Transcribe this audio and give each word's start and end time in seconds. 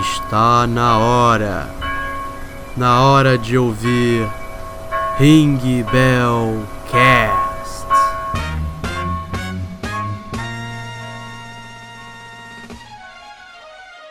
Está 0.00 0.66
na 0.66 0.98
hora. 0.98 1.68
Na 2.76 3.02
hora 3.04 3.38
de 3.38 3.56
ouvir 3.56 4.28
Ring 5.18 5.58
Bell 5.92 6.66
Cast. 6.90 7.44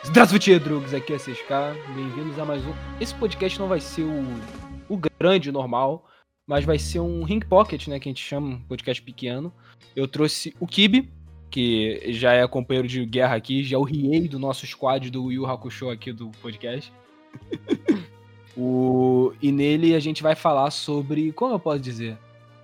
Здравствуйте, 0.02 0.58
drugs! 0.58 0.94
Aqui 0.94 1.12
é 1.12 1.16
6K, 1.16 1.76
bem-vindos 1.94 2.38
a 2.38 2.44
mais 2.44 2.64
um. 2.64 2.72
Esse 3.00 3.14
podcast 3.14 3.58
não 3.58 3.66
vai 3.66 3.80
ser 3.80 4.02
o, 4.02 4.24
o 4.88 4.96
grande, 5.18 5.50
normal, 5.50 6.08
mas 6.46 6.64
vai 6.64 6.78
ser 6.78 7.00
um 7.00 7.24
Ring 7.24 7.40
Pocket, 7.40 7.88
né? 7.88 7.98
Que 7.98 8.08
a 8.08 8.12
gente 8.12 8.24
chama, 8.24 8.46
um 8.46 8.60
podcast 8.60 9.02
pequeno. 9.02 9.52
Eu 9.96 10.06
trouxe 10.06 10.54
o 10.60 10.66
Kibe, 10.66 11.10
que 11.49 12.01
já 12.13 12.33
é 12.33 12.47
companheiro 12.47 12.87
de 12.87 13.05
guerra 13.05 13.35
aqui, 13.35 13.63
já 13.63 13.75
é 13.75 13.79
o 13.79 13.83
Riei 13.83 14.27
do 14.27 14.39
nosso 14.39 14.65
squad 14.65 15.09
do 15.09 15.31
Yu 15.31 15.45
Hakusho 15.45 15.89
aqui 15.89 16.11
do 16.11 16.29
podcast. 16.41 16.93
o... 18.55 19.33
E 19.41 19.51
nele 19.51 19.95
a 19.95 19.99
gente 19.99 20.21
vai 20.21 20.35
falar 20.35 20.71
sobre. 20.71 21.31
Como 21.33 21.53
eu 21.53 21.59
posso 21.59 21.79
dizer? 21.79 22.17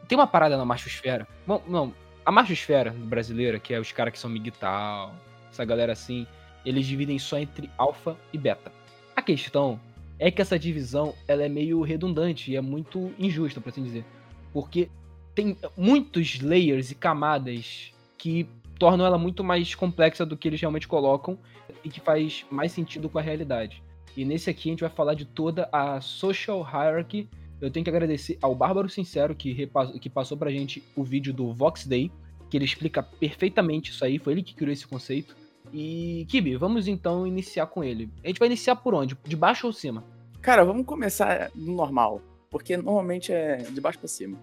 Tem 0.08 0.18
uma 0.18 0.28
parada 0.28 0.56
na 0.58 0.66
machosfera. 0.66 1.28
Bom, 1.48 1.62
não, 1.68 1.94
a 2.26 2.32
machosfera 2.32 2.92
brasileira, 2.92 3.60
que 3.60 3.74
é 3.74 3.80
os 3.80 3.92
caras 3.92 4.14
que 4.14 4.20
são 4.20 4.30
migtal, 4.30 5.16
essa 5.52 5.66
galera 5.66 5.94
assim, 5.94 6.28
eles 6.66 6.86
dividem 6.86 7.18
só 7.20 7.38
entre 7.38 7.70
alfa 7.78 8.18
e 8.34 8.38
beta. 8.38 8.72
A 9.16 9.22
questão 9.22 9.80
é 10.20 10.30
que 10.30 10.42
essa 10.42 10.58
divisão 10.58 11.14
ela 11.28 11.44
é 11.44 11.50
meio 11.50 11.82
redundante 11.82 12.52
e 12.52 12.56
é 12.56 12.62
muito 12.62 13.14
injusta, 13.18 13.62
por 13.62 13.70
assim 13.70 13.84
dizer. 13.84 14.06
Porque 14.54 14.90
tem 15.34 15.58
muitos 15.78 16.40
layers 16.40 16.92
e 16.92 16.96
camadas 16.96 17.92
que 18.18 18.48
tornam 18.80 19.06
ela 19.06 19.18
muito 19.18 19.44
mais 19.44 19.74
complexa 19.74 20.26
do 20.26 20.38
que 20.38 20.48
eles 20.48 20.62
realmente 20.62 20.88
colocam 20.88 21.38
e 21.84 21.90
que 21.90 22.00
faz 22.00 22.46
mais 22.50 22.72
sentido 22.72 23.10
com 23.10 23.18
a 23.18 23.22
realidade. 23.22 23.82
E 24.16 24.24
nesse 24.24 24.50
aqui 24.50 24.70
a 24.70 24.72
gente 24.72 24.82
vai 24.82 24.90
falar 24.90 25.14
de 25.14 25.26
toda 25.26 25.68
a 25.72 26.00
social 26.00 26.60
hierarchy. 26.60 27.30
Eu 27.60 27.72
tenho 27.72 27.84
que 27.84 27.90
agradecer 27.90 28.38
ao 28.42 28.56
Bárbaro 28.56 28.90
Sincero 28.90 29.36
que, 29.36 29.52
repassou, 29.54 30.00
que 30.00 30.10
passou 30.10 30.38
pra 30.38 30.52
gente 30.52 30.84
o 30.96 31.04
vídeo 31.04 31.34
do 31.34 31.54
Vox 31.54 31.86
Day, 31.86 32.12
que 32.50 32.58
ele 32.58 32.66
explica 32.66 33.02
perfeitamente 33.02 33.92
isso 33.92 34.04
aí, 34.06 34.20
foi 34.20 34.34
ele 34.34 34.44
que 34.44 34.54
criou 34.54 34.72
esse 34.72 34.86
conceito. 34.86 35.36
E, 35.74 36.26
Kibi, 36.30 36.56
vamos 36.56 36.88
então 36.88 37.26
iniciar 37.26 37.68
com 37.68 37.84
ele. 37.84 38.10
A 38.24 38.28
gente 38.28 38.40
vai 38.40 38.48
iniciar 38.48 38.76
por 38.76 38.94
onde? 38.94 39.18
De 39.24 39.36
baixo 39.36 39.68
ou 39.68 39.74
cima? 39.74 40.04
Cara, 40.42 40.64
vamos 40.64 40.86
começar 40.86 41.50
no 41.56 41.76
normal, 41.76 42.22
porque 42.50 42.78
normalmente 42.78 43.32
é 43.32 43.58
de 43.58 43.82
baixo 43.82 44.00
para 44.00 44.08
cima. 44.08 44.38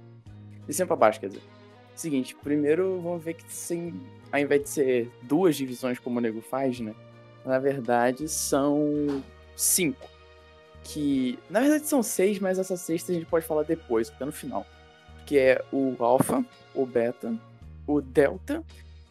De 0.66 0.75
cima 0.75 0.86
pra 0.86 0.97
baixo, 0.97 1.20
quer 1.20 1.28
dizer. 1.28 1.42
Seguinte, 1.94 2.34
primeiro 2.34 3.00
vamos 3.00 3.22
ver 3.22 3.34
que 3.34 3.44
sem, 3.52 4.00
ao 4.30 4.40
invés 4.40 4.62
de 4.62 4.68
ser 4.68 5.10
duas 5.22 5.56
divisões 5.56 5.98
como 5.98 6.18
o 6.18 6.22
nego 6.22 6.40
faz, 6.40 6.80
né? 6.80 6.94
Na 7.44 7.58
verdade 7.58 8.28
são 8.28 9.22
cinco. 9.56 10.08
Que. 10.84 11.38
Na 11.48 11.60
verdade 11.60 11.86
são 11.86 12.02
seis, 12.02 12.38
mas 12.38 12.58
essa 12.58 12.76
sexta 12.76 13.12
a 13.12 13.14
gente 13.14 13.26
pode 13.26 13.46
falar 13.46 13.62
depois, 13.62 14.10
até 14.10 14.24
no 14.24 14.32
final. 14.32 14.66
Que 15.26 15.38
é 15.38 15.64
o 15.72 15.94
alfa, 16.00 16.44
o 16.74 16.84
beta, 16.84 17.36
o 17.86 18.00
delta, 18.00 18.64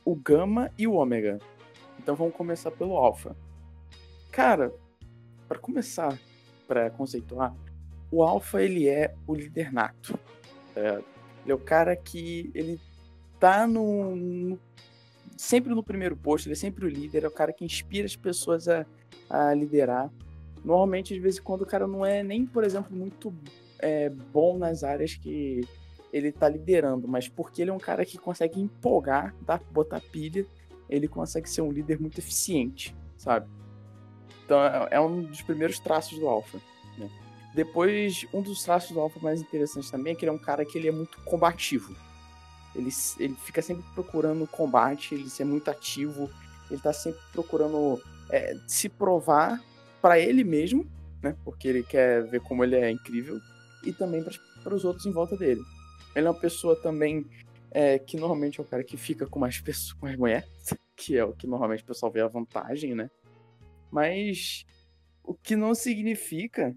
o 0.03 0.15
gama 0.15 0.71
e 0.77 0.87
o 0.87 0.93
ômega. 0.93 1.39
Então 1.99 2.15
vamos 2.15 2.35
começar 2.35 2.71
pelo 2.71 2.97
alfa. 2.97 3.35
Cara, 4.31 4.73
para 5.47 5.59
começar, 5.59 6.17
para 6.67 6.89
conceituar, 6.89 7.53
o 8.11 8.23
alfa 8.23 8.61
ele 8.61 8.87
é 8.87 9.13
o 9.27 9.35
líder 9.35 9.71
nato. 9.71 10.17
É, 10.75 11.01
ele 11.43 11.51
é 11.51 11.55
o 11.55 11.59
cara 11.59 11.95
que 11.95 12.51
ele 12.53 12.79
tá 13.39 13.65
no, 13.65 14.57
sempre 15.35 15.73
no 15.73 15.83
primeiro 15.83 16.15
posto, 16.15 16.47
ele 16.47 16.53
é 16.53 16.57
sempre 16.57 16.85
o 16.85 16.89
líder, 16.89 17.23
é 17.23 17.27
o 17.27 17.31
cara 17.31 17.51
que 17.51 17.65
inspira 17.65 18.05
as 18.05 18.15
pessoas 18.15 18.67
a, 18.67 18.85
a 19.29 19.53
liderar. 19.53 20.11
Normalmente, 20.63 21.13
de 21.13 21.19
vez 21.19 21.37
em 21.37 21.41
quando, 21.41 21.61
o 21.61 21.65
cara 21.65 21.87
não 21.87 22.05
é 22.05 22.21
nem, 22.21 22.45
por 22.45 22.63
exemplo, 22.63 22.95
muito 22.95 23.33
é, 23.79 24.09
bom 24.09 24.57
nas 24.57 24.83
áreas 24.83 25.15
que 25.15 25.61
ele 26.13 26.31
tá 26.31 26.47
liderando, 26.47 27.07
mas 27.07 27.27
porque 27.27 27.61
ele 27.61 27.71
é 27.71 27.73
um 27.73 27.79
cara 27.79 28.05
que 28.05 28.17
consegue 28.17 28.59
empolgar, 28.59 29.33
tá? 29.45 29.59
botar 29.71 29.99
pilha 29.99 30.45
ele 30.91 31.07
consegue 31.07 31.49
ser 31.49 31.61
um 31.61 31.71
líder 31.71 31.99
muito 31.99 32.19
eficiente, 32.19 32.93
sabe? 33.17 33.49
Então 34.45 34.61
é, 34.61 34.89
é 34.91 34.99
um 34.99 35.23
dos 35.23 35.41
primeiros 35.41 35.79
traços 35.79 36.19
do 36.19 36.27
Alpha. 36.27 36.59
Depois, 37.53 38.25
um 38.33 38.41
dos 38.41 38.63
traços 38.63 38.91
do 38.91 38.99
Alpha 38.99 39.19
mais 39.19 39.41
interessantes 39.41 39.91
também 39.91 40.13
é 40.13 40.15
que 40.15 40.23
ele 40.23 40.29
é 40.29 40.33
um 40.33 40.37
cara 40.37 40.65
que 40.65 40.77
ele 40.77 40.87
é 40.87 40.91
muito 40.91 41.19
combativo. 41.21 41.93
Ele, 42.73 42.89
ele 43.19 43.35
fica 43.35 43.61
sempre 43.61 43.83
procurando 43.93 44.47
combate, 44.47 45.13
ele 45.13 45.27
é 45.37 45.43
muito 45.43 45.69
ativo, 45.69 46.29
ele 46.69 46.79
tá 46.79 46.93
sempre 46.93 47.19
procurando 47.33 48.01
é, 48.29 48.57
se 48.67 48.87
provar 48.87 49.61
para 50.01 50.17
ele 50.17 50.43
mesmo, 50.43 50.89
né? 51.21 51.35
Porque 51.43 51.67
ele 51.67 51.83
quer 51.83 52.23
ver 52.23 52.39
como 52.41 52.63
ele 52.63 52.75
é 52.75 52.89
incrível, 52.89 53.39
e 53.83 53.91
também 53.91 54.23
para 54.63 54.73
os 54.73 54.85
outros 54.85 55.05
em 55.05 55.11
volta 55.11 55.35
dele. 55.35 55.61
Ele 56.15 56.27
é 56.27 56.29
uma 56.29 56.39
pessoa 56.39 56.75
também 56.75 57.25
é, 57.71 57.99
que 57.99 58.17
normalmente 58.17 58.59
é 58.59 58.63
o 58.63 58.65
cara 58.65 58.83
que 58.83 58.95
fica 58.95 59.27
com 59.27 59.39
mais 59.39 59.59
pessoas, 59.61 59.93
com 59.93 60.05
as 60.05 60.15
mulheres, 60.15 60.47
que 60.95 61.17
é 61.17 61.25
o 61.25 61.33
que 61.33 61.47
normalmente 61.47 61.83
o 61.83 61.87
pessoal 61.87 62.11
vê 62.11 62.21
a 62.21 62.27
vantagem, 62.27 62.95
né? 62.95 63.09
Mas 63.91 64.65
o 65.23 65.33
que 65.33 65.55
não 65.55 65.75
significa 65.75 66.73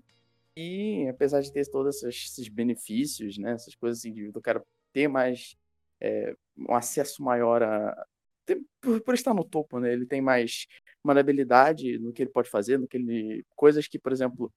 que, 0.55 1.09
apesar 1.09 1.41
de 1.41 1.53
ter 1.53 1.69
todos 1.71 2.03
esses 2.03 2.49
benefícios, 2.49 3.39
né, 3.39 3.53
essas 3.53 3.75
coisas 3.75 3.99
assim, 3.99 4.31
do 4.31 4.41
cara 4.41 4.65
ter 4.93 5.09
mais 5.09 5.57
é, 6.01 6.35
um 6.57 6.75
acesso 6.75 7.23
maior 7.23 7.63
a. 7.63 8.07
Ter, 8.47 8.61
por, 8.81 9.01
por, 9.01 9.15
estar 9.15 9.35
no 9.35 9.45
topo, 9.45 9.81
né? 9.81 9.93
Ele 9.93 10.07
tem 10.07 10.21
mais 10.21 10.67
manabilidade 11.03 11.99
no 11.99 12.13
que 12.13 12.23
ele 12.23 12.31
pode 12.31 12.51
fazer, 12.51 12.79
no 12.79 12.87
que 12.87 12.97
ele. 12.97 13.45
Coisas 13.57 13.89
que, 13.89 13.99
por 13.99 14.13
exemplo, 14.13 14.53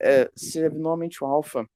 é, 0.00 0.30
se 0.36 0.68
normalmente 0.68 1.22
o 1.24 1.26
Alpha 1.26 1.66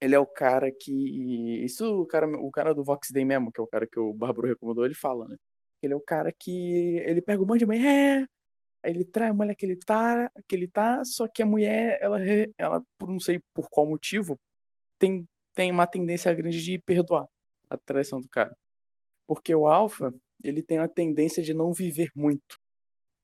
ele 0.00 0.14
é 0.14 0.18
o 0.18 0.26
cara 0.26 0.70
que. 0.70 1.64
Isso 1.64 2.02
o 2.02 2.06
cara, 2.06 2.26
o 2.26 2.50
cara 2.50 2.74
do 2.74 2.84
Vox 2.84 3.10
Day 3.10 3.24
mesmo, 3.24 3.50
que 3.50 3.60
é 3.60 3.64
o 3.64 3.66
cara 3.66 3.86
que 3.86 3.98
o 3.98 4.12
Bárbaro 4.12 4.48
recomendou, 4.48 4.84
ele 4.84 4.94
fala, 4.94 5.26
né? 5.26 5.36
Ele 5.82 5.94
é 5.94 5.96
o 5.96 6.00
cara 6.00 6.32
que. 6.32 6.98
Ele 7.06 7.22
pega 7.22 7.42
um 7.42 7.46
monte 7.46 7.60
de 7.60 7.66
mulher, 7.66 8.26
aí 8.84 8.90
ele 8.90 9.04
trai 9.04 9.30
a 9.30 9.34
mulher 9.34 9.54
que 9.54 9.64
ele 9.64 9.76
tá, 9.76 10.30
que 10.46 10.54
ele 10.54 10.68
tá, 10.68 11.02
só 11.04 11.26
que 11.26 11.42
a 11.42 11.46
mulher, 11.46 11.98
ela, 12.00 12.18
ela 12.58 12.82
por 12.98 13.08
não 13.08 13.18
sei 13.18 13.40
por 13.54 13.68
qual 13.70 13.86
motivo, 13.86 14.38
tem, 14.98 15.26
tem 15.54 15.70
uma 15.70 15.86
tendência 15.86 16.32
grande 16.34 16.62
de 16.62 16.78
perdoar 16.78 17.26
a 17.70 17.76
traição 17.78 18.20
do 18.20 18.28
cara. 18.28 18.54
Porque 19.26 19.54
o 19.54 19.66
Alpha, 19.66 20.14
ele 20.42 20.62
tem 20.62 20.78
a 20.78 20.86
tendência 20.86 21.42
de 21.42 21.54
não 21.54 21.72
viver 21.72 22.10
muito. 22.14 22.58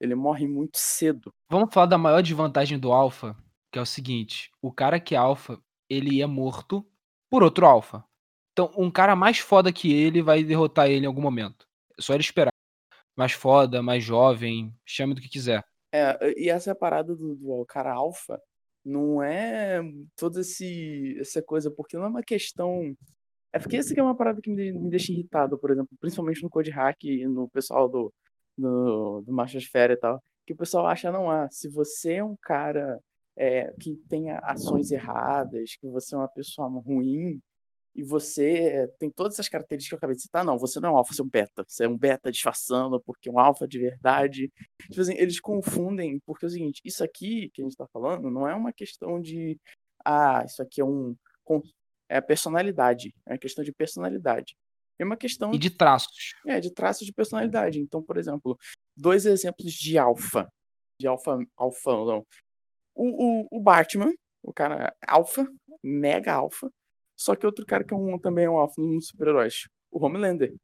Ele 0.01 0.15
morre 0.15 0.47
muito 0.47 0.79
cedo. 0.79 1.31
Vamos 1.51 1.73
falar 1.75 1.87
da 1.87 1.99
maior 1.99 2.23
desvantagem 2.23 2.79
do 2.79 2.91
Alpha, 2.91 3.37
que 3.71 3.79
é 3.79 3.83
o 3.83 3.87
seguinte: 3.87 4.51
o 4.63 4.73
cara 4.73 4.99
que 4.99 5.15
é 5.15 5.19
Alpha, 5.19 5.61
ele 5.91 6.23
é 6.23 6.27
morto 6.27 6.87
por 7.29 7.43
outro 7.43 7.67
alfa. 7.67 8.03
Então, 8.53 8.73
um 8.77 8.91
cara 8.91 9.15
mais 9.15 9.39
foda 9.39 9.73
que 9.73 9.93
ele 9.93 10.23
vai 10.23 10.43
derrotar 10.43 10.89
ele 10.89 11.05
em 11.05 11.07
algum 11.07 11.23
momento. 11.23 11.67
É 11.99 12.03
só 12.03 12.15
ele 12.15 12.23
esperar. 12.23 12.50
Mais 13.21 13.33
foda, 13.33 13.83
mais 13.83 14.03
jovem, 14.03 14.75
chame 14.83 15.13
do 15.13 15.21
que 15.21 15.29
quiser. 15.29 15.63
É, 15.93 16.41
e 16.41 16.49
essa 16.49 16.75
parada 16.75 17.15
do, 17.15 17.35
do 17.35 17.67
cara 17.67 17.93
alfa 17.93 18.41
não 18.83 19.23
é 19.23 19.83
toda 20.17 20.41
esse, 20.41 21.19
essa 21.21 21.43
coisa, 21.43 21.71
porque 21.71 21.99
não 21.99 22.05
é 22.07 22.09
uma 22.09 22.23
questão. 22.23 22.97
É 23.53 23.59
porque 23.59 23.77
essa 23.77 23.93
é 23.95 24.03
uma 24.03 24.17
parada 24.17 24.41
que 24.41 24.49
me, 24.49 24.73
me 24.73 24.89
deixa 24.89 25.13
irritado, 25.13 25.59
por 25.59 25.71
exemplo, 25.71 25.91
principalmente 26.01 26.43
no 26.43 26.49
Code 26.49 26.71
Hack 26.71 27.05
e 27.05 27.27
no 27.27 27.47
pessoal 27.51 27.91
do, 27.91 28.11
do, 28.57 29.21
do 29.21 29.33
Machosfera 29.35 29.93
e 29.93 29.99
tal, 29.99 30.25
que 30.47 30.55
o 30.55 30.57
pessoal 30.57 30.87
acha, 30.87 31.13
não, 31.13 31.31
ah, 31.31 31.47
se 31.51 31.69
você 31.69 32.15
é 32.15 32.25
um 32.25 32.39
cara 32.41 32.99
é, 33.37 33.71
que 33.79 33.97
tenha 34.09 34.39
ações 34.39 34.91
erradas, 34.91 35.77
que 35.79 35.87
você 35.87 36.15
é 36.15 36.19
uma 36.19 36.29
pessoa 36.29 36.69
ruim, 36.69 37.39
e 37.95 38.03
você 38.03 38.89
tem 38.99 39.11
todas 39.11 39.35
essas 39.35 39.49
características 39.49 39.89
que 39.89 39.95
eu 39.95 39.99
acabei 39.99 40.17
de 40.17 40.23
citar, 40.23 40.45
não, 40.45 40.59
você 40.59 40.79
não 40.79 40.91
é 40.91 40.93
um 40.93 40.97
alfa, 40.97 41.13
você 41.13 41.21
é 41.21 41.25
um 41.25 41.29
beta. 41.29 41.65
Você 41.67 41.85
é 41.85 41.89
um 41.89 41.99
beta 41.99 42.31
disfarçando 42.31 43.01
porque 43.01 43.29
é 43.29 43.33
um 43.33 43.39
alfa 43.39 43.67
de 43.67 43.79
verdade. 43.79 44.51
Tipo 44.83 45.01
assim, 45.01 45.15
eles 45.17 45.41
confundem, 45.41 46.21
porque 46.25 46.45
é 46.45 46.49
o 46.49 46.51
seguinte, 46.51 46.81
isso 46.85 47.03
aqui 47.03 47.51
que 47.53 47.63
a 47.63 47.65
gente 47.65 47.73
está 47.73 47.87
falando 47.93 48.31
não 48.31 48.49
é 48.49 48.55
uma 48.55 48.73
questão 48.73 49.21
de, 49.21 49.59
ah, 50.05 50.43
isso 50.47 50.63
aqui 50.63 50.81
é 50.81 50.85
um. 50.85 51.17
É 52.09 52.21
personalidade, 52.21 53.15
é 53.27 53.33
uma 53.33 53.39
questão 53.39 53.65
de 53.65 53.73
personalidade. 53.73 54.57
É 54.99 55.05
uma 55.05 55.17
questão. 55.17 55.53
E 55.53 55.59
de 55.59 55.71
traços. 55.71 56.35
É, 56.47 56.61
de 56.61 56.73
traços 56.73 57.07
de 57.07 57.13
personalidade. 57.13 57.81
Então, 57.81 58.03
por 58.03 58.19
exemplo, 58.19 58.57
dois 58.97 59.25
exemplos 59.25 59.73
de 59.73 59.97
alfa. 59.97 60.47
De 61.01 61.07
alfa, 61.07 61.39
alfa, 61.57 61.91
não. 61.91 62.27
O, 62.95 63.47
o, 63.47 63.59
o 63.59 63.61
Batman, 63.61 64.13
o 64.43 64.53
cara 64.53 64.95
alfa, 65.07 65.47
mega 65.83 66.35
alfa. 66.35 66.71
Só 67.21 67.37
que 67.37 67.45
outro 67.45 67.67
cara 67.67 67.85
que 67.85 67.93
é 67.93 67.97
um, 67.97 68.19
também 68.19 68.47
é 68.47 68.51
um 68.51 68.57
alfa 68.57 68.81
nos 68.81 69.09
super-heróis, 69.09 69.69
o 69.91 70.03
Homelander. 70.03 70.57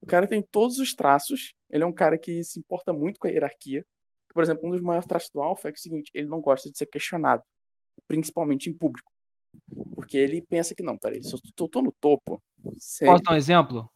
O 0.00 0.06
cara 0.06 0.24
tem 0.24 0.40
todos 0.40 0.78
os 0.78 0.94
traços, 0.94 1.52
ele 1.68 1.82
é 1.82 1.86
um 1.86 1.92
cara 1.92 2.16
que 2.16 2.44
se 2.44 2.60
importa 2.60 2.92
muito 2.92 3.18
com 3.18 3.26
a 3.26 3.30
hierarquia. 3.30 3.84
Por 4.32 4.40
exemplo, 4.40 4.68
um 4.68 4.70
dos 4.70 4.80
maiores 4.80 5.08
traços 5.08 5.30
do 5.34 5.42
alfa 5.42 5.66
é, 5.66 5.72
é 5.72 5.74
o 5.74 5.76
seguinte, 5.76 6.08
ele 6.14 6.28
não 6.28 6.40
gosta 6.40 6.70
de 6.70 6.78
ser 6.78 6.86
questionado, 6.86 7.42
principalmente 8.06 8.70
em 8.70 8.72
público. 8.72 9.10
Porque 9.96 10.16
ele 10.16 10.40
pensa 10.40 10.76
que 10.76 10.82
não, 10.84 10.96
peraí, 10.96 11.24
se 11.24 11.34
eu 11.34 11.40
tô, 11.56 11.68
tô 11.68 11.82
no 11.82 11.90
topo... 12.00 12.40
Posso 12.62 13.24
dar 13.24 13.32
um 13.32 13.36
exemplo? 13.36 13.90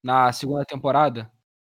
Na 0.00 0.32
segunda 0.32 0.64
temporada, 0.64 1.28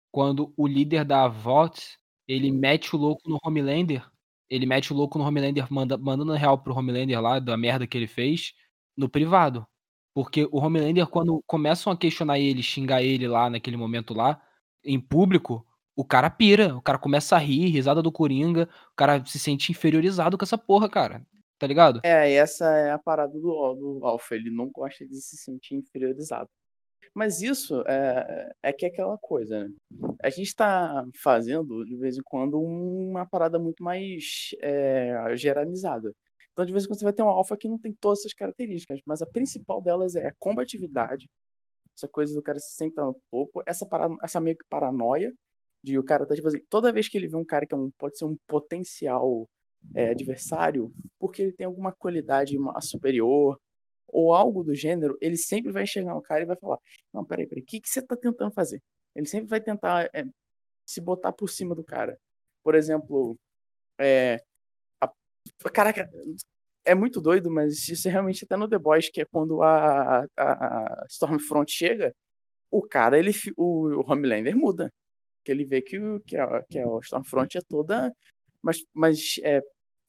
quando 0.10 0.54
o 0.56 0.66
líder 0.66 1.04
da 1.04 1.28
Vault, 1.28 1.98
ele 2.26 2.54
mete 2.54 2.96
o 2.96 2.98
louco 2.98 3.30
no 3.30 3.38
Homelander, 3.44 4.10
ele 4.50 4.66
mete 4.66 4.94
o 4.94 4.96
louco 4.96 5.20
no 5.20 5.26
Homelander, 5.26 5.68
manda, 5.70 5.98
mandando 5.98 6.32
real 6.32 6.58
pro 6.58 6.74
Homelander 6.74 7.22
lá, 7.22 7.38
da 7.38 7.58
merda 7.58 7.86
que 7.86 7.98
ele 7.98 8.08
fez, 8.08 8.54
no 8.98 9.08
privado. 9.08 9.66
Porque 10.14 10.48
o 10.52 10.58
Homelander, 10.58 11.06
quando 11.08 11.44
começam 11.46 11.94
a 11.94 11.98
questionar 11.98 12.40
ele, 12.40 12.64
xingar 12.64 13.04
ele 13.04 13.28
lá 13.28 13.50
naquele 13.50 13.78
momento 13.78 14.14
lá, 14.14 14.42
em 14.84 15.00
público, 15.00 15.66
o 15.96 16.04
cara 16.04 16.30
pira, 16.30 16.76
o 16.76 16.82
cara 16.82 16.98
começa 16.98 17.36
a 17.36 17.40
rir, 17.40 17.68
risada 17.68 18.02
do 18.02 18.12
Coringa, 18.12 18.68
o 18.92 18.96
cara 18.96 19.24
se 19.26 19.38
sente 19.38 19.72
inferiorizado 19.72 20.38
com 20.38 20.44
essa 20.44 20.58
porra, 20.58 20.90
cara. 20.90 21.26
Tá 21.60 21.66
ligado? 21.66 22.02
É, 22.04 22.34
essa 22.34 22.66
é 22.66 22.92
a 22.92 23.00
parada 23.00 23.34
do, 23.34 23.74
do 23.74 24.06
Alpha, 24.06 24.36
ele 24.36 24.52
não 24.52 24.70
gosta 24.70 25.06
de 25.08 25.16
se 25.16 25.38
sentir 25.38 25.76
inferiorizado. 25.76 26.50
Mas 27.16 27.42
isso 27.42 27.84
é, 27.88 28.52
é 28.62 28.72
que 28.72 28.86
é 28.86 28.90
aquela 28.90 29.18
coisa, 29.18 29.64
né? 29.64 29.74
A 30.22 30.30
gente 30.30 30.48
está 30.48 31.04
fazendo, 31.16 31.84
de 31.84 31.96
vez 31.96 32.16
em 32.16 32.22
quando, 32.24 32.60
uma 32.60 33.26
parada 33.26 33.58
muito 33.58 33.84
mais 33.84 34.50
é, 34.62 35.36
generalizada. 35.36 36.14
Então, 36.58 36.66
de 36.66 36.72
vez 36.72 36.86
em 36.86 36.88
quando, 36.88 36.98
você 36.98 37.04
vai 37.04 37.14
ter 37.14 37.22
um 37.22 37.30
alfa 37.30 37.56
que 37.56 37.70
não 37.70 37.78
tem 37.78 37.94
todas 37.94 38.22
essas 38.22 38.34
características, 38.34 39.00
mas 39.06 39.22
a 39.22 39.28
principal 39.28 39.80
delas 39.80 40.16
é 40.16 40.30
a 40.30 40.34
combatividade, 40.40 41.30
essa 41.96 42.08
coisa 42.08 42.34
do 42.34 42.42
cara 42.42 42.58
se 42.58 42.74
sentar 42.74 43.06
no 43.06 43.16
topo, 43.30 43.62
essa, 43.64 43.86
para, 43.86 44.10
essa 44.24 44.42
meio 44.42 44.58
que 44.58 44.66
paranoia 44.68 45.32
de 45.84 46.00
o 46.00 46.04
cara 46.04 46.26
tá, 46.26 46.34
tipo 46.34 46.48
assim, 46.48 46.60
toda 46.68 46.92
vez 46.92 47.08
que 47.08 47.16
ele 47.16 47.28
vê 47.28 47.36
um 47.36 47.46
cara 47.46 47.68
que 47.68 47.76
é 47.76 47.78
um, 47.78 47.92
pode 48.00 48.18
ser 48.18 48.26
um 48.26 48.36
potencial 48.48 49.48
é, 49.96 50.10
adversário, 50.10 50.92
porque 51.20 51.44
ele 51.44 51.54
tem 51.54 51.68
alguma 51.68 51.92
qualidade 51.92 52.58
superior, 52.82 53.60
ou 54.08 54.34
algo 54.34 54.64
do 54.64 54.74
gênero, 54.74 55.16
ele 55.22 55.38
sempre 55.38 55.72
vai 55.72 55.86
chegar 55.86 56.16
no 56.16 56.24
cara 56.24 56.42
e 56.42 56.46
vai 56.48 56.58
falar: 56.58 56.80
Não, 57.14 57.24
peraí, 57.24 57.46
peraí, 57.46 57.62
o 57.62 57.66
que, 57.68 57.80
que 57.80 57.88
você 57.90 58.02
tá 58.02 58.16
tentando 58.18 58.52
fazer? 58.52 58.82
Ele 59.16 59.28
sempre 59.28 59.48
vai 59.48 59.62
tentar 59.62 60.10
é, 60.12 60.24
se 60.88 61.02
botar 61.02 61.32
por 61.34 61.50
cima 61.50 61.76
do 61.76 61.84
cara. 61.84 62.18
Por 62.64 62.74
exemplo, 62.74 63.38
é. 64.00 64.40
Caraca, 65.74 66.10
é 66.86 66.96
muito 66.96 67.20
doido, 67.20 67.52
mas 67.52 67.90
isso 67.90 68.08
é 68.08 68.12
realmente 68.12 68.46
até 68.46 68.56
no 68.56 68.70
The 68.70 68.78
Boys, 68.78 69.10
que 69.10 69.22
é 69.22 69.26
quando 69.26 69.62
a, 69.62 70.26
a, 70.38 71.06
Stormfront 71.10 71.72
chega, 71.72 72.16
o 72.72 72.82
cara, 72.82 73.20
ele, 73.20 73.32
o, 73.58 74.02
o 74.02 74.12
Homelander 74.12 74.56
muda. 74.56 74.92
Que 75.44 75.52
ele 75.52 75.66
vê 75.66 75.82
que, 75.82 76.00
o, 76.00 76.20
que, 76.22 76.38
a, 76.38 76.64
que 76.64 76.80
a 76.80 76.86
Stormfront 77.02 77.58
é 77.58 77.62
toda. 77.68 78.14
Mas, 78.62 78.78
mas 78.94 79.36
é, 79.44 79.62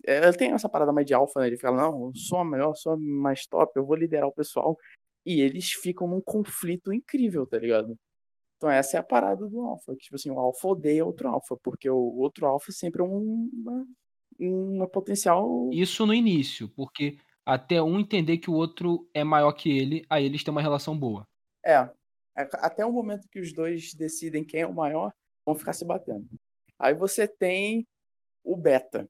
ela 0.05 0.33
tem 0.33 0.53
essa 0.53 0.69
parada 0.69 0.93
mais 0.93 1.07
de 1.07 1.15
alfa, 1.15 1.41
né? 1.41 1.49
Ele 1.49 1.59
fala, 1.59 1.83
não, 1.83 2.07
eu 2.07 2.13
sou 2.15 2.39
a 2.39 2.45
melhor, 2.45 2.75
sou 2.77 2.93
a 2.93 2.97
mais 2.97 3.47
top, 3.47 3.73
eu 3.77 3.85
vou 3.87 3.97
liderar 3.97 4.29
o 4.29 4.33
pessoal. 4.33 4.77
E 5.27 5.41
eles 5.41 5.73
ficam 5.73 6.07
num 6.09 6.21
conflito 6.21 6.93
incrível, 6.93 7.47
tá 7.47 7.59
ligado? 7.59 7.99
Então 8.57 8.71
essa 8.71 8.97
é 8.97 9.01
a 9.01 9.03
parada 9.03 9.47
do 9.49 9.61
alfa. 9.63 9.95
Tipo 9.97 10.17
assim, 10.17 10.31
o 10.31 10.39
alfa 10.39 10.69
odeia 10.69 11.05
outro 11.05 11.29
alfa, 11.29 11.57
porque 11.63 11.91
o 11.91 12.17
outro 12.19 12.47
alfa 12.47 12.73
sempre 12.73 13.03
é 13.03 13.05
um, 13.05 13.51
uma, 13.53 13.87
uma 14.39 14.89
potencial. 14.89 15.71
Isso 15.73 16.07
no 16.07 16.15
início, 16.15 16.69
porque 16.69 17.19
até 17.45 17.83
um 17.83 17.99
entender 17.99 18.39
que 18.39 18.51
o 18.51 18.55
outro 18.55 19.09
é 19.15 19.25
maior 19.25 19.53
que 19.53 19.71
ele, 19.71 20.05
aí 20.09 20.25
eles 20.25 20.45
têm 20.45 20.53
uma 20.53 20.63
relação 20.63 20.97
boa. 20.97 21.27
É. 21.65 21.77
é 22.37 22.49
até 22.55 22.85
o 22.85 22.93
momento 22.93 23.29
que 23.31 23.41
os 23.41 23.53
dois 23.53 23.95
decidem 23.95 24.45
quem 24.45 24.61
é 24.61 24.67
o 24.67 24.75
maior, 24.75 25.13
vão 25.47 25.55
ficar 25.55 25.73
se 25.73 25.85
batendo. 25.85 26.29
Aí 26.79 26.95
você 26.95 27.27
tem 27.27 27.87
o 28.45 28.57
beta, 28.57 29.09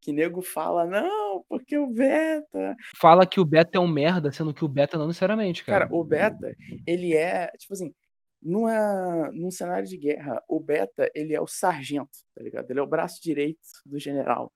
que 0.00 0.12
nego 0.12 0.40
fala, 0.40 0.86
não, 0.86 1.44
porque 1.48 1.76
o 1.76 1.86
beta. 1.88 2.76
Fala 2.96 3.26
que 3.26 3.40
o 3.40 3.44
beta 3.44 3.76
é 3.76 3.80
um 3.80 3.88
merda, 3.88 4.32
sendo 4.32 4.54
que 4.54 4.64
o 4.64 4.68
beta 4.68 4.96
não 4.96 5.08
necessariamente, 5.08 5.64
cara. 5.64 5.86
Cara, 5.86 5.94
o 5.94 6.04
beta, 6.04 6.56
ele 6.86 7.14
é, 7.14 7.48
tipo 7.58 7.74
assim, 7.74 7.92
numa, 8.40 9.30
num 9.32 9.50
cenário 9.50 9.86
de 9.86 9.96
guerra, 9.96 10.42
o 10.48 10.58
beta, 10.58 11.10
ele 11.14 11.34
é 11.34 11.40
o 11.40 11.46
sargento, 11.46 12.18
tá 12.34 12.42
ligado? 12.42 12.70
Ele 12.70 12.80
é 12.80 12.82
o 12.82 12.86
braço 12.86 13.20
direito 13.20 13.60
do 13.84 13.98
general. 13.98 14.50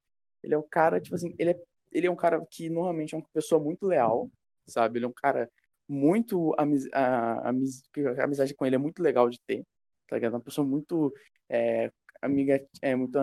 Ele 0.44 0.54
é 0.54 0.58
o 0.58 0.62
cara, 0.62 1.00
tipo 1.00 1.14
assim, 1.14 1.34
ele 1.38 1.50
é, 1.50 1.60
ele 1.92 2.06
é 2.06 2.10
um 2.10 2.16
cara 2.16 2.44
que 2.50 2.68
normalmente 2.68 3.14
é 3.14 3.18
uma 3.18 3.26
pessoa 3.32 3.60
muito 3.60 3.86
leal, 3.86 4.30
sabe? 4.66 4.98
Ele 4.98 5.06
é 5.06 5.08
um 5.08 5.12
cara 5.12 5.50
muito. 5.88 6.54
Amiz, 6.58 6.88
a, 6.92 7.48
amiz, 7.48 7.82
a 8.18 8.24
amizade 8.24 8.54
com 8.54 8.66
ele 8.66 8.76
é 8.76 8.78
muito 8.78 9.02
legal 9.02 9.28
de 9.28 9.40
ter, 9.46 9.64
tá 10.08 10.16
ligado? 10.16 10.34
Uma 10.34 10.40
pessoa 10.40 10.66
muito. 10.66 11.12
É, 11.48 11.90
amiga, 12.20 12.64
é 12.82 12.94
muito 12.94 13.18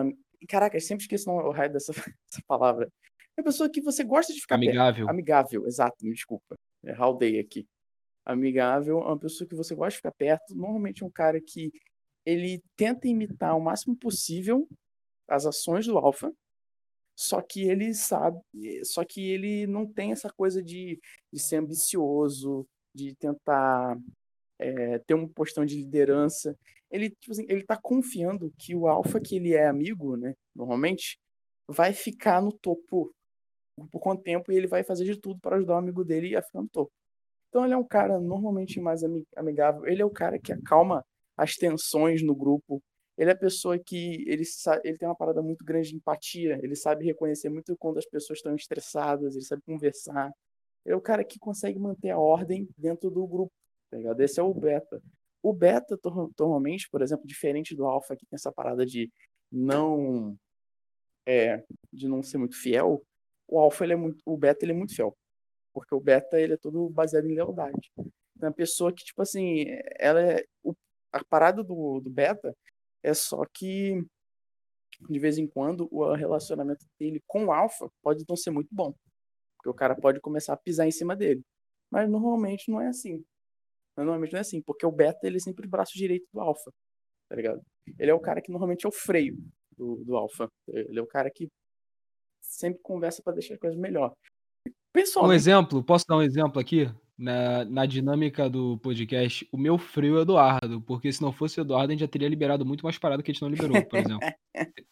Caraca, 0.48 0.76
eu 0.76 0.80
sempre 0.80 1.04
esqueço 1.04 1.30
o 1.30 1.50
raio 1.50 1.72
dessa, 1.72 1.92
dessa 2.28 2.42
palavra. 2.46 2.90
É 3.36 3.40
uma 3.40 3.44
pessoa 3.44 3.70
que 3.70 3.80
você 3.80 4.04
gosta 4.04 4.32
de 4.32 4.40
ficar 4.40 4.56
Amigável. 4.56 5.06
Perto. 5.06 5.10
Amigável, 5.10 5.66
exato, 5.66 6.04
me 6.04 6.12
desculpa. 6.12 6.56
É 6.84 6.92
Haldei 6.92 7.38
aqui. 7.38 7.66
Amigável 8.24 8.98
é 8.98 9.04
uma 9.06 9.18
pessoa 9.18 9.48
que 9.48 9.54
você 9.54 9.74
gosta 9.74 9.90
de 9.90 9.96
ficar 9.96 10.12
perto. 10.12 10.54
Normalmente 10.54 11.02
é 11.02 11.06
um 11.06 11.10
cara 11.10 11.40
que 11.40 11.72
ele 12.24 12.62
tenta 12.76 13.08
imitar 13.08 13.56
o 13.56 13.60
máximo 13.60 13.96
possível 13.96 14.68
as 15.28 15.46
ações 15.46 15.86
do 15.86 15.96
Alpha, 15.96 16.32
só 17.22 17.40
que 17.40 17.62
ele 17.68 17.94
sabe, 17.94 18.40
só 18.84 19.04
que 19.04 19.30
ele 19.30 19.66
não 19.66 19.86
tem 19.86 20.12
essa 20.12 20.30
coisa 20.30 20.62
de, 20.62 21.00
de 21.32 21.40
ser 21.40 21.56
ambicioso, 21.56 22.66
de 22.94 23.14
tentar 23.14 23.98
é, 24.58 24.98
ter 25.00 25.14
uma 25.14 25.28
postão 25.28 25.64
de 25.64 25.76
liderança 25.76 26.56
ele, 26.92 27.08
tipo 27.08 27.32
assim, 27.32 27.46
ele 27.48 27.64
tá 27.64 27.76
confiando 27.76 28.52
que 28.58 28.76
o 28.76 28.86
alfa 28.86 29.18
que 29.18 29.36
ele 29.36 29.54
é 29.54 29.66
amigo, 29.66 30.14
né, 30.16 30.34
normalmente, 30.54 31.18
vai 31.66 31.94
ficar 31.94 32.42
no 32.42 32.52
topo 32.52 33.14
por 33.90 34.00
quanto 34.00 34.22
tempo 34.22 34.52
e 34.52 34.56
ele 34.56 34.66
vai 34.66 34.84
fazer 34.84 35.04
de 35.06 35.18
tudo 35.18 35.40
para 35.40 35.56
ajudar 35.56 35.76
o 35.76 35.78
amigo 35.78 36.04
dele 36.04 36.36
a 36.36 36.42
ficar 36.42 36.60
no 36.60 36.68
topo. 36.68 36.92
Então 37.48 37.64
ele 37.64 37.72
é 37.72 37.76
um 37.76 37.86
cara 37.86 38.20
normalmente 38.20 38.78
mais 38.78 39.02
amigável, 39.34 39.86
ele 39.86 40.02
é 40.02 40.04
o 40.04 40.10
cara 40.10 40.38
que 40.38 40.52
acalma 40.52 41.02
as 41.36 41.54
tensões 41.54 42.22
no 42.22 42.34
grupo. 42.34 42.82
Ele 43.16 43.30
é 43.30 43.34
a 43.34 43.38
pessoa 43.38 43.78
que 43.78 44.24
ele, 44.26 44.42
ele 44.84 44.98
tem 44.98 45.08
uma 45.08 45.14
parada 45.14 45.42
muito 45.42 45.64
grande 45.64 45.90
de 45.90 45.96
empatia, 45.96 46.58
ele 46.62 46.74
sabe 46.74 47.04
reconhecer 47.04 47.50
muito 47.50 47.76
quando 47.76 47.98
as 47.98 48.06
pessoas 48.06 48.38
estão 48.38 48.54
estressadas, 48.54 49.34
ele 49.34 49.44
sabe 49.44 49.62
conversar. 49.62 50.32
Ele 50.84 50.94
é 50.94 50.96
o 50.96 51.00
cara 51.00 51.22
que 51.22 51.38
consegue 51.38 51.78
manter 51.78 52.10
a 52.10 52.18
ordem 52.18 52.68
dentro 52.76 53.10
do 53.10 53.26
grupo, 53.26 53.52
tá 53.90 53.96
ligado? 53.96 54.20
Esse 54.20 54.40
é 54.40 54.42
o 54.42 54.52
beta. 54.54 55.02
O 55.42 55.52
beta, 55.52 55.98
normalmente, 56.38 56.88
por 56.88 57.02
exemplo, 57.02 57.26
diferente 57.26 57.74
do 57.74 57.84
alfa, 57.84 58.16
que 58.16 58.24
tem 58.26 58.36
essa 58.36 58.52
parada 58.52 58.86
de 58.86 59.10
não 59.50 60.36
é, 61.26 61.62
de 61.92 62.08
não 62.08 62.22
ser 62.22 62.38
muito 62.38 62.56
fiel, 62.56 63.02
o 63.46 63.58
alfa 63.58 63.84
ele 63.84 63.92
é 63.92 63.96
muito, 63.96 64.22
o 64.24 64.36
beta 64.36 64.64
ele 64.64 64.72
é 64.72 64.74
muito 64.74 64.94
fiel, 64.94 65.16
porque 65.72 65.94
o 65.94 66.00
beta 66.00 66.40
ele 66.40 66.54
é 66.54 66.56
todo 66.56 66.88
baseado 66.88 67.26
em 67.26 67.34
lealdade. 67.34 67.92
Então, 68.36 68.48
a 68.48 68.52
pessoa 68.52 68.92
que 68.92 69.04
tipo 69.04 69.20
assim, 69.20 69.66
ela 69.98 70.20
é 70.22 70.44
o, 70.62 70.74
a 71.12 71.22
parada 71.24 71.62
do, 71.62 72.00
do 72.00 72.10
beta 72.10 72.56
é 73.02 73.14
só 73.14 73.44
que 73.52 74.04
de 75.08 75.18
vez 75.18 75.38
em 75.38 75.46
quando 75.46 75.88
o 75.90 76.14
relacionamento 76.14 76.86
dele 76.98 77.20
com 77.26 77.46
o 77.46 77.52
alfa 77.52 77.90
pode 78.02 78.24
não 78.28 78.36
ser 78.36 78.50
muito 78.50 78.68
bom, 78.70 78.94
porque 79.56 79.68
o 79.68 79.74
cara 79.74 79.96
pode 79.96 80.20
começar 80.20 80.52
a 80.54 80.56
pisar 80.56 80.86
em 80.86 80.92
cima 80.92 81.16
dele. 81.16 81.42
Mas 81.90 82.08
normalmente 82.08 82.70
não 82.70 82.80
é 82.80 82.88
assim. 82.88 83.24
Normalmente 83.96 84.32
não 84.32 84.38
é 84.38 84.40
assim, 84.40 84.62
porque 84.62 84.86
o 84.86 84.92
beta 84.92 85.26
ele 85.26 85.36
é 85.36 85.40
sempre 85.40 85.66
o 85.66 85.70
braço 85.70 85.92
direito 85.94 86.26
do 86.32 86.40
alfa, 86.40 86.72
tá 87.28 87.36
ligado? 87.36 87.60
Ele 87.98 88.10
é 88.10 88.14
o 88.14 88.20
cara 88.20 88.40
que 88.40 88.50
normalmente 88.50 88.86
é 88.86 88.88
o 88.88 88.92
freio 88.92 89.36
do, 89.76 89.96
do 90.04 90.16
alfa. 90.16 90.48
Ele 90.68 90.98
é 90.98 91.02
o 91.02 91.06
cara 91.06 91.30
que 91.30 91.48
sempre 92.40 92.80
conversa 92.82 93.22
para 93.22 93.34
deixar 93.34 93.54
as 93.54 93.60
coisas 93.60 93.78
melhor. 93.78 94.14
Pessoalmente... 94.92 95.32
Um 95.32 95.36
exemplo, 95.36 95.84
posso 95.84 96.04
dar 96.06 96.16
um 96.16 96.22
exemplo 96.22 96.60
aqui? 96.60 96.86
Na, 97.22 97.64
na 97.64 97.86
dinâmica 97.86 98.50
do 98.50 98.78
podcast, 98.78 99.46
o 99.52 99.56
meu 99.56 99.78
freio 99.78 100.16
é 100.16 100.18
o 100.18 100.22
Eduardo, 100.22 100.80
porque 100.80 101.12
se 101.12 101.22
não 101.22 101.32
fosse 101.32 101.60
o 101.60 101.62
Eduardo, 101.62 101.90
a 101.90 101.92
gente 101.92 102.00
já 102.00 102.08
teria 102.08 102.28
liberado 102.28 102.66
muito 102.66 102.82
mais 102.82 102.98
parada 102.98 103.22
que 103.22 103.30
a 103.30 103.34
gente 103.34 103.42
não 103.42 103.48
liberou, 103.48 103.80
por 103.86 103.96
exemplo. 103.96 104.28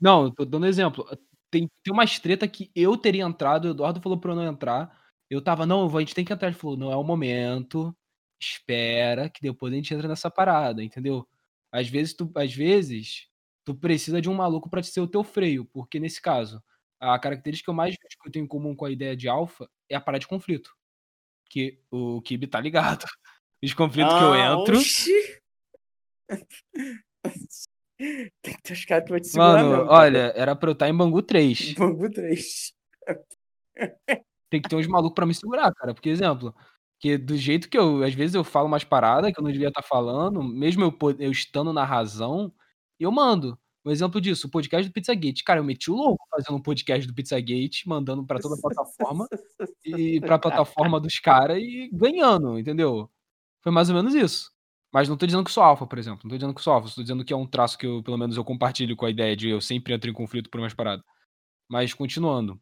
não, 0.00 0.30
tô 0.32 0.44
dando 0.44 0.66
exemplo. 0.66 1.06
Tem, 1.48 1.68
tem 1.84 1.92
uma 1.92 2.04
treta 2.04 2.48
que 2.48 2.72
eu 2.74 2.96
teria 2.96 3.22
entrado, 3.22 3.66
o 3.66 3.70
Eduardo 3.70 4.00
falou 4.00 4.18
pra 4.18 4.32
eu 4.32 4.36
não 4.36 4.44
entrar. 4.44 4.90
Eu 5.30 5.40
tava, 5.40 5.64
não, 5.64 5.96
a 5.96 6.00
gente 6.00 6.14
tem 6.14 6.24
que 6.24 6.32
entrar. 6.32 6.48
Ele 6.48 6.56
falou, 6.56 6.76
não 6.76 6.90
é 6.90 6.96
o 6.96 7.04
momento 7.04 7.96
espera 8.40 9.28
que 9.28 9.40
depois 9.40 9.72
a 9.72 9.76
gente 9.76 9.92
entra 9.94 10.08
nessa 10.08 10.30
parada, 10.30 10.82
entendeu? 10.82 11.26
Às 11.72 11.88
vezes 11.88 12.14
tu, 12.14 12.30
às 12.34 12.52
vezes, 12.54 13.28
tu 13.64 13.74
precisa 13.74 14.20
de 14.20 14.28
um 14.28 14.34
maluco 14.34 14.68
para 14.70 14.82
ser 14.82 15.00
o 15.00 15.08
teu 15.08 15.24
freio, 15.24 15.64
porque 15.66 15.98
nesse 15.98 16.20
caso, 16.20 16.62
a 17.00 17.18
característica 17.18 17.66
que 17.66 17.70
eu 17.70 17.74
mais 17.74 17.94
vejo 17.96 18.16
que 18.20 18.28
eu 18.28 18.32
tenho 18.32 18.44
em 18.44 18.48
comum 18.48 18.74
com 18.74 18.84
a 18.84 18.90
ideia 18.90 19.16
de 19.16 19.28
alfa 19.28 19.68
é 19.88 19.96
a 19.96 20.00
parada 20.00 20.20
de 20.20 20.28
conflito. 20.28 20.75
Que 21.48 21.80
o 21.90 22.20
Kibe 22.22 22.46
tá 22.46 22.60
ligado. 22.60 23.04
Os 23.62 23.74
conflitos 23.74 24.12
ah, 24.12 24.18
que 24.18 24.24
eu 24.24 24.32
ah, 24.32 24.60
entro. 24.60 24.78
Oxi. 24.78 25.40
Tem 27.98 28.54
que 28.54 28.62
ter 28.62 28.74
os 28.74 28.84
caras 28.84 29.08
vão 29.08 29.18
te 29.18 29.26
segurar. 29.26 29.62
Mano, 29.62 29.76
mesmo, 29.78 29.90
olha, 29.90 30.32
era 30.36 30.54
pra 30.54 30.68
eu 30.68 30.74
estar 30.74 30.88
em 30.88 30.96
Bangu 30.96 31.22
3. 31.22 31.74
Bangu 31.78 32.10
3. 32.10 32.74
Tem 34.50 34.60
que 34.60 34.68
ter 34.68 34.76
uns 34.76 34.86
malucos 34.86 35.14
pra 35.14 35.26
me 35.26 35.34
segurar, 35.34 35.72
cara. 35.74 35.94
Porque, 35.94 36.10
exemplo, 36.10 36.54
que 36.98 37.16
do 37.16 37.36
jeito 37.36 37.68
que 37.68 37.78
eu, 37.78 38.02
às 38.02 38.14
vezes 38.14 38.34
eu 38.34 38.44
falo 38.44 38.66
umas 38.66 38.84
paradas 38.84 39.32
que 39.32 39.40
eu 39.40 39.44
não 39.44 39.50
devia 39.50 39.68
estar 39.68 39.82
tá 39.82 39.88
falando, 39.88 40.42
mesmo 40.42 40.84
eu, 40.84 40.94
eu 41.18 41.30
estando 41.30 41.72
na 41.72 41.84
razão, 41.84 42.52
eu 43.00 43.10
mando. 43.10 43.58
Um 43.86 43.92
exemplo 43.92 44.20
disso, 44.20 44.48
o 44.48 44.50
podcast 44.50 44.88
do 44.88 44.92
Pizzagate. 44.92 45.44
Cara, 45.44 45.60
eu 45.60 45.64
meti 45.64 45.92
o 45.92 45.94
louco 45.94 46.26
fazendo 46.28 46.56
um 46.56 46.60
podcast 46.60 47.06
do 47.06 47.14
Pizzagate, 47.14 47.88
mandando 47.88 48.26
para 48.26 48.40
toda 48.40 48.56
a 48.56 48.60
plataforma 48.60 49.28
e 49.84 50.20
pra 50.20 50.38
plataforma 50.40 50.98
dos 50.98 51.20
caras 51.20 51.58
e 51.58 51.88
ganhando, 51.92 52.58
entendeu? 52.58 53.08
Foi 53.62 53.70
mais 53.70 53.88
ou 53.88 53.94
menos 53.94 54.12
isso. 54.12 54.50
Mas 54.92 55.08
não 55.08 55.16
tô 55.16 55.24
dizendo 55.24 55.44
que 55.44 55.52
sou 55.52 55.62
alfa, 55.62 55.86
por 55.86 56.00
exemplo. 56.00 56.20
Não 56.24 56.30
tô 56.30 56.36
dizendo 56.36 56.52
que 56.52 56.62
sou 56.62 56.72
alfa, 56.72 56.92
tô 56.92 57.00
dizendo 57.00 57.24
que 57.24 57.32
é 57.32 57.36
um 57.36 57.46
traço 57.46 57.78
que 57.78 57.86
eu, 57.86 58.02
pelo 58.02 58.18
menos, 58.18 58.36
eu 58.36 58.44
compartilho 58.44 58.96
com 58.96 59.06
a 59.06 59.10
ideia 59.10 59.36
de 59.36 59.50
eu 59.50 59.60
sempre 59.60 59.94
entro 59.94 60.10
em 60.10 60.12
conflito 60.12 60.50
por 60.50 60.60
umas 60.60 60.74
paradas. 60.74 61.04
Mas 61.68 61.94
continuando. 61.94 62.60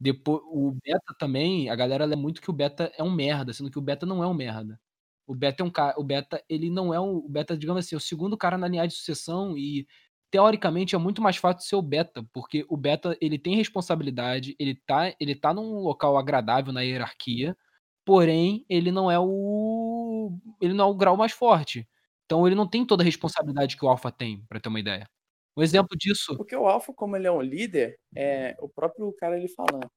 Depois, 0.00 0.42
o 0.46 0.72
beta 0.72 1.14
também, 1.18 1.70
a 1.70 1.76
galera 1.76 2.04
lê 2.04 2.16
muito 2.16 2.42
que 2.42 2.50
o 2.50 2.52
beta 2.52 2.92
é 2.98 3.02
um 3.02 3.12
merda, 3.12 3.52
sendo 3.52 3.70
que 3.70 3.78
o 3.78 3.82
beta 3.82 4.04
não 4.06 4.24
é 4.24 4.26
um 4.26 4.34
merda. 4.34 4.80
O 5.26 5.34
beta 5.34 5.62
é 5.62 5.66
um 5.66 5.70
cara, 5.70 5.94
o 5.98 6.04
beta, 6.04 6.42
ele 6.48 6.68
não 6.70 6.92
é 6.92 7.00
um, 7.00 7.16
o 7.16 7.28
beta, 7.28 7.56
digamos 7.56 7.84
assim, 7.84 7.94
é 7.94 7.98
o 7.98 8.00
segundo 8.00 8.36
cara 8.36 8.58
na 8.58 8.68
linha 8.68 8.86
de 8.86 8.94
sucessão 8.94 9.56
e 9.56 9.86
teoricamente 10.34 10.96
é 10.96 10.98
muito 10.98 11.22
mais 11.22 11.36
fácil 11.36 11.60
ser 11.68 11.76
o 11.76 11.82
beta, 11.82 12.26
porque 12.32 12.66
o 12.68 12.76
beta, 12.76 13.16
ele 13.20 13.38
tem 13.38 13.54
responsabilidade, 13.54 14.56
ele 14.58 14.74
tá, 14.74 15.14
ele 15.20 15.32
tá 15.32 15.54
num 15.54 15.78
local 15.78 16.18
agradável 16.18 16.72
na 16.72 16.80
hierarquia, 16.80 17.56
porém 18.04 18.66
ele 18.68 18.90
não 18.90 19.08
é 19.08 19.16
o 19.16 20.36
ele 20.60 20.74
não 20.74 20.86
é 20.86 20.90
o 20.90 20.96
grau 20.96 21.16
mais 21.16 21.30
forte. 21.30 21.88
Então 22.24 22.44
ele 22.48 22.56
não 22.56 22.68
tem 22.68 22.84
toda 22.84 23.04
a 23.04 23.06
responsabilidade 23.06 23.76
que 23.76 23.84
o 23.84 23.88
alfa 23.88 24.10
tem, 24.10 24.44
pra 24.48 24.58
ter 24.58 24.68
uma 24.68 24.80
ideia. 24.80 25.08
Um 25.56 25.62
exemplo 25.62 25.96
disso 25.96 26.36
Porque 26.36 26.56
o 26.56 26.66
Alpha, 26.66 26.92
como 26.92 27.16
ele 27.16 27.28
é 27.28 27.30
um 27.30 27.40
líder, 27.40 27.96
é, 28.16 28.56
o 28.58 28.68
próprio 28.68 29.12
cara 29.12 29.38
ele 29.38 29.46
fala. 29.48 29.88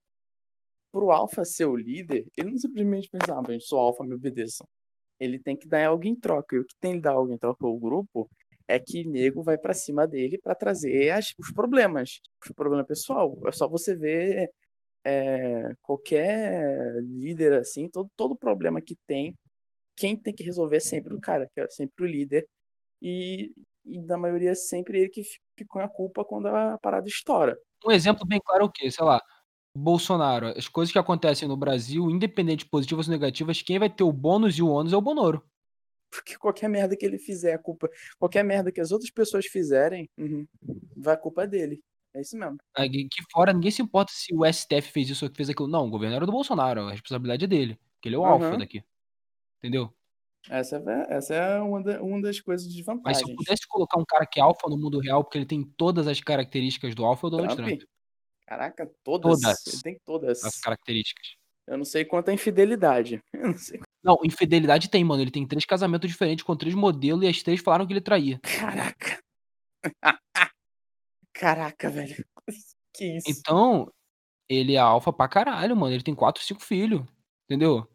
Pro 0.92 1.10
Alpha 1.10 1.44
ser 1.46 1.66
o 1.66 1.76
líder, 1.76 2.28
ele 2.38 2.52
não 2.52 2.58
simplesmente 2.60 3.10
pensa, 3.10 3.34
ah, 3.34 3.52
eu 3.52 3.60
sou 3.60 3.80
Alpha, 3.80 4.04
me 4.04 4.14
obedeçam. 4.14 4.68
Ele 5.20 5.40
tem 5.40 5.58
que 5.58 5.68
dar 5.68 5.88
algo 5.88 6.06
em 6.06 6.16
troca. 6.16 6.56
E 6.56 6.60
o 6.60 6.66
que 6.66 6.76
tem 6.80 6.94
que 6.94 7.02
dar 7.02 7.14
algo 7.14 7.34
em 7.34 7.38
troca 7.40 7.66
ao 7.66 7.76
grupo 7.78 8.30
é 8.68 8.80
que 8.80 9.06
nego 9.08 9.44
vai 9.44 9.58
pra 9.58 9.74
cima 9.74 10.08
dele 10.08 10.38
pra 10.44 10.56
trazer 10.56 11.12
as- 11.12 11.34
os 11.40 11.52
problemas. 11.54 12.20
Os 12.46 12.52
problemas 12.54 12.88
pessoal. 12.88 13.38
É 13.48 13.52
só 13.52 13.68
você 13.68 13.96
ver 13.96 14.50
é, 15.06 15.74
qualquer 15.82 16.96
líder 17.04 17.54
assim, 17.54 17.90
todo, 17.90 18.10
todo 18.18 18.36
problema 18.38 18.82
que 18.82 18.96
tem, 19.08 19.36
quem 19.98 20.16
tem 20.18 20.34
que 20.34 20.44
resolver 20.44 20.78
é 20.78 20.80
sempre 20.82 21.14
o 21.16 21.20
cara, 21.22 21.50
que 21.54 21.62
é 21.62 21.68
sempre 21.70 22.06
o 22.06 22.08
líder. 22.08 22.48
E, 23.02 23.52
e 23.86 24.00
na 24.02 24.18
maioria 24.18 24.52
é 24.52 24.56
sempre 24.56 25.00
ele 25.02 25.10
que 25.10 25.24
fica 25.24 25.66
com 25.70 25.80
a 25.80 25.90
culpa 25.90 26.26
quando 26.26 26.48
a 26.48 26.78
parada 26.80 27.08
estoura. 27.08 27.58
Um 27.86 27.92
exemplo 27.92 28.26
bem 28.28 28.40
claro 28.44 28.64
é 28.64 28.66
o 28.66 28.72
quê? 28.72 28.90
Sei 28.92 29.04
lá, 29.06 29.22
Bolsonaro. 29.76 30.48
As 30.58 30.68
coisas 30.68 30.92
que 30.92 31.00
acontecem 31.00 31.48
no 31.48 31.58
Brasil, 31.58 32.10
independente 32.10 32.66
de 32.66 32.70
positivas 32.72 33.08
ou 33.08 33.14
negativas, 33.14 33.62
quem 33.62 33.80
vai 33.80 33.90
ter 33.90 34.04
o 34.04 34.12
bônus 34.12 34.58
e 34.58 34.64
o 34.64 34.70
ônus 34.70 34.94
é 34.94 34.98
o 34.98 35.02
Bonoro. 35.02 35.44
Porque 36.10 36.38
qualquer 36.38 36.70
merda 36.70 36.96
que 36.96 37.06
ele 37.06 37.18
fizer, 37.18 37.54
a 37.54 37.60
culpa. 37.60 37.90
Qualquer 38.18 38.44
merda 38.44 38.72
que 38.72 38.80
as 38.82 38.92
outras 38.92 39.12
pessoas 39.12 39.46
fizerem, 39.46 40.10
uhum, 40.18 40.48
vai 40.96 41.14
a 41.16 41.18
culpa 41.18 41.46
dele. 41.46 41.82
É 42.14 42.22
isso 42.22 42.38
mesmo. 42.38 42.58
Aqui 42.74 43.08
fora, 43.32 43.54
ninguém 43.54 43.70
se 43.72 43.82
importa 43.82 44.12
se 44.16 44.34
o 44.34 44.46
STF 44.46 44.92
fez 44.92 45.10
isso 45.10 45.26
ou 45.26 45.32
fez 45.36 45.50
aquilo. 45.50 45.68
Não, 45.68 45.86
o 45.86 45.90
governo 45.90 46.16
era 46.16 46.26
do 46.26 46.32
Bolsonaro, 46.32 46.82
a 46.88 46.92
responsabilidade 46.92 47.46
é 47.46 47.48
dele. 47.48 47.80
Porque 47.96 48.08
ele 48.10 48.16
é 48.16 48.20
o 48.20 48.26
alfa 48.26 48.52
Uhum. 48.54 48.58
daqui. 48.60 48.84
Entendeu? 49.60 49.94
Essa 50.50 50.78
é, 50.78 51.14
essa 51.16 51.34
é 51.36 51.60
uma, 51.60 51.84
da- 51.84 52.02
uma 52.02 52.22
das 52.22 52.40
coisas 52.40 52.72
de 52.72 52.78
Mas 52.78 52.86
vantagens. 52.86 53.26
se 53.26 53.32
eu 53.32 53.36
pudesse 53.36 53.68
colocar 53.68 54.00
um 54.00 54.06
cara 54.06 54.26
que 54.26 54.40
é 54.40 54.44
alfa 54.44 54.70
no 54.70 54.78
mundo 54.78 55.00
real, 55.00 55.24
porque 55.24 55.38
ele 55.38 55.46
tem 55.46 55.64
todas 55.76 56.08
as 56.08 56.22
características 56.22 56.96
do 56.96 57.04
alfa, 57.04 57.26
é 57.26 57.28
o 57.28 57.30
Donald 57.32 57.56
Trump? 57.56 57.82
Caraca, 58.46 58.90
todas. 59.04 59.42
Todas. 59.42 59.68
Ele 59.68 59.82
tem 59.82 60.00
todas. 60.06 60.44
As 60.44 60.58
características. 60.62 61.36
Eu 61.68 61.78
não 61.78 61.84
sei 61.84 62.06
quanto 62.06 62.30
a 62.30 62.34
infidelidade. 62.34 63.22
Eu 63.34 63.48
não 63.50 63.58
sei. 63.58 63.82
Não, 64.08 64.18
infidelidade 64.24 64.90
tem, 64.90 65.04
mano. 65.04 65.22
Ele 65.22 65.32
tem 65.32 65.46
três 65.46 65.66
casamentos 65.66 66.10
diferentes 66.10 66.46
com 66.46 66.56
três 66.56 66.74
modelos 66.74 67.24
e 67.26 67.28
as 67.28 67.44
três 67.44 67.60
falaram 67.60 67.86
que 67.86 67.92
ele 67.92 68.00
traía. 68.02 68.40
Caraca. 68.42 69.20
Caraca, 71.34 71.90
velho. 71.90 72.26
Que 72.96 73.18
isso? 73.18 73.30
Então, 73.30 73.92
ele 74.50 74.76
é 74.76 74.80
alfa 74.80 75.14
pra 75.14 75.28
caralho, 75.28 75.76
mano. 75.78 75.94
Ele 75.96 76.04
tem 76.04 76.16
quatro, 76.16 76.44
cinco 76.44 76.62
filhos. 76.64 77.02
Entendeu? 77.46 77.88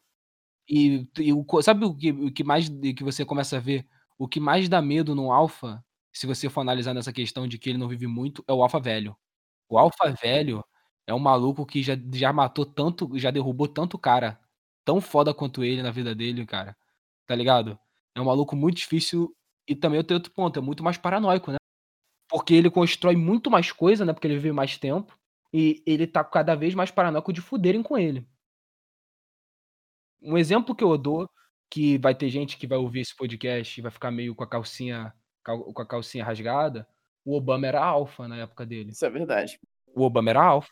E, 0.69 1.09
e 1.19 1.33
o, 1.33 1.45
sabe 1.62 1.85
o 1.87 1.95
que, 1.97 2.12
o 2.12 2.33
que 2.33 2.45
mais 2.45 2.69
que 2.69 3.04
você 3.04 3.25
começa 3.25 3.57
a 3.59 3.61
ver? 3.61 3.87
O 4.19 4.28
que 4.28 4.40
mais 4.40 4.69
dá 4.69 4.83
medo 4.83 5.14
no 5.14 5.33
alfa, 5.33 5.85
se 6.12 6.26
você 6.26 6.49
for 6.50 6.62
analisar 6.62 6.95
nessa 6.95 7.12
questão 7.12 7.49
de 7.49 7.59
que 7.59 7.71
ele 7.71 7.78
não 7.78 7.88
vive 7.88 8.07
muito, 8.07 8.45
é 8.49 8.52
o 8.52 8.62
alfa 8.62 8.81
velho. 8.81 9.16
O 9.69 9.78
alfa 9.78 10.11
velho 10.12 10.64
é 11.07 11.14
um 11.14 11.19
maluco 11.21 11.66
que 11.66 11.83
já, 11.83 11.95
já 12.14 12.33
matou 12.33 12.66
tanto, 12.66 13.11
já 13.19 13.31
derrubou 13.31 13.69
tanto 13.69 13.99
cara, 13.99 14.40
tão 14.85 15.01
foda 15.01 15.33
quanto 15.35 15.65
ele 15.65 15.83
na 15.83 15.91
vida 15.91 16.15
dele, 16.15 16.45
cara. 16.47 16.77
Tá 17.27 17.35
ligado? 17.35 17.79
É 18.15 18.21
um 18.21 18.25
maluco 18.25 18.55
muito 18.57 18.77
difícil. 18.79 19.35
E 19.69 19.75
também 19.77 19.99
eu 19.99 20.05
tenho 20.05 20.19
outro 20.19 20.33
ponto, 20.33 20.59
é 20.59 20.62
muito 20.62 20.83
mais 20.83 20.99
paranoico, 20.99 21.51
né? 21.53 21.57
Porque 22.29 22.55
ele 22.55 22.71
constrói 22.71 23.15
muito 23.17 23.51
mais 23.51 23.71
coisa, 23.73 24.05
né? 24.05 24.12
Porque 24.12 24.27
ele 24.27 24.35
vive 24.37 24.53
mais 24.53 24.77
tempo. 24.79 25.17
E 25.53 25.83
ele 25.87 26.07
tá 26.07 26.25
cada 26.25 26.55
vez 26.55 26.75
mais 26.75 26.91
paranoico 26.91 27.33
de 27.33 27.41
fuderem 27.41 27.83
com 27.83 27.97
ele. 27.99 28.27
Um 30.21 30.39
exemplo 30.39 30.75
que 30.75 30.85
eu 30.85 30.97
dou, 30.97 31.29
que 31.71 31.99
vai 31.99 32.15
ter 32.15 32.29
gente 32.31 32.57
que 32.57 32.67
vai 32.67 32.79
ouvir 32.79 33.01
esse 33.01 33.15
podcast 33.17 33.79
e 33.79 33.83
vai 33.83 33.91
ficar 33.91 34.11
meio 34.11 34.35
com 34.35 34.45
a 34.45 34.47
calcinha, 34.47 35.12
cal- 35.43 35.73
com 35.73 35.83
a 35.83 35.87
calcinha 35.87 36.25
rasgada. 36.25 36.87
O 37.25 37.37
Obama 37.37 37.67
era 37.67 37.85
alfa 37.85 38.27
na 38.29 38.37
época 38.39 38.65
dele. 38.67 38.91
Isso 38.91 39.05
é 39.05 39.11
verdade. 39.11 39.59
O 39.95 40.03
Obama 40.03 40.31
era 40.31 40.43
alfa. 40.43 40.71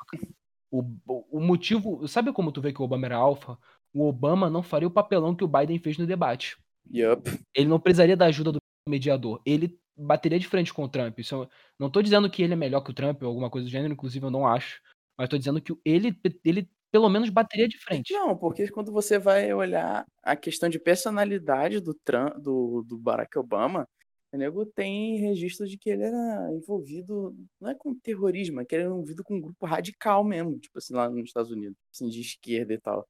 o 0.70 0.82
o 1.30 1.40
motivo. 1.40 2.06
Sabe 2.08 2.32
como 2.32 2.52
tu 2.52 2.60
vê 2.60 2.72
que 2.72 2.80
o 2.80 2.84
Obama 2.84 3.06
era 3.06 3.16
alfa? 3.16 3.58
O 3.92 4.06
Obama 4.06 4.48
não 4.48 4.62
faria 4.62 4.88
o 4.88 4.90
papelão 4.90 5.34
que 5.34 5.44
o 5.44 5.48
Biden 5.48 5.78
fez 5.78 5.98
no 5.98 6.06
debate. 6.06 6.56
Yup. 6.92 7.28
Ele 7.54 7.68
não 7.68 7.80
precisaria 7.80 8.16
da 8.16 8.26
ajuda 8.26 8.52
do 8.52 8.58
mediador. 8.88 9.40
Ele 9.44 9.78
bateria 9.96 10.38
de 10.38 10.48
frente 10.48 10.72
com 10.72 10.84
o 10.84 10.88
Trump. 10.88 11.18
Isso, 11.18 11.34
eu- 11.34 11.48
não 11.78 11.90
tô 11.90 12.00
dizendo 12.00 12.30
que 12.30 12.42
ele 12.42 12.52
é 12.52 12.56
melhor 12.56 12.80
que 12.80 12.90
o 12.90 12.94
Trump 12.94 13.22
ou 13.22 13.28
alguma 13.28 13.50
coisa 13.50 13.66
do 13.66 13.70
gênero, 13.70 13.92
inclusive 13.92 14.24
eu 14.24 14.30
não 14.30 14.46
acho. 14.46 14.80
Mas 15.18 15.28
tô 15.28 15.36
dizendo 15.36 15.60
que 15.60 15.74
ele, 15.84 16.16
ele 16.44 16.68
pelo 16.90 17.08
menos 17.08 17.28
bateria 17.28 17.68
de 17.68 17.78
frente. 17.78 18.12
Não, 18.12 18.36
porque 18.36 18.68
quando 18.68 18.90
você 18.90 19.18
vai 19.18 19.52
olhar 19.52 20.04
a 20.22 20.34
questão 20.34 20.68
de 20.68 20.78
personalidade 20.78 21.80
do, 21.80 21.94
Trump, 22.04 22.36
do, 22.38 22.82
do 22.86 22.98
Barack 22.98 23.38
Obama, 23.38 23.86
o 24.32 24.36
nego 24.36 24.64
tem 24.64 25.18
registro 25.18 25.66
de 25.66 25.76
que 25.76 25.90
ele 25.90 26.04
era 26.04 26.48
envolvido, 26.52 27.34
não 27.60 27.70
é 27.70 27.74
com 27.74 27.94
terrorismo, 27.94 28.60
é 28.60 28.64
que 28.64 28.74
ele 28.74 28.84
era 28.84 28.92
envolvido 28.92 29.22
com 29.24 29.34
um 29.36 29.40
grupo 29.40 29.66
radical 29.66 30.24
mesmo, 30.24 30.58
tipo 30.58 30.78
assim, 30.78 30.94
lá 30.94 31.08
nos 31.10 31.24
Estados 31.24 31.50
Unidos, 31.50 31.76
assim, 31.92 32.08
de 32.08 32.20
esquerda 32.20 32.72
e 32.72 32.78
tal. 32.78 33.06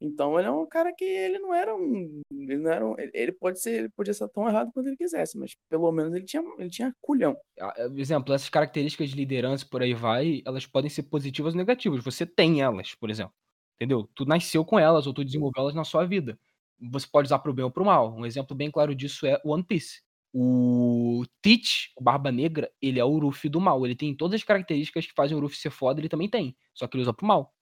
Então 0.00 0.38
ele 0.38 0.48
é 0.48 0.50
um 0.50 0.66
cara 0.66 0.92
que 0.94 1.04
ele 1.04 1.38
não 1.38 1.52
era 1.54 1.74
um. 1.76 2.22
Ele 2.32 2.56
não 2.56 2.70
era 2.70 2.86
um, 2.86 2.94
ele- 2.98 3.32
pode 3.32 3.60
ser, 3.60 3.80
ele 3.80 3.88
podia 3.90 4.14
ser 4.14 4.28
tão 4.30 4.48
errado 4.48 4.70
quanto 4.72 4.86
ele 4.86 4.96
quisesse, 4.96 5.38
mas 5.38 5.54
pelo 5.68 5.90
menos 5.92 6.14
ele 6.14 6.24
tinha, 6.24 6.42
ele 6.58 6.70
tinha 6.70 6.94
culhão. 7.02 7.36
Ah, 7.60 7.74
é, 7.76 7.84
Exemplo, 8.00 8.34
essas 8.34 8.48
características 8.48 9.10
de 9.10 9.16
liderança 9.16 9.66
por 9.70 9.82
aí 9.82 9.92
vai, 9.94 10.42
elas 10.46 10.66
podem 10.66 10.88
ser 10.90 11.02
positivas 11.04 11.52
ou 11.54 11.58
negativas. 11.58 12.02
Você 12.02 12.24
tem 12.26 12.62
elas, 12.62 12.94
por 12.94 13.10
exemplo. 13.10 13.34
Entendeu? 13.76 14.08
Tu 14.14 14.24
nasceu 14.24 14.64
com 14.64 14.78
elas 14.78 15.06
ou 15.06 15.12
tu 15.14 15.24
desenvolveu 15.24 15.62
elas 15.62 15.74
na 15.74 15.84
sua 15.84 16.04
vida. 16.06 16.38
Você 16.78 17.06
pode 17.10 17.26
usar 17.26 17.38
pro 17.38 17.52
bem 17.52 17.64
ou 17.64 17.70
pro 17.70 17.84
mal. 17.84 18.14
Um 18.14 18.24
exemplo 18.26 18.56
bem 18.56 18.70
claro 18.70 18.94
disso 18.94 19.26
é 19.26 19.38
One 19.44 19.62
Piece. 19.62 20.00
O 20.32 21.24
Teach, 21.42 21.90
o 21.96 22.02
Barba 22.02 22.30
Negra, 22.30 22.70
ele 22.80 23.00
é 23.00 23.04
o 23.04 23.18
Luffy 23.18 23.50
do 23.50 23.60
mal. 23.60 23.84
Ele 23.84 23.96
tem 23.96 24.14
todas 24.16 24.40
as 24.40 24.44
características 24.44 25.06
que 25.06 25.12
fazem 25.14 25.36
o 25.36 25.40
Luffy 25.40 25.58
ser 25.58 25.70
foda, 25.70 26.00
ele 26.00 26.08
também 26.08 26.28
tem. 26.28 26.56
Só 26.74 26.86
que 26.86 26.96
ele 26.96 27.02
usa 27.02 27.12
pro 27.12 27.26
mal. 27.26 27.52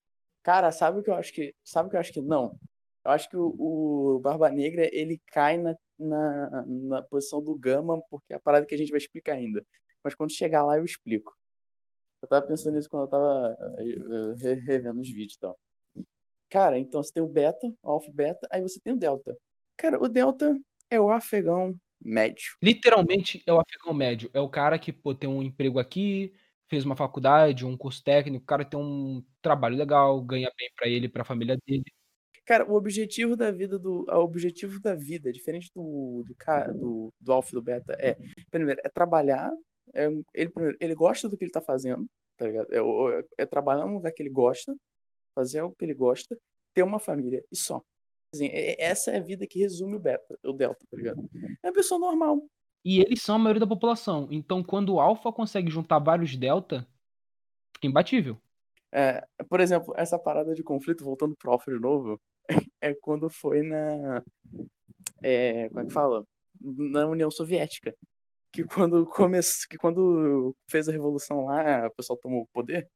Cara, 0.48 0.72
sabe 0.72 1.00
o 1.00 1.02
que 1.02 1.10
eu 1.10 1.14
acho 1.14 1.30
que. 1.30 1.54
Sabe 1.62 1.88
o 1.88 1.90
que 1.90 1.96
eu 1.96 2.00
acho 2.00 2.10
que 2.10 2.22
não? 2.22 2.58
Eu 3.04 3.10
acho 3.10 3.28
que 3.28 3.36
o, 3.36 3.54
o 4.16 4.18
Barba 4.18 4.48
Negra 4.48 4.88
ele 4.90 5.20
cai 5.26 5.58
na, 5.58 5.76
na, 5.98 6.64
na 6.66 7.02
posição 7.02 7.42
do 7.44 7.54
Gama, 7.54 8.00
porque 8.08 8.32
é 8.32 8.36
a 8.36 8.40
parada 8.40 8.64
que 8.64 8.74
a 8.74 8.78
gente 8.78 8.88
vai 8.88 8.96
explicar 8.96 9.34
ainda. 9.34 9.62
Mas 10.02 10.14
quando 10.14 10.32
chegar 10.32 10.64
lá 10.64 10.78
eu 10.78 10.86
explico. 10.86 11.36
Eu 12.22 12.28
tava 12.28 12.46
pensando 12.46 12.76
nisso 12.76 12.88
quando 12.88 13.02
eu 13.02 13.08
tava 13.08 13.58
eh, 13.78 13.84
eh, 13.90 14.34
re- 14.42 14.60
revendo 14.62 15.02
os 15.02 15.10
vídeos 15.10 15.34
e 15.34 15.38
tal. 15.38 15.58
Cara, 16.48 16.78
então 16.78 17.02
você 17.02 17.12
tem 17.12 17.22
o 17.22 17.28
beta, 17.28 17.70
o 17.82 18.00
beta, 18.10 18.48
aí 18.50 18.62
você 18.62 18.80
tem 18.80 18.94
o 18.94 18.98
delta. 18.98 19.36
Cara, 19.76 20.02
o 20.02 20.08
delta 20.08 20.58
é 20.90 20.98
o 20.98 21.10
afegão 21.10 21.78
médio. 22.02 22.56
Literalmente 22.62 23.42
é 23.46 23.52
o 23.52 23.60
afegão 23.60 23.92
médio. 23.92 24.30
É 24.32 24.40
o 24.40 24.48
cara 24.48 24.78
que 24.78 24.94
pô, 24.94 25.14
tem 25.14 25.28
um 25.28 25.42
emprego 25.42 25.78
aqui, 25.78 26.32
fez 26.68 26.84
uma 26.84 26.96
faculdade, 26.96 27.64
um 27.66 27.76
curso 27.76 28.02
técnico, 28.02 28.42
o 28.44 28.46
cara 28.46 28.64
tem 28.64 28.78
um 28.78 29.24
trabalho 29.42 29.76
legal, 29.76 30.20
ganha 30.22 30.50
bem 30.56 30.70
pra 30.76 30.88
ele 30.88 31.06
e 31.06 31.08
pra 31.08 31.24
família 31.24 31.56
dele. 31.66 31.84
Cara, 32.44 32.64
o 32.70 32.74
objetivo 32.74 33.36
da 33.36 33.50
vida 33.50 33.78
do. 33.78 34.06
O 34.08 34.18
objetivo 34.24 34.80
da 34.80 34.94
vida, 34.94 35.30
diferente 35.32 35.70
do, 35.74 36.24
do, 36.26 36.72
do, 36.78 37.14
do 37.20 37.32
alfa 37.32 37.50
e 37.50 37.54
do 37.54 37.62
beta, 37.62 37.94
é, 38.00 38.16
primeiro, 38.50 38.80
é 38.84 38.88
trabalhar. 38.88 39.50
É, 39.94 40.06
ele, 40.34 40.50
primeiro, 40.50 40.76
ele 40.80 40.94
gosta 40.94 41.28
do 41.28 41.36
que 41.36 41.44
ele 41.44 41.50
tá 41.52 41.60
fazendo, 41.60 42.06
tá 42.36 42.46
ligado? 42.46 42.72
É, 42.72 42.80
o- 42.80 43.10
é, 43.10 43.22
é 43.38 43.46
trabalhar 43.46 43.84
num 43.86 43.94
lugar 43.94 44.12
que 44.12 44.22
ele 44.22 44.30
gosta, 44.30 44.74
fazer 45.34 45.60
algo 45.60 45.74
que 45.78 45.84
ele 45.84 45.94
gosta, 45.94 46.38
ter 46.74 46.82
uma 46.82 46.98
família 46.98 47.42
e 47.52 47.56
só. 47.56 47.82
Assim, 48.34 48.46
é- 48.48 48.72
é- 48.72 48.82
essa 48.82 49.10
é 49.10 49.16
a 49.18 49.22
vida 49.22 49.46
que 49.46 49.58
resume 49.60 49.96
o 49.96 50.00
beta, 50.00 50.38
o 50.44 50.52
delta, 50.52 50.84
tá 50.90 50.96
ligado? 50.96 51.28
É 51.62 51.68
uma 51.68 51.72
pessoa 51.74 51.98
normal. 52.00 52.42
E 52.84 53.00
eles 53.00 53.22
são 53.22 53.36
a 53.36 53.38
maioria 53.38 53.60
da 53.60 53.66
população. 53.66 54.28
Então, 54.30 54.62
quando 54.62 54.94
o 54.94 55.00
alfa 55.00 55.32
consegue 55.32 55.70
juntar 55.70 55.98
vários 55.98 56.36
delta, 56.36 56.86
fica 57.74 57.86
imbatível. 57.86 58.40
É, 58.92 59.26
por 59.48 59.60
exemplo, 59.60 59.92
essa 59.96 60.18
parada 60.18 60.54
de 60.54 60.62
conflito, 60.62 61.04
voltando 61.04 61.36
pro 61.36 61.52
alfa 61.52 61.70
de 61.70 61.78
novo, 61.78 62.20
é 62.80 62.94
quando 62.94 63.28
foi 63.28 63.62
na. 63.62 64.22
É, 65.22 65.68
como 65.68 65.80
é 65.80 65.84
que 65.86 65.92
fala? 65.92 66.24
Na 66.60 67.06
União 67.06 67.30
Soviética. 67.30 67.94
Que 68.52 68.64
quando 68.64 69.06
começou, 69.06 69.68
que 69.68 69.76
quando 69.76 70.56
fez 70.70 70.88
a 70.88 70.92
revolução 70.92 71.44
lá, 71.44 71.86
o 71.88 71.90
pessoal 71.94 72.18
tomou 72.18 72.42
o 72.42 72.48
poder, 72.48 72.88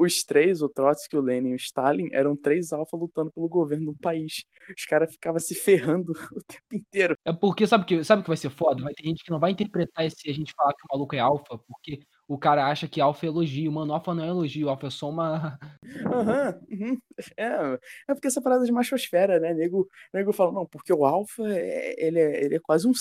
os 0.00 0.24
três, 0.24 0.62
o 0.62 0.68
Trotsky, 0.68 1.16
o 1.16 1.20
Lenin 1.20 1.50
e 1.50 1.54
o 1.54 1.56
Stalin, 1.56 2.08
eram 2.12 2.34
três 2.34 2.72
alfa 2.72 2.96
lutando 2.96 3.30
pelo 3.30 3.48
governo 3.48 3.92
do 3.92 3.98
país. 3.98 4.42
Os 4.74 4.84
caras 4.86 5.12
ficavam 5.12 5.38
se 5.38 5.54
ferrando 5.54 6.12
o 6.32 6.42
tempo 6.42 6.74
inteiro. 6.74 7.14
É 7.24 7.32
porque, 7.32 7.66
sabe 7.66 7.84
o 7.84 7.86
que, 7.86 8.02
sabe 8.02 8.22
que 8.22 8.28
vai 8.28 8.36
ser 8.36 8.50
foda? 8.50 8.82
Vai 8.82 8.94
ter 8.94 9.04
gente 9.04 9.22
que 9.22 9.30
não 9.30 9.38
vai 9.38 9.50
interpretar 9.50 10.06
esse 10.06 10.30
a 10.30 10.32
gente 10.32 10.54
falar 10.56 10.72
que 10.72 10.82
o 10.84 10.96
maluco 10.96 11.14
é 11.14 11.18
alfa, 11.18 11.58
porque 11.58 12.00
o 12.26 12.38
cara 12.38 12.66
acha 12.66 12.88
que 12.88 13.00
alfa 13.00 13.26
é 13.26 13.28
elogio. 13.28 13.70
Mano, 13.70 13.92
alfa 13.92 14.14
não 14.14 14.24
é 14.24 14.28
elogio, 14.28 14.70
alfa 14.70 14.86
é 14.86 14.90
só 14.90 15.10
uma. 15.10 15.58
Aham, 16.06 16.60
uhum. 16.70 16.98
É, 17.36 17.78
é 18.08 18.14
porque 18.14 18.28
essa 18.28 18.40
parada 18.40 18.64
de 18.64 18.72
machosfera, 18.72 19.38
né? 19.38 19.52
Nego, 19.52 19.86
nego 20.14 20.32
fala, 20.32 20.52
não, 20.52 20.64
porque 20.64 20.92
o 20.92 21.04
alfa, 21.04 21.42
é, 21.46 21.94
ele, 21.98 22.20
é, 22.20 22.44
ele 22.44 22.54
é 22.56 22.60
quase 22.60 22.88
um, 22.88 22.92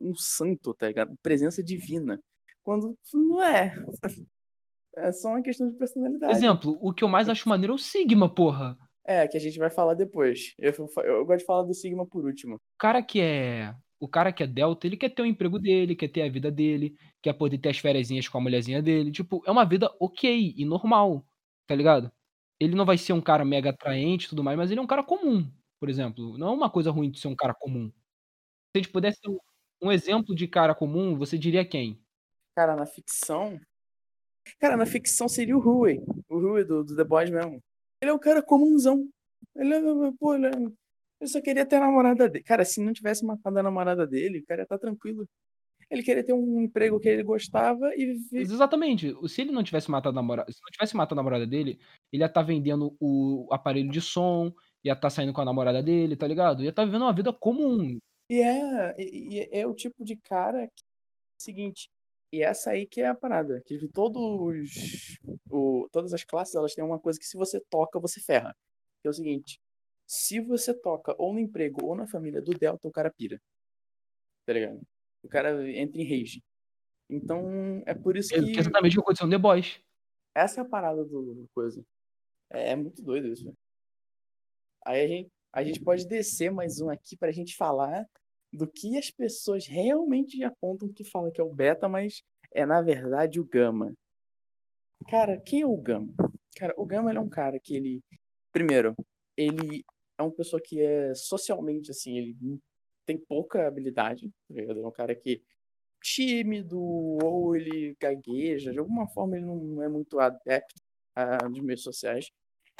um 0.00 0.14
santo, 0.14 0.72
tá 0.72 0.86
ligado? 0.86 1.14
Presença 1.22 1.62
divina. 1.62 2.18
Quando 2.62 2.96
não 3.12 3.42
é. 3.42 3.74
É 4.98 5.12
só 5.12 5.28
uma 5.28 5.42
questão 5.42 5.68
de 5.68 5.76
personalidade. 5.76 6.32
Exemplo, 6.32 6.78
o 6.80 6.92
que 6.92 7.04
eu 7.04 7.08
mais 7.08 7.28
acho 7.28 7.48
maneiro 7.48 7.72
é 7.72 7.76
o 7.76 7.78
Sigma, 7.78 8.32
porra. 8.32 8.76
É, 9.04 9.26
que 9.26 9.36
a 9.36 9.40
gente 9.40 9.58
vai 9.58 9.70
falar 9.70 9.94
depois. 9.94 10.54
Eu, 10.58 10.72
eu 11.04 11.24
gosto 11.24 11.38
de 11.38 11.46
falar 11.46 11.62
do 11.62 11.72
Sigma 11.72 12.06
por 12.06 12.26
último. 12.26 12.56
O 12.56 12.78
cara 12.78 13.02
que 13.02 13.20
é. 13.20 13.74
O 13.98 14.06
cara 14.06 14.32
que 14.32 14.42
é 14.42 14.46
Delta, 14.46 14.86
ele 14.86 14.96
quer 14.96 15.08
ter 15.08 15.22
o 15.22 15.26
emprego 15.26 15.58
dele, 15.58 15.96
quer 15.96 16.08
ter 16.08 16.22
a 16.22 16.28
vida 16.28 16.52
dele, 16.52 16.94
quer 17.20 17.32
poder 17.32 17.58
ter 17.58 17.70
as 17.70 17.78
férias 17.78 18.28
com 18.28 18.38
a 18.38 18.40
mulherzinha 18.40 18.80
dele. 18.80 19.10
Tipo, 19.10 19.42
é 19.44 19.50
uma 19.50 19.64
vida 19.64 19.90
ok 19.98 20.54
e 20.56 20.64
normal, 20.64 21.24
tá 21.66 21.74
ligado? 21.74 22.12
Ele 22.60 22.76
não 22.76 22.84
vai 22.84 22.96
ser 22.96 23.12
um 23.12 23.20
cara 23.20 23.44
mega 23.44 23.70
atraente 23.70 24.26
e 24.26 24.28
tudo 24.28 24.44
mais, 24.44 24.56
mas 24.56 24.70
ele 24.70 24.78
é 24.78 24.82
um 24.82 24.86
cara 24.86 25.02
comum, 25.02 25.50
por 25.80 25.88
exemplo. 25.88 26.36
Não 26.38 26.48
é 26.48 26.50
uma 26.50 26.70
coisa 26.70 26.90
ruim 26.90 27.10
de 27.10 27.18
ser 27.18 27.28
um 27.28 27.34
cara 27.34 27.54
comum. 27.54 27.88
Se 27.88 28.76
a 28.76 28.78
gente 28.78 28.92
pudesse 28.92 29.20
ter 29.20 29.30
um 29.82 29.90
exemplo 29.90 30.34
de 30.34 30.46
cara 30.46 30.74
comum, 30.74 31.16
você 31.16 31.38
diria 31.38 31.64
quem? 31.64 32.00
Cara, 32.54 32.76
na 32.76 32.86
ficção. 32.86 33.58
Cara, 34.58 34.76
na 34.76 34.86
ficção 34.86 35.28
seria 35.28 35.56
o 35.56 35.60
Rui. 35.60 36.00
O 36.28 36.38
Rui 36.38 36.64
do, 36.64 36.84
do 36.84 36.96
The 36.96 37.04
Boys 37.04 37.30
mesmo. 37.30 37.62
Ele 38.00 38.10
é 38.10 38.14
um 38.14 38.18
cara 38.18 38.42
comunzão. 38.42 39.08
Ele 39.56 39.74
é. 39.74 39.80
Pô, 40.18 40.34
ele, 40.34 40.46
é, 40.46 40.50
ele 40.50 41.30
só 41.30 41.40
queria 41.40 41.66
ter 41.66 41.76
a 41.76 41.80
namorada 41.80 42.28
dele. 42.28 42.44
Cara, 42.44 42.64
se 42.64 42.80
não 42.80 42.92
tivesse 42.92 43.24
matado 43.24 43.58
a 43.58 43.62
namorada 43.62 44.06
dele, 44.06 44.38
o 44.38 44.46
cara 44.46 44.60
ia 44.60 44.64
estar 44.64 44.78
tá 44.78 44.86
tranquilo. 44.86 45.28
Ele 45.90 46.02
queria 46.02 46.22
ter 46.22 46.34
um 46.34 46.60
emprego 46.60 47.00
que 47.00 47.08
ele 47.08 47.22
gostava 47.22 47.94
e. 47.94 48.20
Exatamente. 48.32 49.14
Se 49.28 49.40
ele 49.40 49.52
não 49.52 49.62
tivesse 49.62 49.90
matado 49.90 50.18
a 50.18 50.22
namorada. 50.22 50.52
Se 50.52 50.60
não 50.62 50.70
tivesse 50.70 50.96
matado 50.96 51.18
a 51.18 51.22
namorada 51.22 51.46
dele, 51.46 51.78
ele 52.12 52.22
ia 52.22 52.26
estar 52.26 52.42
tá 52.42 52.46
vendendo 52.46 52.94
o 53.00 53.48
aparelho 53.50 53.90
de 53.90 54.00
som, 54.00 54.52
ia 54.84 54.92
estar 54.92 55.02
tá 55.02 55.10
saindo 55.10 55.32
com 55.32 55.40
a 55.40 55.44
namorada 55.44 55.82
dele, 55.82 56.16
tá 56.16 56.26
ligado? 56.26 56.62
Ia 56.62 56.70
estar 56.70 56.82
tá 56.82 56.86
vivendo 56.86 57.02
uma 57.02 57.14
vida 57.14 57.32
comum. 57.32 57.98
E 58.30 58.40
é, 58.40 58.94
e, 58.98 59.48
é 59.50 59.66
o 59.66 59.74
tipo 59.74 60.04
de 60.04 60.16
cara 60.16 60.66
que. 60.68 60.82
É 60.82 61.40
o 61.40 61.42
seguinte, 61.42 61.88
e 62.32 62.42
essa 62.42 62.70
aí 62.70 62.86
que 62.86 63.00
é 63.00 63.08
a 63.08 63.14
parada, 63.14 63.62
que 63.64 63.88
todos 63.88 65.18
o, 65.50 65.88
todas 65.90 66.12
as 66.12 66.24
classes 66.24 66.54
elas 66.54 66.74
têm 66.74 66.84
uma 66.84 66.98
coisa 66.98 67.18
que 67.18 67.26
se 67.26 67.36
você 67.36 67.60
toca, 67.70 67.98
você 67.98 68.20
ferra. 68.20 68.54
Que 69.00 69.08
é 69.08 69.10
o 69.10 69.14
seguinte, 69.14 69.60
se 70.06 70.40
você 70.40 70.74
toca 70.74 71.14
ou 71.18 71.32
no 71.32 71.38
emprego 71.38 71.86
ou 71.86 71.94
na 71.94 72.06
família 72.06 72.42
do 72.42 72.52
Delta, 72.52 72.86
o 72.86 72.92
cara 72.92 73.10
pira. 73.10 73.40
Tá 74.44 74.52
ligado? 74.52 74.80
O 75.22 75.28
cara 75.28 75.70
entra 75.70 76.00
em 76.00 76.04
rage. 76.04 76.42
Então, 77.08 77.82
é 77.86 77.94
por 77.94 78.16
isso 78.16 78.30
que... 78.30 78.34
É 78.34 78.58
exatamente 78.58 78.92
o 78.92 79.00
que 79.00 79.04
aconteceu 79.04 79.26
no 79.26 79.32
The 79.32 79.38
Boys. 79.38 79.80
Essa 80.34 80.60
é 80.60 80.62
a 80.62 80.68
parada 80.68 81.04
do 81.04 81.48
coisa. 81.54 81.82
É, 82.50 82.72
é 82.72 82.76
muito 82.76 83.02
doido 83.02 83.28
isso. 83.28 83.52
Aí 84.84 85.02
a 85.02 85.08
gente, 85.08 85.30
a 85.52 85.64
gente 85.64 85.80
pode 85.80 86.06
descer 86.06 86.50
mais 86.50 86.80
um 86.80 86.90
aqui 86.90 87.16
pra 87.16 87.32
gente 87.32 87.56
falar 87.56 88.06
do 88.52 88.66
que 88.66 88.96
as 88.96 89.10
pessoas 89.10 89.66
realmente 89.66 90.42
apontam 90.42 90.92
que 90.92 91.04
fala 91.04 91.30
que 91.30 91.40
é 91.40 91.44
o 91.44 91.52
beta, 91.52 91.88
mas 91.88 92.22
é 92.52 92.64
na 92.64 92.80
verdade 92.80 93.40
o 93.40 93.44
gama. 93.44 93.94
Cara, 95.08 95.40
quem 95.40 95.62
é 95.62 95.66
o 95.66 95.76
gama? 95.76 96.12
Cara, 96.56 96.74
o 96.76 96.84
gama 96.84 97.12
é 97.12 97.20
um 97.20 97.28
cara 97.28 97.58
que 97.60 97.76
ele 97.76 98.00
primeiro, 98.52 98.94
ele 99.36 99.84
é 100.18 100.22
uma 100.22 100.32
pessoa 100.32 100.60
que 100.60 100.80
é 100.80 101.14
socialmente 101.14 101.90
assim, 101.90 102.16
ele 102.16 102.36
tem 103.06 103.16
pouca 103.16 103.66
habilidade, 103.66 104.28
tá 104.48 104.60
é 104.60 104.86
um 104.86 104.90
cara 104.90 105.14
que 105.14 105.42
tímido 106.02 106.78
ou 106.80 107.56
ele 107.56 107.96
gagueja, 108.00 108.72
de 108.72 108.78
alguma 108.78 109.06
forma 109.08 109.36
ele 109.36 109.46
não 109.46 109.82
é 109.82 109.88
muito 109.88 110.18
adepto 110.18 110.80
a, 111.14 111.36
dos 111.48 111.60
meios 111.60 111.82
sociais. 111.82 112.30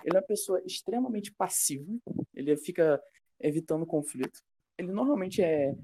Ele 0.04 0.16
é 0.16 0.20
uma 0.20 0.26
pessoa 0.26 0.62
extremamente 0.64 1.32
passiva, 1.32 1.92
ele 2.34 2.56
fica 2.56 3.02
evitando 3.40 3.86
conflito 3.86 4.40
ele 4.78 4.92
normalmente 4.92 5.42
é, 5.42 5.74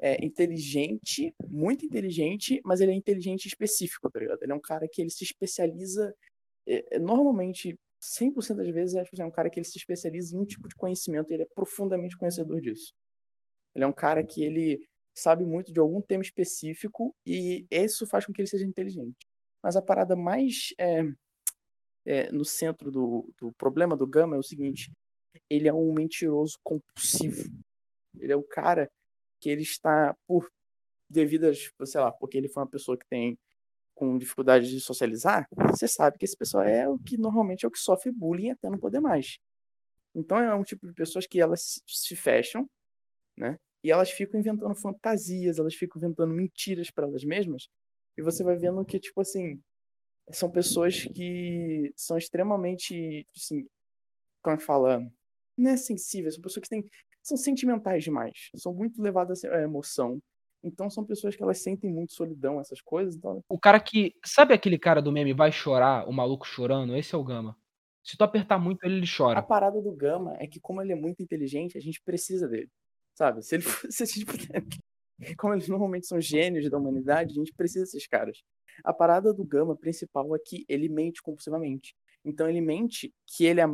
é, 0.00 0.24
inteligente, 0.24 1.34
muito 1.48 1.86
inteligente, 1.86 2.60
mas 2.64 2.80
ele 2.80 2.92
é 2.92 2.94
inteligente 2.94 3.46
específico, 3.46 4.10
tá 4.10 4.18
ligado? 4.18 4.42
Ele 4.42 4.52
é 4.52 4.54
um 4.54 4.60
cara 4.60 4.88
que 4.88 5.00
ele 5.00 5.10
se 5.10 5.24
especializa, 5.24 6.14
é, 6.66 6.96
é 6.96 6.98
normalmente, 6.98 7.78
100% 8.02 8.56
das 8.56 8.68
vezes, 8.68 8.96
é, 8.96 9.02
tipo 9.04 9.14
assim, 9.14 9.22
é 9.22 9.26
um 9.26 9.30
cara 9.30 9.48
que 9.48 9.58
ele 9.58 9.66
se 9.66 9.78
especializa 9.78 10.36
em 10.36 10.40
um 10.40 10.44
tipo 10.44 10.68
de 10.68 10.74
conhecimento 10.74 11.30
e 11.30 11.34
ele 11.34 11.44
é 11.44 11.48
profundamente 11.54 12.18
conhecedor 12.18 12.60
disso. 12.60 12.92
Ele 13.74 13.84
é 13.84 13.86
um 13.86 13.92
cara 13.92 14.22
que 14.24 14.44
ele 14.44 14.86
sabe 15.14 15.44
muito 15.44 15.72
de 15.72 15.80
algum 15.80 16.00
tema 16.02 16.22
específico 16.22 17.14
e 17.24 17.66
isso 17.70 18.06
faz 18.06 18.26
com 18.26 18.32
que 18.32 18.40
ele 18.40 18.48
seja 18.48 18.66
inteligente. 18.66 19.26
Mas 19.62 19.76
a 19.76 19.82
parada 19.82 20.14
mais 20.14 20.74
é, 20.78 21.02
é, 22.04 22.30
no 22.30 22.44
centro 22.44 22.90
do, 22.90 23.32
do 23.38 23.52
problema 23.52 23.96
do 23.96 24.06
Gama 24.06 24.36
é 24.36 24.38
o 24.38 24.42
seguinte: 24.42 24.92
ele 25.48 25.68
é 25.68 25.72
um 25.72 25.92
mentiroso 25.92 26.58
compulsivo. 26.62 27.50
Ele 28.18 28.32
é 28.32 28.36
o 28.36 28.42
cara 28.42 28.90
que 29.40 29.48
ele 29.48 29.62
está 29.62 30.16
por 30.26 30.50
devidas, 31.08 31.70
sei 31.84 32.00
lá, 32.00 32.10
porque 32.12 32.38
ele 32.38 32.48
foi 32.48 32.62
uma 32.62 32.70
pessoa 32.70 32.96
que 32.96 33.06
tem 33.06 33.38
com 33.94 34.18
dificuldade 34.18 34.68
de 34.68 34.80
socializar, 34.80 35.46
você 35.70 35.86
sabe 35.86 36.18
que 36.18 36.24
esse 36.24 36.36
pessoal 36.36 36.64
é 36.64 36.88
o 36.88 36.98
que 36.98 37.16
normalmente 37.16 37.64
é 37.64 37.68
o 37.68 37.70
que 37.70 37.78
sofre 37.78 38.10
bullying 38.10 38.50
até 38.50 38.68
não 38.68 38.78
poder 38.78 39.00
mais. 39.00 39.38
Então 40.14 40.38
é 40.38 40.54
um 40.54 40.64
tipo 40.64 40.86
de 40.86 40.92
pessoas 40.92 41.26
que 41.26 41.40
elas 41.40 41.80
se 41.86 42.16
fecham, 42.16 42.68
né? 43.36 43.58
E 43.82 43.90
elas 43.90 44.10
ficam 44.10 44.40
inventando 44.40 44.74
fantasias, 44.74 45.58
elas 45.58 45.74
ficam 45.74 46.00
inventando 46.00 46.32
mentiras 46.32 46.90
para 46.90 47.06
elas 47.06 47.22
mesmas. 47.24 47.68
E 48.16 48.22
você 48.22 48.42
vai 48.42 48.56
vendo 48.56 48.84
que 48.84 48.98
tipo 48.98 49.20
assim, 49.20 49.60
são 50.30 50.50
pessoas 50.50 51.04
que 51.14 51.92
são 51.96 52.16
extremamente, 52.16 53.26
assim, 53.36 53.66
como 54.42 54.56
é 54.56 54.58
que 54.58 54.64
fala, 54.64 55.00
não 55.56 55.70
é 55.70 55.76
sensíveis, 55.76 56.34
são 56.34 56.42
pessoas 56.42 56.62
que 56.64 56.70
têm 56.70 56.84
são 57.24 57.36
sentimentais 57.36 58.04
demais, 58.04 58.50
são 58.54 58.72
muito 58.72 59.02
levadas 59.02 59.44
à 59.44 59.62
emoção. 59.62 60.20
Então 60.62 60.88
são 60.88 61.04
pessoas 61.04 61.34
que 61.34 61.42
elas 61.42 61.58
sentem 61.58 61.90
muito 61.90 62.14
solidão, 62.14 62.60
essas 62.60 62.80
coisas. 62.80 63.16
Então... 63.16 63.42
O 63.48 63.58
cara 63.58 63.80
que. 63.80 64.14
Sabe 64.24 64.54
aquele 64.54 64.78
cara 64.78 65.02
do 65.02 65.12
meme 65.12 65.32
vai 65.32 65.50
chorar, 65.50 66.08
o 66.08 66.12
maluco 66.12 66.46
chorando? 66.46 66.96
Esse 66.96 67.14
é 67.14 67.18
o 67.18 67.24
Gama. 67.24 67.56
Se 68.02 68.16
tu 68.16 68.24
apertar 68.24 68.58
muito 68.58 68.84
ele, 68.84 68.96
ele 68.96 69.06
chora. 69.06 69.38
A 69.38 69.42
parada 69.42 69.80
do 69.80 69.92
Gama 69.92 70.36
é 70.38 70.46
que, 70.46 70.60
como 70.60 70.80
ele 70.80 70.92
é 70.92 70.96
muito 70.96 71.22
inteligente, 71.22 71.76
a 71.76 71.80
gente 71.80 72.00
precisa 72.02 72.46
dele. 72.46 72.70
Sabe? 73.14 73.42
Se 73.42 73.56
ele 73.56 73.64
se 73.90 74.02
a 74.02 74.06
gente 74.06 74.26
Como 75.38 75.54
eles 75.54 75.68
normalmente 75.68 76.06
são 76.06 76.20
gênios 76.20 76.68
da 76.68 76.76
humanidade, 76.76 77.32
a 77.32 77.34
gente 77.34 77.52
precisa 77.54 77.84
desses 77.84 78.06
caras. 78.06 78.42
A 78.82 78.92
parada 78.92 79.32
do 79.32 79.44
Gama 79.44 79.76
principal 79.76 80.34
é 80.34 80.38
que 80.38 80.64
ele 80.68 80.88
mente 80.88 81.22
compulsivamente. 81.22 81.94
Então 82.24 82.48
ele 82.48 82.60
mente 82.60 83.12
que 83.26 83.44
ele 83.44 83.60
é, 83.60 83.66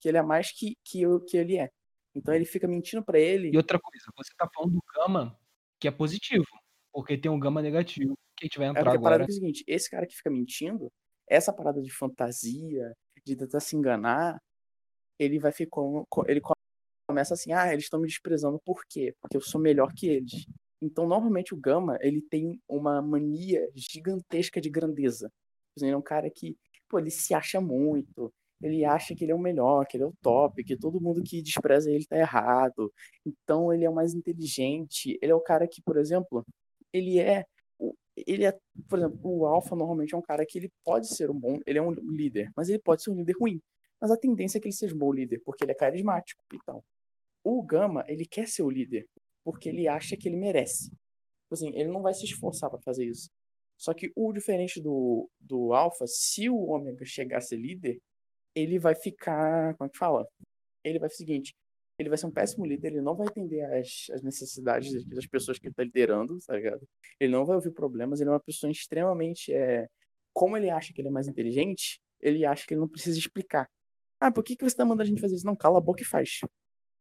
que 0.00 0.08
ele 0.08 0.18
é 0.18 0.22
mais 0.22 0.50
que, 0.52 0.76
que, 0.84 1.02
que 1.28 1.36
ele 1.36 1.56
é. 1.56 1.70
Então 2.14 2.34
ele 2.34 2.44
fica 2.44 2.66
mentindo 2.66 3.04
para 3.04 3.18
ele. 3.18 3.50
E 3.52 3.56
outra 3.56 3.78
coisa, 3.78 4.04
você 4.16 4.32
tá 4.36 4.48
falando 4.52 4.72
do 4.72 4.82
gama 4.94 5.38
que 5.78 5.88
é 5.88 5.90
positivo, 5.90 6.44
porque 6.92 7.16
tem 7.16 7.30
um 7.30 7.38
gama 7.38 7.62
negativo 7.62 8.14
que 8.36 8.44
a 8.44 8.46
gente 8.46 8.58
vai 8.58 8.66
é, 8.66 8.70
entrar 8.70 8.92
é 8.92 8.94
agora. 8.94 9.24
É 9.24 9.26
o 9.26 9.32
seguinte, 9.32 9.64
esse 9.66 9.88
cara 9.88 10.06
que 10.06 10.16
fica 10.16 10.30
mentindo, 10.30 10.92
essa 11.28 11.52
parada 11.52 11.80
de 11.80 11.90
fantasia, 11.90 12.92
de 13.24 13.36
tentar 13.36 13.60
se 13.60 13.76
enganar, 13.76 14.40
ele 15.18 15.38
vai 15.38 15.52
ficar, 15.52 15.82
ele 16.26 16.40
começa 17.06 17.34
assim, 17.34 17.52
ah, 17.52 17.72
eles 17.72 17.84
estão 17.84 18.00
me 18.00 18.06
desprezando 18.06 18.58
por 18.64 18.82
quê? 18.88 19.14
Porque 19.20 19.36
eu 19.36 19.40
sou 19.40 19.60
melhor 19.60 19.92
que 19.94 20.08
eles. 20.08 20.46
Então, 20.82 21.06
normalmente 21.06 21.52
o 21.52 21.56
Gama, 21.56 21.98
ele 22.00 22.22
tem 22.22 22.58
uma 22.66 23.02
mania 23.02 23.68
gigantesca 23.74 24.60
de 24.60 24.70
grandeza. 24.70 25.30
Ele 25.78 25.90
é 25.90 25.96
um 25.96 26.02
cara 26.02 26.30
que, 26.30 26.56
pô, 26.88 26.98
ele 26.98 27.10
se 27.10 27.34
acha 27.34 27.60
muito, 27.60 28.32
ele 28.62 28.84
acha 28.84 29.14
que 29.14 29.24
ele 29.24 29.32
é 29.32 29.34
o 29.34 29.38
melhor, 29.38 29.86
que 29.86 29.96
ele 29.96 30.04
é 30.04 30.06
o 30.06 30.14
top, 30.22 30.62
que 30.64 30.76
todo 30.76 31.00
mundo 31.00 31.22
que 31.22 31.42
despreza 31.42 31.90
ele 31.90 32.06
tá 32.06 32.16
errado. 32.18 32.92
Então 33.24 33.72
ele 33.72 33.84
é 33.84 33.90
o 33.90 33.94
mais 33.94 34.14
inteligente. 34.14 35.18
Ele 35.22 35.32
é 35.32 35.34
o 35.34 35.40
cara 35.40 35.66
que, 35.66 35.80
por 35.82 35.96
exemplo, 35.96 36.44
ele 36.92 37.18
é 37.18 37.44
ele 38.26 38.44
é, 38.44 38.52
por 38.88 38.98
exemplo, 38.98 39.18
o 39.22 39.46
alfa 39.46 39.74
normalmente 39.74 40.14
é 40.14 40.18
um 40.18 40.22
cara 40.22 40.44
que 40.44 40.58
ele 40.58 40.70
pode 40.84 41.08
ser 41.08 41.30
um 41.30 41.38
bom, 41.38 41.58
ele 41.66 41.78
é 41.78 41.82
um 41.82 41.92
líder, 41.92 42.50
mas 42.54 42.68
ele 42.68 42.78
pode 42.78 43.02
ser 43.02 43.10
um 43.10 43.16
líder 43.16 43.34
ruim. 43.40 43.60
Mas 44.00 44.10
a 44.10 44.16
tendência 44.16 44.58
é 44.58 44.60
que 44.60 44.66
ele 44.68 44.74
seja 44.74 44.94
um 44.94 44.98
bom 44.98 45.12
líder, 45.12 45.40
porque 45.44 45.64
ele 45.64 45.72
é 45.72 45.74
carismático 45.74 46.42
e 46.52 46.58
tal. 46.64 46.84
O 47.44 47.62
gama, 47.62 48.04
ele 48.08 48.26
quer 48.26 48.46
ser 48.48 48.62
o 48.62 48.70
líder, 48.70 49.06
porque 49.44 49.68
ele 49.68 49.88
acha 49.88 50.16
que 50.16 50.28
ele 50.28 50.36
merece. 50.36 50.90
Tipo 50.90 51.54
assim, 51.54 51.68
ele 51.74 51.88
não 51.88 52.02
vai 52.02 52.14
se 52.14 52.24
esforçar 52.24 52.70
para 52.70 52.80
fazer 52.80 53.06
isso. 53.06 53.30
Só 53.76 53.94
que 53.94 54.12
o 54.14 54.32
diferente 54.32 54.80
do, 54.80 55.28
do 55.38 55.72
alfa, 55.72 56.06
se 56.06 56.50
o 56.50 56.66
ômega 56.66 57.04
chegar 57.04 57.38
a 57.38 57.40
ser 57.40 57.56
líder, 57.56 57.98
ele 58.54 58.78
vai 58.78 58.94
ficar, 58.94 59.74
como 59.76 59.88
é 59.88 59.90
que 59.90 59.98
fala? 59.98 60.26
Ele 60.84 60.98
vai 60.98 61.08
o 61.08 61.12
seguinte, 61.12 61.54
ele 61.98 62.08
vai 62.08 62.18
ser 62.18 62.26
um 62.26 62.30
péssimo 62.30 62.64
líder, 62.64 62.88
ele 62.88 63.02
não 63.02 63.14
vai 63.14 63.26
entender 63.26 63.62
as, 63.62 64.22
necessidades 64.22 65.04
das 65.06 65.26
pessoas 65.26 65.58
que 65.58 65.66
ele 65.66 65.72
está 65.72 65.84
liderando, 65.84 66.38
tá 66.46 66.56
ligado? 66.56 66.86
Ele 67.18 67.32
não 67.32 67.44
vai 67.44 67.56
ouvir 67.56 67.72
problemas, 67.72 68.20
ele 68.20 68.30
é 68.30 68.32
uma 68.32 68.40
pessoa 68.40 68.70
extremamente, 68.70 69.52
é, 69.52 69.86
como 70.32 70.56
ele 70.56 70.70
acha 70.70 70.92
que 70.92 71.00
ele 71.00 71.08
é 71.08 71.10
mais 71.10 71.28
inteligente, 71.28 72.00
ele 72.20 72.44
acha 72.44 72.66
que 72.66 72.74
ele 72.74 72.80
não 72.80 72.88
precisa 72.88 73.18
explicar. 73.18 73.68
Ah, 74.18 74.32
por 74.32 74.44
que, 74.44 74.56
que 74.56 74.64
você 74.64 74.76
tá 74.76 74.84
mandando 74.84 75.02
a 75.02 75.06
gente 75.06 75.20
fazer 75.20 75.36
isso? 75.36 75.46
Não, 75.46 75.56
cala 75.56 75.78
a 75.78 75.80
boca 75.80 76.02
e 76.02 76.06
faz. 76.06 76.40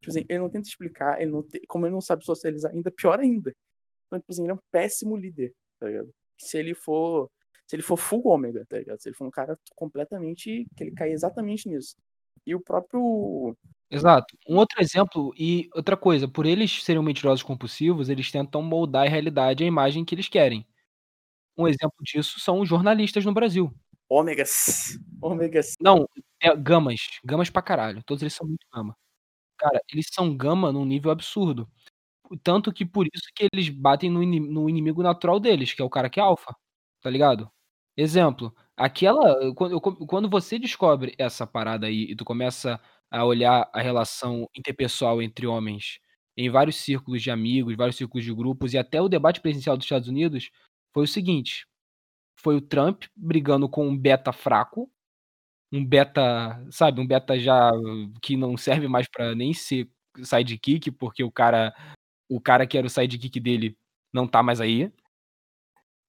Tipo 0.01 0.09
assim, 0.09 0.25
ele 0.29 0.39
não 0.39 0.49
tenta 0.49 0.67
explicar, 0.67 1.21
ele 1.21 1.31
não 1.31 1.43
te... 1.43 1.61
como 1.67 1.85
ele 1.85 1.93
não 1.93 2.01
sabe 2.01 2.23
socializar 2.25 2.71
ainda, 2.71 2.91
pior 2.91 3.19
ainda. 3.19 3.53
Então, 4.07 4.19
tipo 4.19 4.31
assim, 4.31 4.43
ele 4.43 4.51
é 4.51 4.55
um 4.55 4.59
péssimo 4.71 5.15
líder, 5.15 5.53
tá 5.79 5.87
ligado? 5.87 6.09
Se 6.39 6.57
ele 6.57 6.73
for. 6.73 7.29
Se 7.69 7.75
ele 7.75 7.83
for 7.83 7.97
full 7.97 8.27
ômega, 8.27 8.65
tá 8.67 8.79
ligado? 8.79 8.99
Se 8.99 9.09
ele 9.09 9.15
for 9.15 9.27
um 9.27 9.31
cara 9.31 9.57
completamente. 9.75 10.65
que 10.75 10.83
ele 10.83 10.91
cai 10.91 11.11
exatamente 11.11 11.69
nisso. 11.69 11.95
E 12.45 12.55
o 12.55 12.59
próprio. 12.59 13.55
Exato. 13.91 14.35
Um 14.47 14.57
outro 14.57 14.81
exemplo, 14.81 15.31
e 15.37 15.69
outra 15.75 15.95
coisa, 15.95 16.27
por 16.27 16.47
eles 16.47 16.83
serem 16.83 17.03
mentirosos 17.03 17.43
compulsivos, 17.43 18.09
eles 18.09 18.31
tentam 18.31 18.63
moldar 18.63 19.05
a 19.05 19.09
realidade 19.09 19.63
à 19.63 19.67
imagem 19.67 20.03
que 20.03 20.15
eles 20.15 20.27
querem. 20.27 20.65
Um 21.55 21.67
exemplo 21.67 21.97
disso 22.01 22.39
são 22.39 22.59
os 22.59 22.67
jornalistas 22.67 23.23
no 23.23 23.33
Brasil. 23.33 23.71
Ômegas. 24.09 24.97
Ômegas. 25.21 25.75
Não, 25.79 26.07
é 26.41 26.55
gamas. 26.55 27.01
Gamas 27.23 27.51
pra 27.51 27.61
caralho. 27.61 28.03
Todos 28.03 28.23
eles 28.23 28.33
são 28.33 28.47
muito 28.47 28.65
gama. 28.73 28.95
Cara, 29.57 29.79
eles 29.93 30.07
são 30.11 30.35
gama 30.35 30.71
num 30.71 30.85
nível 30.85 31.11
absurdo. 31.11 31.69
Tanto 32.43 32.73
que 32.73 32.85
por 32.85 33.07
isso 33.07 33.29
que 33.35 33.47
eles 33.53 33.69
batem 33.69 34.09
no, 34.09 34.21
no 34.23 34.69
inimigo 34.69 35.03
natural 35.03 35.39
deles, 35.39 35.73
que 35.73 35.81
é 35.81 35.85
o 35.85 35.89
cara 35.89 36.09
que 36.09 36.19
é 36.19 36.23
alfa. 36.23 36.55
Tá 37.01 37.09
ligado? 37.09 37.51
Exemplo, 38.01 38.55
aquela. 38.77 39.53
Quando, 40.07 40.29
você 40.29 40.57
descobre 40.57 41.13
essa 41.17 41.45
parada 41.45 41.85
aí 41.87 42.03
e 42.11 42.15
tu 42.15 42.23
começa 42.23 42.79
a 43.11 43.25
olhar 43.25 43.69
a 43.73 43.81
relação 43.81 44.47
interpessoal 44.55 45.21
entre 45.21 45.45
homens 45.45 45.99
em 46.37 46.49
vários 46.49 46.77
círculos 46.77 47.21
de 47.21 47.29
amigos, 47.29 47.75
vários 47.75 47.97
círculos 47.97 48.23
de 48.23 48.33
grupos 48.33 48.73
e 48.73 48.77
até 48.77 49.01
o 49.01 49.09
debate 49.09 49.41
presidencial 49.41 49.75
dos 49.75 49.85
Estados 49.85 50.07
Unidos, 50.07 50.49
foi 50.93 51.03
o 51.03 51.07
seguinte: 51.07 51.65
foi 52.37 52.55
o 52.57 52.61
Trump 52.61 53.03
brigando 53.15 53.69
com 53.69 53.87
um 53.87 53.97
beta 53.97 54.33
fraco, 54.33 54.91
um 55.71 55.85
beta, 55.85 56.65
sabe, 56.71 57.01
um 57.01 57.07
beta 57.07 57.39
já 57.39 57.71
que 58.21 58.37
não 58.37 58.57
serve 58.57 58.87
mais 58.87 59.07
para 59.09 59.35
nem 59.35 59.53
ser 59.53 59.89
sidekick, 60.23 60.91
porque 60.91 61.23
o 61.23 61.31
cara 61.31 61.73
o 62.29 62.41
cara 62.41 62.67
que 62.67 62.77
era 62.77 62.87
o 62.87 62.89
sidekick 62.91 63.39
dele 63.39 63.77
não 64.13 64.27
tá 64.27 64.43
mais 64.43 64.61
aí, 64.61 64.91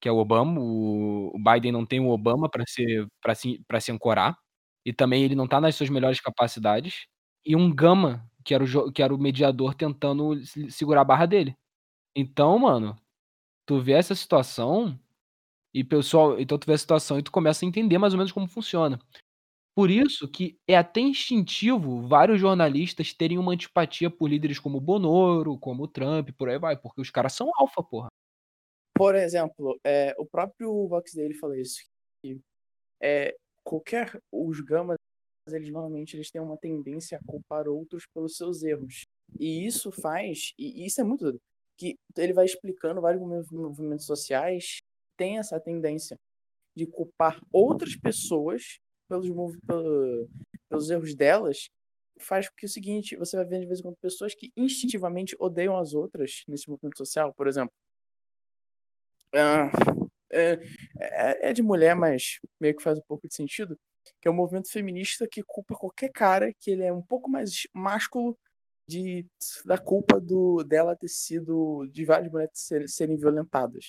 que 0.00 0.08
é 0.08 0.12
o 0.12 0.18
Obama. 0.18 0.60
O, 0.60 1.32
Biden 1.38 1.72
não 1.72 1.86
tem 1.86 2.00
o 2.00 2.10
Obama 2.10 2.48
para 2.48 2.64
ser 2.66 3.06
para 3.22 3.34
se 3.34 3.60
se 3.80 3.92
ancorar 3.92 4.36
e 4.84 4.92
também 4.92 5.24
ele 5.24 5.34
não 5.34 5.46
tá 5.48 5.60
nas 5.60 5.74
suas 5.76 5.90
melhores 5.90 6.20
capacidades. 6.20 7.06
E 7.44 7.56
um 7.56 7.74
Gama, 7.74 8.24
que 8.44 8.54
era 8.54 8.64
o 8.64 8.92
que 8.92 9.02
era 9.02 9.14
o 9.14 9.18
mediador 9.18 9.74
tentando 9.74 10.34
segurar 10.70 11.02
a 11.02 11.04
barra 11.04 11.26
dele. 11.26 11.56
Então, 12.16 12.58
mano, 12.58 12.96
tu 13.66 13.80
vê 13.80 13.92
essa 13.92 14.14
situação 14.14 14.98
e 15.74 15.84
pessoal, 15.84 16.38
então 16.40 16.58
tu 16.58 16.66
vê 16.66 16.74
a 16.74 16.78
situação 16.78 17.18
e 17.18 17.22
tu 17.22 17.30
começa 17.32 17.64
a 17.64 17.68
entender 17.68 17.98
mais 17.98 18.12
ou 18.14 18.18
menos 18.18 18.32
como 18.32 18.48
funciona. 18.48 18.98
Por 19.74 19.90
isso 19.90 20.28
que 20.28 20.58
é 20.68 20.76
até 20.76 21.00
instintivo 21.00 22.06
vários 22.08 22.40
jornalistas 22.40 23.14
terem 23.14 23.38
uma 23.38 23.52
antipatia 23.52 24.10
por 24.10 24.28
líderes 24.28 24.58
como 24.58 24.78
o 24.78 24.80
Bonoro, 24.80 25.58
como 25.58 25.84
o 25.84 25.88
Trump, 25.88 26.30
por 26.36 26.48
aí 26.48 26.58
vai, 26.58 26.76
porque 26.76 27.00
os 27.00 27.10
caras 27.10 27.32
são 27.34 27.50
alfa, 27.58 27.82
porra. 27.82 28.08
Por 29.00 29.14
exemplo, 29.14 29.80
é, 29.82 30.14
o 30.18 30.26
próprio 30.26 30.86
Vox 30.86 31.14
dele 31.14 31.32
falou 31.32 31.56
isso. 31.56 31.82
Que, 32.22 32.38
é, 33.00 33.34
qualquer. 33.64 34.20
Os 34.30 34.60
gamas, 34.60 34.98
eles 35.48 35.70
normalmente 35.70 36.18
eles 36.18 36.30
têm 36.30 36.42
uma 36.42 36.58
tendência 36.58 37.16
a 37.16 37.24
culpar 37.24 37.66
outros 37.66 38.04
pelos 38.12 38.36
seus 38.36 38.62
erros. 38.62 39.06
E 39.38 39.66
isso 39.66 39.90
faz. 39.90 40.52
E 40.58 40.84
isso 40.84 41.00
é 41.00 41.04
muito 41.04 41.22
doido. 41.22 41.40
Que 41.78 41.96
ele 42.14 42.34
vai 42.34 42.44
explicando 42.44 43.00
vários 43.00 43.22
movimentos 43.50 44.04
sociais 44.04 44.80
tem 45.16 45.38
essa 45.38 45.58
tendência 45.58 46.18
de 46.76 46.86
culpar 46.86 47.40
outras 47.50 47.96
pessoas 47.96 48.80
pelos, 49.08 49.28
pelos 50.68 50.90
erros 50.90 51.14
delas, 51.14 51.70
faz 52.18 52.50
com 52.50 52.54
que 52.54 52.66
o 52.66 52.68
seguinte, 52.68 53.16
você 53.16 53.34
vai 53.34 53.46
ver 53.46 53.60
de 53.60 53.66
vez 53.66 53.80
em 53.80 53.82
quando 53.82 53.96
pessoas 53.96 54.34
que 54.34 54.52
instintivamente 54.54 55.34
odeiam 55.38 55.78
as 55.78 55.94
outras 55.94 56.44
nesse 56.46 56.68
movimento 56.68 56.98
social, 56.98 57.32
por 57.32 57.48
exemplo. 57.48 57.72
É, 59.32 60.52
é, 61.00 61.50
é 61.50 61.52
de 61.52 61.62
mulher, 61.62 61.94
mas 61.94 62.38
meio 62.60 62.76
que 62.76 62.82
faz 62.82 62.98
um 62.98 63.02
pouco 63.06 63.26
de 63.28 63.34
sentido, 63.34 63.78
que 64.20 64.28
é 64.28 64.30
o 64.30 64.34
um 64.34 64.36
movimento 64.36 64.70
feminista 64.70 65.26
que 65.26 65.42
culpa 65.42 65.74
qualquer 65.74 66.10
cara 66.10 66.52
que 66.58 66.70
ele 66.70 66.84
é 66.84 66.92
um 66.92 67.02
pouco 67.02 67.30
mais 67.30 67.66
másculo 67.72 68.36
de, 68.88 69.26
da 69.64 69.78
culpa 69.78 70.20
do, 70.20 70.64
dela 70.64 70.96
ter 70.96 71.08
sido, 71.08 71.86
de 71.92 72.04
várias 72.04 72.30
mulheres 72.30 72.52
serem, 72.54 72.88
serem 72.88 73.16
violentadas. 73.16 73.86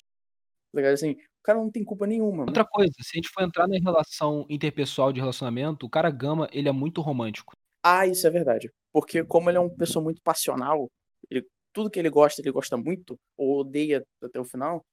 Legal, 0.72 0.92
assim, 0.92 1.12
o 1.12 1.42
cara 1.42 1.58
não 1.58 1.70
tem 1.70 1.84
culpa 1.84 2.06
nenhuma. 2.06 2.44
Outra 2.44 2.64
coisa, 2.64 2.92
se 3.00 3.10
a 3.14 3.16
gente 3.16 3.28
for 3.28 3.42
entrar 3.42 3.66
na 3.66 3.76
relação 3.78 4.46
interpessoal 4.48 5.12
de 5.12 5.20
relacionamento, 5.20 5.86
o 5.86 5.90
cara 5.90 6.10
Gama, 6.10 6.48
ele 6.52 6.68
é 6.68 6.72
muito 6.72 7.00
romântico. 7.00 7.52
Ah, 7.82 8.06
isso 8.06 8.26
é 8.26 8.30
verdade. 8.30 8.70
Porque 8.92 9.24
como 9.24 9.50
ele 9.50 9.58
é 9.58 9.60
uma 9.60 9.74
pessoa 9.74 10.02
muito 10.02 10.22
passional, 10.22 10.88
ele, 11.28 11.44
tudo 11.72 11.90
que 11.90 11.98
ele 11.98 12.08
gosta, 12.08 12.40
ele 12.40 12.52
gosta 12.52 12.76
muito, 12.76 13.18
ou 13.36 13.58
odeia 13.58 14.04
até 14.22 14.38
o 14.38 14.44
final, 14.44 14.84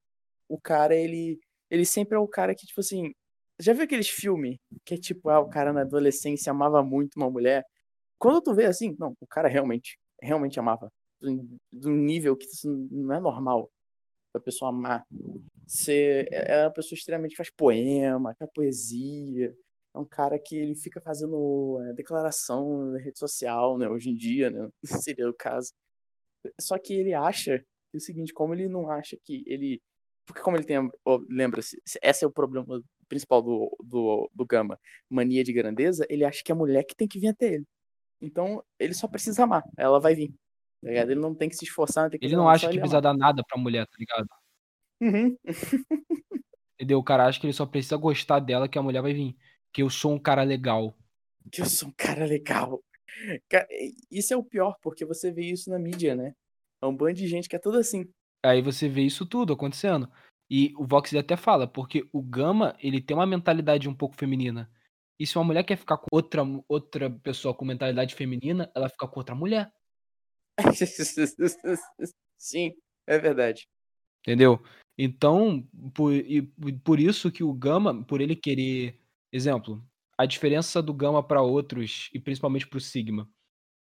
o 0.50 0.60
cara, 0.60 0.96
ele, 0.96 1.40
ele 1.70 1.86
sempre 1.86 2.18
é 2.18 2.20
o 2.20 2.28
cara 2.28 2.56
que, 2.56 2.66
tipo 2.66 2.82
assim, 2.82 3.14
já 3.60 3.74
viu 3.74 3.84
aqueles 3.84 4.10
filmes 4.10 4.58
que 4.86 4.96
é 4.96 4.98
tipo, 4.98 5.30
ah, 5.30 5.40
o 5.40 5.50
cara 5.50 5.74
na 5.74 5.82
adolescência 5.82 6.52
amava 6.52 6.84
muito 6.84 7.16
uma 7.18 7.30
mulher? 7.30 7.64
Quando 8.20 8.42
tu 8.42 8.54
vê 8.56 8.66
assim, 8.66 8.96
não, 9.00 9.14
o 9.22 9.28
cara 9.28 9.48
realmente, 9.48 9.98
realmente 10.22 10.60
amava. 10.60 10.90
De 11.22 11.90
um 11.90 11.96
nível 11.96 12.36
que 12.38 12.48
não 12.66 13.14
é 13.16 13.20
normal 13.20 13.70
da 14.34 14.40
pessoa 14.40 14.70
amar. 14.70 15.04
Você 15.68 16.28
é 16.32 16.64
uma 16.64 16.74
pessoa 16.74 16.98
extremamente 16.98 17.32
que 17.32 17.38
faz 17.38 17.52
poema, 17.52 18.36
faz 18.38 18.52
poesia. 18.54 19.54
É 19.96 20.00
um 20.00 20.06
cara 20.06 20.40
que 20.40 20.56
ele 20.56 20.76
fica 20.76 21.02
fazendo 21.02 21.80
é, 21.90 21.94
declaração 21.94 22.92
na 22.92 23.00
rede 23.00 23.20
social, 23.20 23.78
né? 23.78 23.90
Hoje 23.90 24.10
em 24.10 24.16
dia, 24.16 24.50
né? 24.50 24.70
Seria 25.04 25.30
o 25.30 25.34
caso. 25.34 25.72
Só 26.62 26.78
que 26.78 26.94
ele 26.94 27.14
acha 27.14 27.64
é 27.94 27.98
o 27.98 28.00
seguinte, 28.00 28.34
como 28.34 28.54
ele 28.54 28.68
não 28.68 28.90
acha 28.90 29.18
que 29.24 29.44
ele. 29.48 29.82
Porque 30.30 30.44
como 30.44 30.56
ele 30.56 30.64
tem. 30.64 30.78
Lembra-se, 31.28 31.82
esse 32.04 32.24
é 32.24 32.28
o 32.28 32.32
problema 32.32 32.84
principal 33.08 33.42
do, 33.42 33.76
do, 33.84 34.30
do 34.32 34.46
Gama, 34.46 34.80
mania 35.10 35.44
de 35.44 35.52
grandeza, 35.52 36.06
ele 36.08 36.24
acha 36.24 36.44
que 36.46 36.52
é 36.52 36.54
a 36.54 36.58
mulher 36.58 36.84
que 36.84 36.96
tem 36.96 37.08
que 37.08 37.20
vir 37.20 37.30
até 37.30 37.56
ele. 37.56 37.66
Então, 38.22 38.64
ele 38.78 38.94
só 38.94 39.08
precisa 39.08 39.44
amar, 39.44 39.64
ela 39.76 40.00
vai 40.00 40.14
vir. 40.14 40.30
Tá 40.84 40.90
ligado? 40.90 41.10
Ele 41.10 41.20
não 41.20 41.34
tem 41.34 41.50
que 41.50 41.56
se 41.56 41.66
esforçar. 41.66 42.12
ele 42.22 42.36
não 42.36 42.48
acha 42.48 42.70
que 42.70 42.78
precisa 42.78 43.02
dar 43.02 43.18
nada 43.18 43.44
pra 43.44 43.60
mulher, 43.60 43.88
tá 43.88 43.96
ligado? 43.98 44.28
Uhum. 45.02 45.36
Entendeu? 46.76 47.00
O 47.00 47.04
cara 47.04 47.26
acha 47.26 47.40
que 47.40 47.48
ele 47.48 47.54
só 47.54 47.66
precisa 47.66 47.98
gostar 47.98 48.40
dela 48.40 48.70
que 48.70 48.78
a 48.78 48.84
mulher 48.84 49.02
vai 49.02 49.14
vir. 49.14 49.36
Que 49.74 49.82
eu 49.82 49.90
sou 49.90 50.14
um 50.14 50.20
cara 50.20 50.44
legal. 50.44 50.96
Que 51.52 51.62
eu 51.62 51.66
sou 51.66 51.90
um 51.90 51.94
cara 51.98 52.26
legal. 52.26 52.84
Isso 54.12 54.32
é 54.32 54.38
o 54.38 54.44
pior, 54.44 54.76
porque 54.84 55.06
você 55.06 55.32
vê 55.32 55.46
isso 55.46 55.72
na 55.72 55.80
mídia, 55.80 56.16
né? 56.16 56.36
É 56.84 56.86
um 56.86 56.96
bando 56.96 57.16
de 57.16 57.28
gente 57.28 57.50
que 57.50 57.56
é 57.56 57.60
tudo 57.60 57.80
assim. 57.80 58.06
Aí 58.44 58.62
você 58.62 58.88
vê 58.88 59.02
isso 59.02 59.26
tudo 59.26 59.54
acontecendo. 59.54 60.10
E 60.50 60.74
o 60.78 60.86
Vox 60.86 61.14
até 61.14 61.38
fala, 61.38 61.68
porque 61.68 62.10
o 62.12 62.22
Gama, 62.22 62.76
ele 62.80 63.02
tem 63.02 63.16
uma 63.16 63.26
mentalidade 63.26 63.88
um 63.88 63.94
pouco 63.94 64.16
feminina. 64.16 64.70
E 65.20 65.28
se 65.28 65.38
uma 65.38 65.44
mulher 65.44 65.64
quer 65.64 65.78
ficar 65.78 65.98
com 65.98 66.08
outra, 66.12 66.42
outra 66.68 67.10
pessoa 67.10 67.54
com 67.54 67.66
mentalidade 67.66 68.16
feminina, 68.16 68.72
ela 68.74 68.90
fica 68.90 69.08
com 69.08 69.20
outra 69.20 69.36
mulher. 69.36 69.72
Sim, 72.38 72.74
é 73.06 73.20
verdade. 73.20 73.68
Entendeu? 74.22 74.64
Então, 74.98 75.68
por, 75.94 76.14
e, 76.14 76.42
por 76.84 77.00
isso 77.00 77.32
que 77.32 77.44
o 77.44 77.54
Gama, 77.54 78.04
por 78.06 78.22
ele 78.22 78.36
querer. 78.36 79.00
Exemplo, 79.32 79.86
a 80.18 80.26
diferença 80.26 80.82
do 80.82 80.94
Gama 80.94 81.22
para 81.22 81.42
outros, 81.42 82.10
e 82.14 82.20
principalmente 82.20 82.68
para 82.68 82.78
o 82.78 82.82
Sigma. 82.82 83.30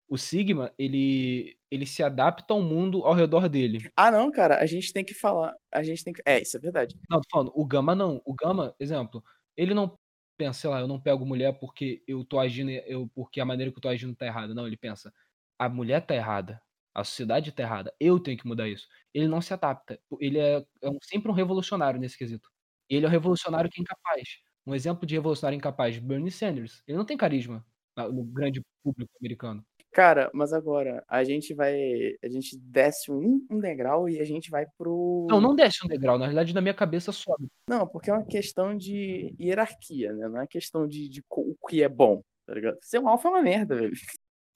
O 0.09 0.17
Sigma, 0.17 0.73
ele, 0.79 1.59
ele 1.71 1.85
se 1.85 2.03
adapta 2.03 2.55
ao 2.55 2.63
mundo 2.63 3.05
ao 3.05 3.13
redor 3.13 3.49
dele. 3.49 3.91
Ah, 3.97 4.11
não, 4.11 4.31
cara, 4.31 4.59
a 4.61 4.67
gente 4.67 4.93
tem 4.93 5.05
que 5.05 5.15
falar. 5.15 5.55
A 5.73 5.83
gente 5.83 6.05
tem 6.05 6.13
que. 6.13 6.23
É, 6.25 6.41
isso 6.41 6.57
é 6.57 6.61
verdade. 6.61 6.97
Não, 7.11 7.21
tô 7.21 7.29
falando, 7.31 7.53
o 7.55 7.65
Gama 7.67 7.95
não. 7.95 8.23
O 8.25 8.33
Gama, 8.33 8.75
exemplo, 8.79 9.23
ele 9.57 9.75
não 9.75 9.99
pensa, 10.37 10.61
sei 10.61 10.71
lá, 10.71 10.81
eu 10.81 10.87
não 10.89 11.01
pego 11.01 11.27
mulher 11.27 11.59
porque 11.59 12.03
eu 12.07 12.25
tô 12.25 12.39
agindo, 12.39 12.71
eu, 12.71 13.09
porque 13.15 13.41
a 13.41 13.45
maneira 13.45 13.73
que 13.73 13.79
eu 13.79 13.83
tô 13.83 13.89
agindo 13.89 14.15
tá 14.15 14.27
errada. 14.27 14.55
Não, 14.55 14.67
ele 14.67 14.77
pensa, 14.77 15.13
a 15.59 15.69
mulher 15.69 16.01
tá 16.07 16.15
errada. 16.15 16.63
A 16.95 17.05
sociedade 17.05 17.51
está 17.51 17.63
errada. 17.63 17.93
Eu 18.01 18.19
tenho 18.21 18.39
que 18.39 18.47
mudar 18.47 18.69
isso. 18.69 18.89
Ele 19.13 19.29
não 19.29 19.41
se 19.43 19.53
adapta. 19.53 19.99
Ele 20.21 20.39
é, 20.39 20.65
é 20.83 20.89
um, 20.91 20.99
sempre 21.03 21.31
um 21.31 21.35
revolucionário 21.35 22.01
nesse 22.01 22.17
quesito. 22.17 22.49
Ele 22.89 23.05
é 23.05 23.09
um 23.09 23.13
revolucionário 23.13 23.69
que 23.71 23.81
é 23.81 23.83
incapaz. 23.83 24.39
Um 24.67 24.75
exemplo 24.75 25.07
de 25.07 25.15
revolucionário 25.15 25.57
incapaz, 25.57 25.99
Bernie 25.99 26.31
Sanders. 26.31 26.83
Ele 26.87 26.97
não 26.97 27.05
tem 27.05 27.17
carisma 27.17 27.65
no 28.05 28.25
grande 28.25 28.63
público 28.83 29.11
americano. 29.21 29.65
Cara, 29.93 30.31
mas 30.35 30.53
agora 30.53 31.03
a 31.09 31.25
gente 31.25 31.55
vai. 31.55 31.75
A 32.23 32.29
gente 32.29 32.59
desce 32.59 33.11
um, 33.11 33.47
um, 33.51 33.59
degrau 33.59 34.09
e 34.09 34.21
a 34.21 34.25
gente 34.25 34.51
vai 34.51 34.67
pro. 34.77 35.27
Não, 35.31 35.41
não 35.41 35.55
desce 35.55 35.79
um 35.85 35.89
degrau. 35.89 36.19
Na 36.19 36.27
realidade, 36.27 36.55
na 36.55 36.61
minha 36.61 36.75
cabeça 36.75 37.13
sobe. 37.13 37.49
Não, 37.69 37.87
porque 37.87 38.11
é 38.11 38.13
uma 38.13 38.27
questão 38.27 38.77
de 38.77 39.35
hierarquia, 39.41 40.13
né? 40.13 40.29
Não 40.29 40.43
é 40.43 40.47
questão 40.47 40.87
de, 40.87 41.09
de 41.09 41.23
o 41.31 41.55
que 41.67 41.83
é 41.83 41.89
bom, 41.89 42.21
tá 42.45 42.53
ligado? 42.53 42.77
Ser 42.83 42.99
um 42.99 43.09
alfa 43.09 43.29
é 43.29 43.31
uma 43.31 43.43
merda, 43.43 43.75
velho. 43.75 43.93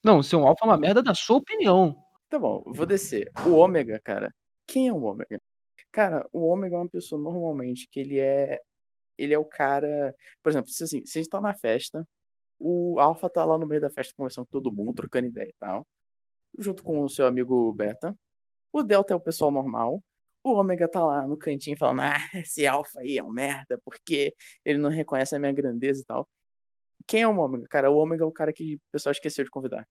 Não, 0.05 0.23
ser 0.23 0.37
um 0.37 0.47
alfa 0.47 0.65
é 0.65 0.69
uma 0.69 0.77
merda 0.77 1.03
da 1.03 1.15
sua 1.15 1.39
opinião. 1.39 1.97
Tá 2.29 2.39
bom, 2.39 2.63
vou 2.67 2.85
descer. 2.85 3.31
O 3.47 3.53
ômega, 3.53 3.99
cara. 4.05 4.31
Quem 4.67 4.89
é 4.89 4.93
o 4.93 5.03
ômega? 5.03 5.41
Cara, 5.91 6.29
o 6.33 6.47
ômega 6.47 6.77
é 6.77 6.79
uma 6.79 6.89
pessoa 6.89 7.21
normalmente 7.21 7.89
que 7.91 7.99
ele 8.01 8.19
é 8.19 8.61
ele 9.19 9.35
é 9.35 9.39
o 9.39 9.45
cara. 9.45 10.15
Por 10.43 10.51
exemplo, 10.51 10.71
se 10.71 10.85
assim, 10.85 11.01
vocês 11.05 11.27
estão 11.27 11.41
na 11.41 11.55
festa, 11.55 12.07
o 12.61 13.01
Alpha 13.01 13.31
tá 13.31 13.45
lá 13.45 13.59
no 13.59 13.67
meio 13.67 13.81
da 13.81 13.91
festa 13.91 14.15
conversando 14.17 14.47
com 14.47 14.53
todo 14.53 14.73
mundo, 14.73 14.95
trocando 14.95 15.29
ideia 15.29 15.49
e 15.49 15.55
tal. 15.59 15.87
Junto 16.59 16.83
com 16.85 17.03
o 17.03 17.09
seu 17.09 17.27
amigo 17.27 17.73
Beta. 17.73 18.17
O 18.73 18.83
Delta 18.83 19.15
é 19.15 19.17
o 19.17 19.21
pessoal 19.21 19.51
normal. 19.51 20.03
O 20.45 20.53
Ômega 20.55 20.89
tá 20.89 21.05
lá 21.05 21.27
no 21.27 21.37
cantinho 21.37 21.77
falando, 21.77 22.03
ah, 22.03 22.19
esse 22.35 22.67
Alpha 22.67 23.01
aí 23.01 23.19
é 23.19 23.25
um 23.25 23.31
merda, 23.31 23.79
porque 23.85 24.35
ele 24.65 24.79
não 24.79 24.91
reconhece 24.91 25.35
a 25.37 25.39
minha 25.39 25.53
grandeza 25.53 26.03
e 26.03 26.05
tal. 26.05 26.29
Quem 27.07 27.23
é 27.23 27.29
o 27.29 27.39
Ômega? 27.39 27.67
Cara, 27.69 27.91
o 27.91 27.97
Ômega 27.97 28.25
é 28.25 28.27
o 28.27 28.33
cara 28.33 28.53
que 28.53 28.77
o 28.77 28.81
pessoal 28.93 29.13
esqueceu 29.13 29.45
de 29.45 29.51
convidar. 29.51 29.87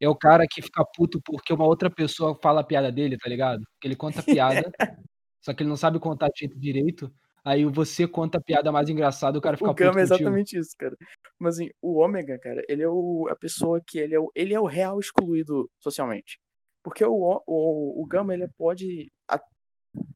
É 0.00 0.08
o 0.08 0.16
cara 0.16 0.46
que 0.48 0.62
fica 0.62 0.84
puto 0.94 1.20
porque 1.22 1.52
uma 1.52 1.66
outra 1.66 1.90
pessoa 1.90 2.38
fala 2.42 2.60
a 2.60 2.64
piada 2.64 2.92
dele, 2.92 3.16
tá 3.16 3.28
ligado? 3.28 3.64
Que 3.80 3.88
ele 3.88 3.96
conta 3.96 4.22
piada, 4.22 4.70
só 5.42 5.54
que 5.54 5.62
ele 5.62 5.70
não 5.70 5.76
sabe 5.76 5.98
contar 5.98 6.30
direito. 6.56 7.12
Aí 7.46 7.64
você 7.64 8.08
conta 8.08 8.38
a 8.38 8.40
piada 8.40 8.72
mais 8.72 8.88
engraçada, 8.88 9.38
o 9.38 9.40
cara 9.40 9.56
fica 9.56 9.70
o 9.70 9.74
Gama 9.74 9.90
é 9.90 9.92
contigo. 9.92 10.14
exatamente 10.14 10.58
isso, 10.58 10.70
cara. 10.76 10.96
Mas 11.38 11.54
assim, 11.54 11.70
o 11.80 11.98
Ômega, 12.00 12.36
cara, 12.40 12.60
ele 12.68 12.82
é 12.82 12.88
o, 12.88 13.28
a 13.30 13.36
pessoa 13.36 13.80
que 13.86 13.98
ele 14.00 14.16
é 14.16 14.18
o, 14.18 14.32
ele 14.34 14.52
é 14.52 14.58
o 14.58 14.64
real 14.66 14.98
excluído 14.98 15.70
socialmente. 15.78 16.40
Porque 16.82 17.04
o, 17.04 17.42
o, 17.46 18.02
o 18.02 18.06
Gama, 18.06 18.34
ele 18.34 18.48
pode. 18.58 19.12
a- 19.30 19.40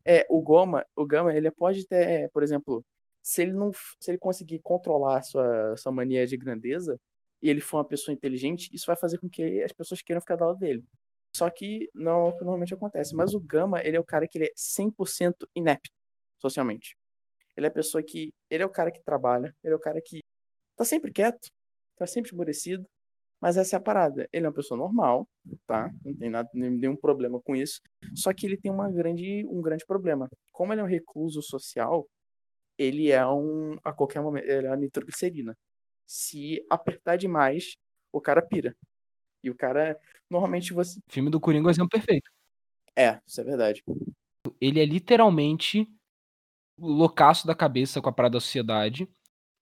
É, 0.05 0.27
o 0.29 0.43
Goma, 0.43 0.85
o 0.97 1.07
Gama, 1.07 1.33
ele 1.33 1.51
pode 1.53 1.87
ter, 1.87 2.29
por 2.33 2.43
exemplo, 2.43 2.85
se 3.23 3.43
ele 3.43 3.53
não, 3.53 3.71
se 4.01 4.11
ele 4.11 4.19
conseguir 4.19 4.59
controlar 4.61 5.19
a 5.19 5.23
sua, 5.23 5.77
sua 5.77 5.93
mania 5.93 6.27
de 6.27 6.37
grandeza, 6.37 6.99
e 7.43 7.49
ele 7.49 7.61
for 7.61 7.79
uma 7.79 7.85
pessoa 7.85 8.13
inteligente, 8.13 8.69
isso 8.73 8.87
vai 8.87 8.97
fazer 8.97 9.19
com 9.19 9.29
que 9.31 9.63
as 9.63 9.73
pessoas 9.73 10.03
queiram 10.03 10.21
ficar 10.21 10.37
do 10.37 10.45
lado 10.47 10.59
dele. 10.59 10.83
Só 11.35 11.49
que 11.49 11.89
não 11.95 12.27
é 12.27 12.29
o 12.31 12.33
que 12.33 12.41
normalmente 12.45 12.75
acontece. 12.75 13.15
Mas 13.15 13.35
o 13.35 13.41
Gama, 13.41 13.81
ele 13.85 13.97
é 13.97 14.01
o 14.01 14.05
cara 14.05 14.27
que 14.27 14.37
ele 14.37 14.47
é 14.47 14.53
100% 14.57 15.47
inepto 15.55 15.91
socialmente. 16.41 16.97
Ele 17.57 17.67
é 17.67 17.69
a 17.69 17.73
pessoa 17.73 18.03
que. 18.03 18.33
Ele 18.51 18.63
é 18.63 18.67
o 18.67 18.71
cara 18.71 18.91
que 18.91 19.03
trabalha, 19.03 19.55
ele 19.63 19.75
é 19.75 19.77
o 19.77 19.81
cara 19.81 20.01
que 20.01 20.21
tá 20.77 20.85
sempre 20.85 21.13
quieto, 21.13 21.49
tá 21.97 22.07
sempre 22.07 22.31
esmorecido. 22.31 22.85
Mas 23.41 23.57
essa 23.57 23.77
é 23.77 23.79
a 23.79 23.83
parada. 23.83 24.29
Ele 24.33 24.45
é 24.45 24.49
uma 24.49 24.55
pessoa 24.55 24.77
normal, 24.77 25.27
tá? 25.67 25.91
Não 26.05 26.15
tem 26.15 26.29
nada, 26.29 26.49
nenhum 26.53 26.95
problema 26.95 27.41
com 27.41 27.57
isso. 27.57 27.81
Só 28.15 28.35
que 28.35 28.47
ele 28.47 28.57
tem 28.57 28.71
uma 28.71 28.91
grande, 28.91 29.47
um 29.47 29.63
grande 29.63 29.85
problema. 29.87 30.29
Como 30.53 30.73
ele 30.73 30.83
é 30.83 30.85
um 30.85 30.87
recluso 30.87 31.41
social, 31.43 32.07
ele 32.79 33.11
é 33.11 33.27
um. 33.27 33.77
A 33.83 33.93
qualquer 33.93 34.21
momento. 34.23 34.45
Ele 34.45 34.67
é 34.67 34.71
uma 34.71 34.77
nitroglicerina. 34.77 35.57
Se 36.07 36.65
apertar 36.69 37.17
demais, 37.17 37.77
o 38.13 38.21
cara 38.21 38.43
pira. 38.43 38.75
E 39.43 39.51
o 39.51 39.57
cara. 39.57 39.99
Normalmente 40.29 40.75
você. 40.75 40.99
O 40.99 41.13
filme 41.13 41.31
do 41.31 41.41
Coringa 41.41 41.71
é 41.71 41.83
um 41.83 41.89
perfeito. 41.89 42.31
É, 42.95 43.19
isso 43.27 43.41
é 43.41 43.45
verdade. 43.45 43.83
Ele 44.61 44.81
é 44.81 44.85
literalmente 44.85 45.89
loucaço 46.81 47.47
da 47.47 47.55
cabeça 47.55 48.01
com 48.01 48.09
a 48.09 48.13
parada 48.13 48.35
da 48.35 48.41
sociedade. 48.41 49.09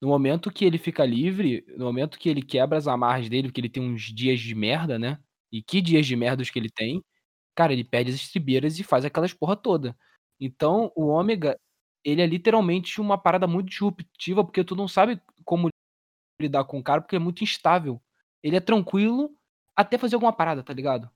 No 0.00 0.08
momento 0.08 0.50
que 0.50 0.64
ele 0.64 0.78
fica 0.78 1.04
livre, 1.04 1.64
no 1.76 1.84
momento 1.84 2.18
que 2.18 2.28
ele 2.28 2.42
quebra 2.42 2.78
as 2.78 2.86
amarras 2.86 3.28
dele, 3.28 3.48
porque 3.48 3.60
ele 3.60 3.68
tem 3.68 3.82
uns 3.82 4.02
dias 4.02 4.40
de 4.40 4.54
merda, 4.54 4.98
né? 4.98 5.18
E 5.50 5.62
que 5.62 5.80
dias 5.80 6.06
de 6.06 6.14
merda 6.14 6.42
os 6.42 6.50
que 6.50 6.58
ele 6.58 6.70
tem. 6.70 7.04
Cara, 7.54 7.72
ele 7.72 7.82
perde 7.82 8.10
as 8.10 8.16
estribeiras 8.16 8.78
e 8.78 8.84
faz 8.84 9.04
aquelas 9.04 9.32
porra 9.34 9.56
toda. 9.56 9.96
Então, 10.38 10.92
o 10.94 11.06
Ômega, 11.08 11.58
ele 12.04 12.22
é 12.22 12.26
literalmente 12.26 13.00
uma 13.00 13.18
parada 13.18 13.46
muito 13.46 13.68
disruptiva, 13.70 14.44
porque 14.44 14.62
tu 14.62 14.76
não 14.76 14.86
sabe 14.86 15.20
como 15.44 15.68
lidar 16.40 16.64
com 16.64 16.78
o 16.78 16.82
cara, 16.82 17.00
porque 17.00 17.16
é 17.16 17.18
muito 17.18 17.42
instável. 17.42 18.00
Ele 18.42 18.56
é 18.56 18.60
tranquilo 18.60 19.34
até 19.74 19.98
fazer 19.98 20.14
alguma 20.14 20.32
parada, 20.32 20.62
tá 20.62 20.72
ligado? 20.72 21.10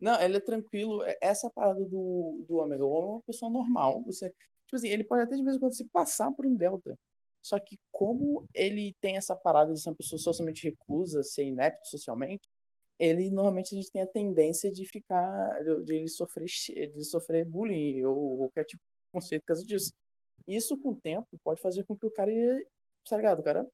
Não, 0.00 0.20
ele 0.20 0.36
é 0.36 0.40
tranquilo. 0.40 1.02
É- 1.04 1.18
Essa 1.20 1.50
parada 1.50 1.80
do, 1.84 2.44
do 2.48 2.56
Ômega. 2.56 2.84
O 2.84 2.90
Ômega 2.90 3.10
é 3.10 3.12
uma 3.14 3.22
pessoa 3.22 3.50
normal. 3.50 4.02
Você, 4.04 4.32
tipo 4.74 4.76
assim, 4.76 4.88
ele 4.88 5.04
pode 5.04 5.22
até 5.22 5.36
de 5.36 5.42
vez 5.42 5.56
em 5.56 5.60
quando 5.60 5.74
se 5.74 5.84
passar 5.86 6.30
por 6.32 6.46
um 6.46 6.54
Delta. 6.54 6.98
Só 7.42 7.58
que 7.58 7.78
como 7.92 8.46
ele 8.54 8.94
tem 9.00 9.16
essa 9.16 9.36
parada 9.36 9.72
de 9.72 9.80
ser 9.80 9.90
uma 9.90 9.96
pessoa 9.96 10.18
socialmente 10.18 10.64
reclusa, 10.64 11.22
ser 11.22 11.44
inepto 11.44 11.86
socialmente, 11.88 12.48
ele 12.98 13.30
normalmente 13.30 13.74
a 13.74 13.78
gente 13.78 13.90
tem 13.90 14.02
a 14.02 14.06
tendência 14.06 14.70
de 14.70 14.86
ficar, 14.86 15.62
de, 15.84 15.94
ele 15.94 16.08
sofrer, 16.08 16.46
de 16.46 17.04
sofrer 17.04 17.44
bullying 17.44 18.02
ou 18.04 18.38
qualquer 18.38 18.64
tipo 18.64 18.80
de 18.80 19.12
conceito 19.12 19.42
por 19.42 19.48
causa 19.48 19.64
disso. 19.64 19.92
Isso 20.46 20.76
com 20.78 20.90
o 20.90 20.96
tempo 20.96 21.26
pode 21.42 21.60
fazer 21.60 21.84
com 21.84 21.96
que 21.96 22.06
o 22.06 22.10
cara, 22.10 22.30
tá 23.08 23.16
ligado? 23.16 23.42
Cara 23.42 23.66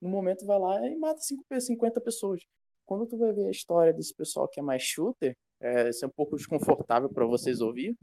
no 0.00 0.08
momento 0.08 0.44
vai 0.44 0.58
lá 0.58 0.86
e 0.88 0.96
mata 0.96 1.20
cinco 1.20 1.44
pe- 1.48 1.60
50 1.60 2.00
pessoas. 2.00 2.42
Quando 2.84 3.06
tu 3.06 3.16
vai 3.16 3.32
ver 3.32 3.46
a 3.46 3.50
história 3.50 3.92
desse 3.92 4.12
pessoal 4.12 4.48
que 4.48 4.58
é 4.58 4.62
mais 4.62 4.82
shooter, 4.82 5.36
é, 5.60 5.88
isso 5.90 6.04
é 6.04 6.08
um 6.08 6.10
pouco 6.10 6.36
desconfortável 6.36 7.08
para 7.08 7.24
vocês 7.24 7.60
ouvir, 7.60 7.96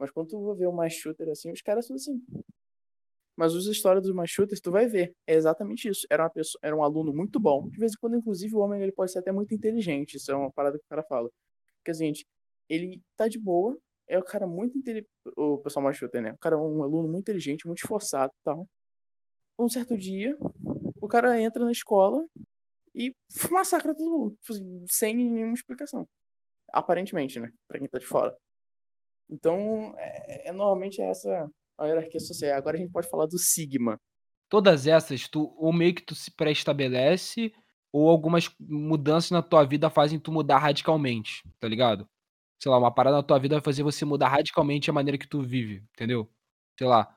mas 0.00 0.10
quando 0.10 0.28
tu 0.28 0.54
ver 0.54 0.66
o 0.66 0.88
shooter 0.88 1.28
assim, 1.28 1.52
os 1.52 1.60
caras 1.60 1.86
são 1.86 1.94
assim. 1.94 2.20
Mas 3.36 3.54
as 3.54 3.64
histórias 3.66 4.04
dos 4.04 4.30
shooters, 4.30 4.60
tu 4.60 4.70
vai 4.70 4.86
ver. 4.86 5.14
É 5.26 5.34
exatamente 5.34 5.88
isso. 5.88 6.06
Era, 6.10 6.24
uma 6.24 6.30
pessoa, 6.30 6.58
era 6.62 6.74
um 6.76 6.82
aluno 6.82 7.12
muito 7.12 7.38
bom. 7.38 7.68
De 7.68 7.78
vez 7.78 7.92
em 7.92 7.96
quando, 7.98 8.16
inclusive, 8.16 8.54
o 8.54 8.58
homem 8.58 8.82
ele 8.82 8.92
pode 8.92 9.12
ser 9.12 9.18
até 9.18 9.32
muito 9.32 9.54
inteligente. 9.54 10.16
Isso 10.16 10.30
é 10.30 10.34
uma 10.34 10.50
parada 10.50 10.78
que 10.78 10.84
o 10.84 10.88
cara 10.88 11.02
fala. 11.02 11.30
Porque, 11.78 11.90
assim, 11.90 12.12
ele 12.68 13.00
tá 13.16 13.28
de 13.28 13.38
boa. 13.38 13.78
É 14.06 14.18
o 14.18 14.22
cara 14.22 14.46
muito 14.46 14.76
inteligente. 14.76 15.08
O 15.36 15.58
pessoal 15.58 15.84
mais 15.84 15.96
shooter, 15.96 16.20
né? 16.20 16.32
O 16.32 16.38
cara 16.38 16.56
é 16.56 16.58
um 16.58 16.82
aluno 16.82 17.08
muito 17.08 17.22
inteligente, 17.22 17.66
muito 17.66 17.78
esforçado 17.78 18.32
e 18.32 18.44
tal. 18.44 18.68
Um 19.58 19.68
certo 19.68 19.96
dia, 19.96 20.36
o 21.00 21.08
cara 21.08 21.40
entra 21.40 21.64
na 21.64 21.72
escola 21.72 22.26
e 22.94 23.14
massacra 23.50 23.94
todo 23.94 24.10
mundo. 24.10 24.38
assim, 24.50 24.84
Sem 24.88 25.16
nenhuma 25.16 25.54
explicação. 25.54 26.06
Aparentemente, 26.72 27.40
né? 27.40 27.50
Pra 27.68 27.78
quem 27.78 27.88
tá 27.88 27.98
de 27.98 28.06
fora. 28.06 28.36
Então, 29.30 29.94
é, 29.96 30.48
é- 30.48 30.52
normalmente 30.52 31.00
é 31.00 31.10
essa 31.10 31.48
a 31.78 31.86
hierarquia 31.86 32.20
social. 32.20 32.56
Agora 32.56 32.76
a 32.76 32.80
gente 32.80 32.92
pode 32.92 33.08
falar 33.08 33.26
do 33.26 33.38
Sigma. 33.38 33.98
Todas 34.48 34.86
essas, 34.86 35.28
tu 35.28 35.54
ou 35.56 35.72
meio 35.72 35.94
que 35.94 36.02
tu 36.02 36.14
se 36.14 36.30
pré-estabelece, 36.30 37.52
ou 37.92 38.08
algumas 38.10 38.50
mudanças 38.58 39.30
na 39.30 39.42
tua 39.42 39.64
vida 39.64 39.88
fazem 39.90 40.18
tu 40.18 40.32
mudar 40.32 40.58
radicalmente, 40.58 41.42
tá 41.60 41.68
ligado? 41.68 42.08
Sei 42.62 42.70
lá, 42.70 42.78
uma 42.78 42.92
parada 42.92 43.16
na 43.18 43.22
tua 43.22 43.38
vida 43.38 43.56
vai 43.56 43.64
fazer 43.64 43.82
você 43.82 44.04
mudar 44.04 44.28
radicalmente 44.28 44.90
a 44.90 44.92
maneira 44.92 45.18
que 45.18 45.26
tu 45.28 45.42
vive, 45.42 45.84
entendeu? 45.94 46.30
Sei 46.78 46.86
lá, 46.86 47.14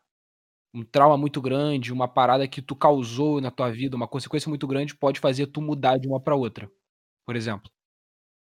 um 0.74 0.84
trauma 0.84 1.18
muito 1.18 1.42
grande, 1.42 1.94
uma 1.94 2.08
parada 2.08 2.48
que 2.48 2.62
tu 2.62 2.76
causou 2.76 3.42
na 3.42 3.52
tua 3.52 3.72
vida, 3.72 3.96
uma 3.96 4.08
consequência 4.08 4.50
muito 4.50 4.68
grande 4.68 4.96
pode 4.96 5.20
fazer 5.20 5.48
tu 5.48 5.62
mudar 5.62 5.98
de 5.98 6.08
uma 6.08 6.22
pra 6.22 6.36
outra, 6.36 6.70
por 7.26 7.36
exemplo. 7.36 7.72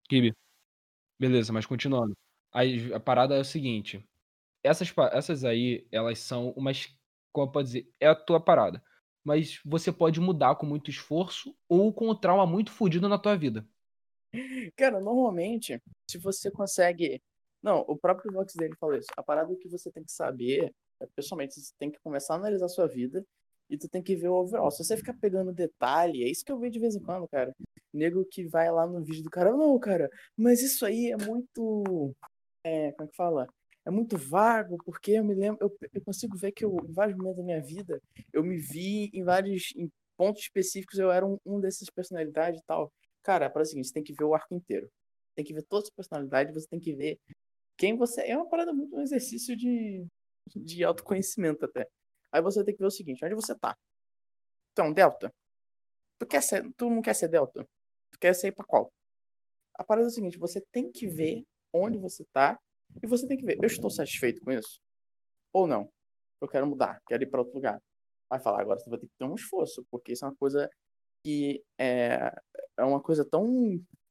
Kibe. 0.09 0.35
Beleza, 1.21 1.53
mas 1.53 1.67
continuando. 1.67 2.15
Aí 2.53 2.93
a 2.93 3.01
parada 3.01 3.35
é 3.35 3.41
o 3.41 3.45
seguinte, 3.45 4.07
essas, 4.63 4.93
essas 5.13 5.45
aí, 5.45 5.87
elas 5.91 6.19
são 6.19 6.51
umas, 6.51 6.87
como 7.33 7.47
eu 7.47 7.53
posso 7.53 7.67
dizer, 7.67 7.93
é 7.99 8.09
a 8.09 8.15
tua 8.15 8.41
parada. 8.41 8.83
Mas 9.25 9.61
você 9.65 9.93
pode 9.93 10.21
mudar 10.21 10.57
com 10.57 10.67
muito 10.67 10.91
esforço 10.91 11.57
ou 11.69 11.93
com 11.93 12.09
o 12.09 12.15
trauma 12.15 12.47
muito 12.47 12.73
fodido 12.73 13.09
na 13.09 13.19
tua 13.19 13.37
vida. 13.37 13.67
Cara, 14.77 15.01
normalmente, 15.01 15.81
se 16.11 16.19
você 16.19 16.51
consegue. 16.51 17.23
Não, 17.63 17.81
o 17.87 17.97
próprio 17.97 18.33
Vox 18.33 18.55
dele 18.55 18.75
falou 18.79 18.97
isso. 18.97 19.09
A 19.17 19.23
parada 19.23 19.55
que 19.55 19.69
você 19.69 19.91
tem 19.91 20.03
que 20.03 20.11
saber, 20.11 20.75
é, 21.01 21.07
pessoalmente, 21.15 21.55
você 21.55 21.73
tem 21.79 21.91
que 21.91 22.01
começar 22.01 22.35
a 22.35 22.37
analisar 22.37 22.67
a 22.67 22.69
sua 22.69 22.89
vida 22.89 23.25
e 23.71 23.79
tu 23.79 23.89
tem 23.89 24.03
que 24.03 24.17
ver 24.17 24.29
o 24.29 24.35
overall. 24.35 24.71
Se 24.71 24.83
você 24.83 24.97
ficar 24.97 25.15
pegando 25.15 25.53
detalhe, 25.53 26.25
é 26.25 26.29
isso 26.29 26.45
que 26.45 26.51
eu 26.51 26.59
vejo 26.59 26.73
de 26.73 26.81
vez 26.81 26.97
em 26.97 27.01
quando, 27.01 27.29
cara. 27.29 27.55
Nego 27.93 28.25
que 28.25 28.45
vai 28.47 28.71
lá 28.71 28.87
no 28.87 29.03
vídeo 29.05 29.23
do 29.23 29.31
cara, 29.31 29.53
não, 29.53 29.79
cara, 29.79 30.11
mas 30.37 30.63
isso 30.63 30.85
aí 30.85 31.13
é 31.13 31.17
muito. 31.17 32.15
É, 32.65 32.93
como 32.93 33.09
é 33.09 33.11
que 33.11 33.17
fala? 33.17 33.47
É 33.85 33.91
muito 33.91 34.17
vago, 34.17 34.79
porque 34.85 35.13
eu 35.13 35.25
me 35.25 35.35
lembro, 35.35 35.59
eu, 35.61 35.77
eu 35.93 36.01
consigo 36.05 36.37
ver 36.37 36.53
que 36.53 36.65
eu, 36.65 36.77
em 36.89 36.93
vários 36.93 37.17
momentos 37.17 37.39
da 37.39 37.43
minha 37.43 37.61
vida, 37.61 38.01
eu 38.33 38.43
me 38.45 38.57
vi 38.57 39.11
em 39.13 39.25
vários 39.25 39.73
em 39.77 39.91
pontos 40.17 40.43
específicos, 40.43 40.99
eu 40.99 41.11
era 41.11 41.27
um, 41.27 41.37
um 41.45 41.61
dessas 41.61 41.91
personalidades 41.91 42.61
e 42.61 42.65
tal. 42.65 42.93
Cara, 43.23 43.51
para 43.51 43.63
o 43.63 43.65
seguinte, 43.65 43.89
você 43.89 43.95
tem 43.95 44.05
que 44.05 44.13
ver 44.13 44.25
o 44.25 44.35
arco 44.35 44.55
inteiro. 44.55 44.89
Tem 45.35 45.45
que 45.45 45.53
ver 45.55 45.65
todas 45.65 45.87
as 45.89 45.95
personalidades, 45.95 46.55
você 46.55 46.69
tem 46.69 46.79
que 46.79 46.95
ver 46.95 47.19
quem 47.77 47.97
você 47.97 48.23
é. 48.23 48.31
É 48.31 48.37
uma 48.37 48.49
parada 48.49 48.73
muito 48.73 48.95
um 48.97 49.01
exercício 49.01 49.57
de, 49.57 50.07
de 50.55 50.85
autoconhecimento 50.85 51.65
até. 51.65 51.89
Aí 52.31 52.41
você 52.41 52.65
tem 52.65 52.75
que 52.75 52.81
ver 52.81 52.87
o 52.87 52.91
seguinte, 52.91 53.25
onde 53.25 53.35
você 53.35 53.55
tá? 53.59 53.77
Então, 54.73 54.93
Delta. 54.93 55.33
Tu, 56.19 56.27
quer 56.27 56.43
ser, 56.43 56.71
tu 56.77 56.89
não 56.89 57.03
quer 57.03 57.15
ser 57.15 57.29
Delta? 57.29 57.67
Tu 58.13 58.19
quer 58.21 58.35
ser 58.35 58.53
pra 58.53 58.65
qual? 58.65 58.93
A 59.75 59.85
parada 59.85 60.07
é 60.07 60.11
o 60.11 60.13
seguinte, 60.13 60.39
você 60.39 60.61
tem 60.73 60.91
que 60.91 61.07
ver 61.07 61.45
onde 61.73 61.99
você 61.99 62.25
tá 62.33 62.59
e 63.03 63.07
você 63.07 63.27
tem 63.27 63.37
que 63.37 63.45
ver, 63.45 63.59
eu 63.61 63.67
estou 63.67 63.91
satisfeito 63.91 64.41
com 64.43 64.53
isso? 64.53 64.81
Ou 65.53 65.67
não? 65.67 65.89
Eu 66.41 66.49
quero 66.49 66.67
mudar, 66.67 67.01
quero 67.07 67.23
ir 67.23 67.27
para 67.27 67.41
outro 67.41 67.55
lugar. 67.55 67.81
Vai 68.29 68.41
falar, 68.41 68.61
agora 68.61 68.79
você 68.79 68.91
vai 68.91 68.99
ter 68.99 69.07
que 69.07 69.15
ter 69.19 69.25
um 69.25 69.35
esforço, 69.35 69.85
porque 69.91 70.13
isso 70.13 70.25
é 70.25 70.29
uma 70.29 70.37
coisa 70.37 70.69
que 71.25 71.63
é, 71.79 72.33
é 72.79 72.85
uma 72.85 73.01
coisa 73.01 73.25
tão 73.25 73.47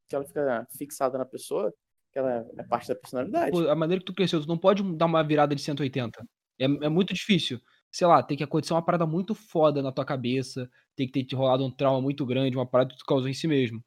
que 0.07 0.15
ela 0.15 0.25
fica 0.25 0.67
fixada 0.77 1.17
na 1.17 1.25
pessoa 1.25 1.73
que 2.11 2.19
ela 2.19 2.45
é 2.57 2.63
parte 2.63 2.89
da 2.89 2.95
personalidade. 2.95 3.69
A 3.69 3.75
maneira 3.75 4.01
que 4.01 4.05
tu 4.05 4.13
cresceu, 4.13 4.41
tu 4.41 4.47
não 4.47 4.57
pode 4.57 4.83
dar 4.95 5.05
uma 5.05 5.23
virada 5.23 5.55
de 5.55 5.61
180. 5.61 6.23
É, 6.59 6.65
é 6.65 6.89
muito 6.89 7.13
difícil. 7.13 7.59
Sei 7.91 8.05
lá, 8.05 8.21
tem 8.21 8.37
que 8.37 8.43
acontecer 8.43 8.73
uma 8.73 8.83
parada 8.83 9.05
muito 9.05 9.33
foda 9.33 9.81
na 9.81 9.91
tua 9.91 10.05
cabeça, 10.05 10.69
tem 10.95 11.07
que 11.07 11.13
ter 11.13 11.25
te 11.25 11.35
rolado 11.35 11.65
um 11.65 11.71
trauma 11.71 12.01
muito 12.01 12.25
grande, 12.25 12.55
uma 12.55 12.69
parada 12.69 12.91
que 12.91 12.97
tu 12.97 13.05
causou 13.05 13.29
em 13.29 13.33
si 13.33 13.47
mesmo. 13.47 13.83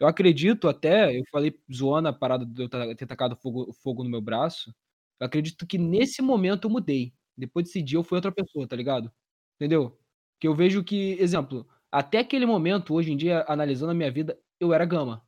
Eu 0.00 0.06
acredito 0.06 0.68
até, 0.68 1.16
eu 1.18 1.24
falei 1.30 1.58
zoando 1.72 2.08
a 2.08 2.12
parada 2.12 2.46
de 2.46 2.62
eu 2.62 2.68
ter 2.96 3.06
tacado 3.06 3.36
fogo, 3.36 3.72
fogo 3.72 4.04
no 4.04 4.10
meu 4.10 4.20
braço. 4.20 4.72
Eu 5.20 5.26
acredito 5.26 5.66
que 5.66 5.76
nesse 5.78 6.22
momento 6.22 6.66
eu 6.66 6.70
mudei. 6.70 7.12
Depois 7.36 7.66
desse 7.66 7.82
dia 7.82 7.98
eu 7.98 8.04
fui 8.04 8.16
outra 8.16 8.30
pessoa, 8.32 8.66
tá 8.68 8.76
ligado? 8.76 9.12
Entendeu? 9.56 9.98
Que 10.40 10.46
eu 10.46 10.54
vejo 10.54 10.84
que, 10.84 11.12
exemplo, 11.20 11.66
até 11.90 12.18
aquele 12.18 12.46
momento, 12.46 12.94
hoje 12.94 13.12
em 13.12 13.16
dia, 13.16 13.44
analisando 13.48 13.90
a 13.92 13.94
minha 13.94 14.10
vida, 14.10 14.38
eu 14.60 14.72
era 14.72 14.84
gama. 14.84 15.24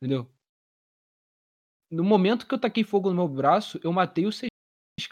Entendeu? 0.00 0.30
No 1.90 2.04
momento 2.04 2.46
que 2.46 2.54
eu 2.54 2.58
taquei 2.60 2.84
fogo 2.84 3.10
no 3.10 3.16
meu 3.16 3.28
braço, 3.28 3.80
eu 3.82 3.92
matei 3.92 4.26
o 4.26 4.30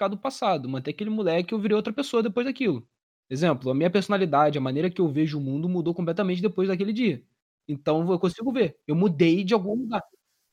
do 0.08 0.18
passado. 0.18 0.68
Matei 0.68 0.92
aquele 0.94 1.10
moleque 1.10 1.52
e 1.52 1.54
eu 1.54 1.58
virei 1.58 1.76
outra 1.76 1.92
pessoa 1.92 2.22
depois 2.22 2.46
daquilo. 2.46 2.86
Exemplo, 3.30 3.70
a 3.70 3.74
minha 3.74 3.90
personalidade, 3.90 4.58
a 4.58 4.60
maneira 4.60 4.90
que 4.90 5.00
eu 5.00 5.08
vejo 5.08 5.38
o 5.38 5.40
mundo 5.40 5.68
mudou 5.68 5.94
completamente 5.94 6.42
depois 6.42 6.68
daquele 6.68 6.92
dia. 6.92 7.24
Então 7.68 8.10
eu 8.10 8.18
consigo 8.18 8.52
ver. 8.52 8.76
Eu 8.86 8.94
mudei 8.96 9.44
de 9.44 9.54
algum 9.54 9.74
lugar. 9.74 10.02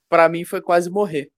Pra 0.09 0.29
mim 0.29 0.45
foi 0.45 0.61
quase 0.61 0.89
morrer. 0.91 1.31